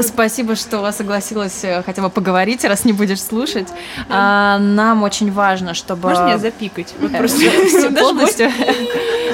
[0.01, 3.67] спасибо, что согласилась э, хотя бы поговорить, раз не будешь слушать.
[4.09, 6.09] А, нам очень важно, чтобы...
[6.09, 6.93] Можно меня запикать?
[6.99, 8.51] Вот э, просто полностью.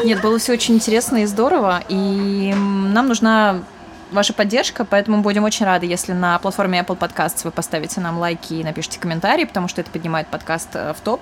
[0.03, 1.84] Нет, было все очень интересно и здорово.
[1.90, 3.61] И нам нужна
[4.11, 8.53] ваша поддержка, поэтому будем очень рады, если на платформе Apple Podcasts вы поставите нам лайки
[8.53, 11.21] и напишите комментарии, потому что это поднимает подкаст э, в топ.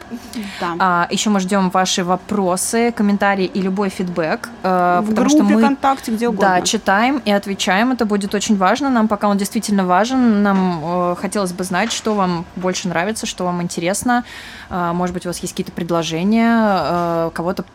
[0.60, 0.76] Да.
[0.80, 5.44] А, еще мы ждем ваши вопросы, комментарии и любой фидбэк, э, в потому группе, что
[5.44, 6.60] мы ВКонтакте, где угодно.
[6.60, 7.92] да, читаем и отвечаем.
[7.92, 8.90] Это будет очень важно.
[8.90, 10.44] Нам пока он действительно важен.
[10.44, 14.24] Нам э, хотелось бы знать, что вам больше нравится, что вам интересно.
[14.70, 17.66] Э, может быть, у вас есть какие-то предложения, э, кого-то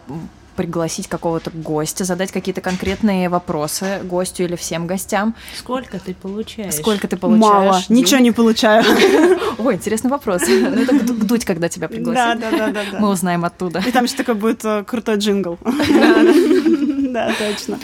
[0.61, 5.35] пригласить какого-то гостя, задать какие-то конкретные вопросы гостю или всем гостям.
[5.57, 6.75] Сколько ты получаешь?
[6.75, 7.41] Сколько ты получаешь?
[7.51, 8.05] Мало, денег?
[8.05, 8.85] ничего не получаю.
[9.59, 10.43] Ой, интересный вопрос.
[10.47, 12.41] Ну, это дуть, когда тебя Да, пригласят.
[12.41, 12.83] да, да, да.
[12.93, 13.09] Мы да.
[13.09, 13.83] узнаем оттуда.
[13.87, 15.57] И там еще такой будет э, крутой джингл.
[15.63, 17.79] Да, точно.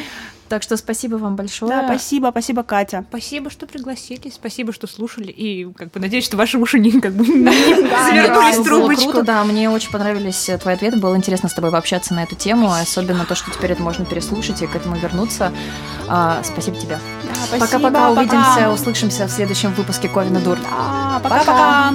[0.48, 1.70] Так что спасибо вам большое.
[1.70, 3.04] Да, спасибо, спасибо, Катя.
[3.08, 7.12] Спасибо, что пригласили, спасибо, что слушали, и как бы надеюсь, что ваши уши не как
[7.12, 9.10] бы было трубочку.
[9.10, 12.36] круто, да, мне очень понравились э, твои ответы, было интересно с тобой пообщаться на эту
[12.36, 15.52] тему, особенно то, что теперь это можно переслушать и к этому вернуться.
[16.08, 16.98] А, спасибо тебе.
[17.50, 18.10] Пока-пока, пока.
[18.10, 20.58] увидимся, услышимся в следующем выпуске Ковина Дур.
[21.22, 21.94] Пока-пока.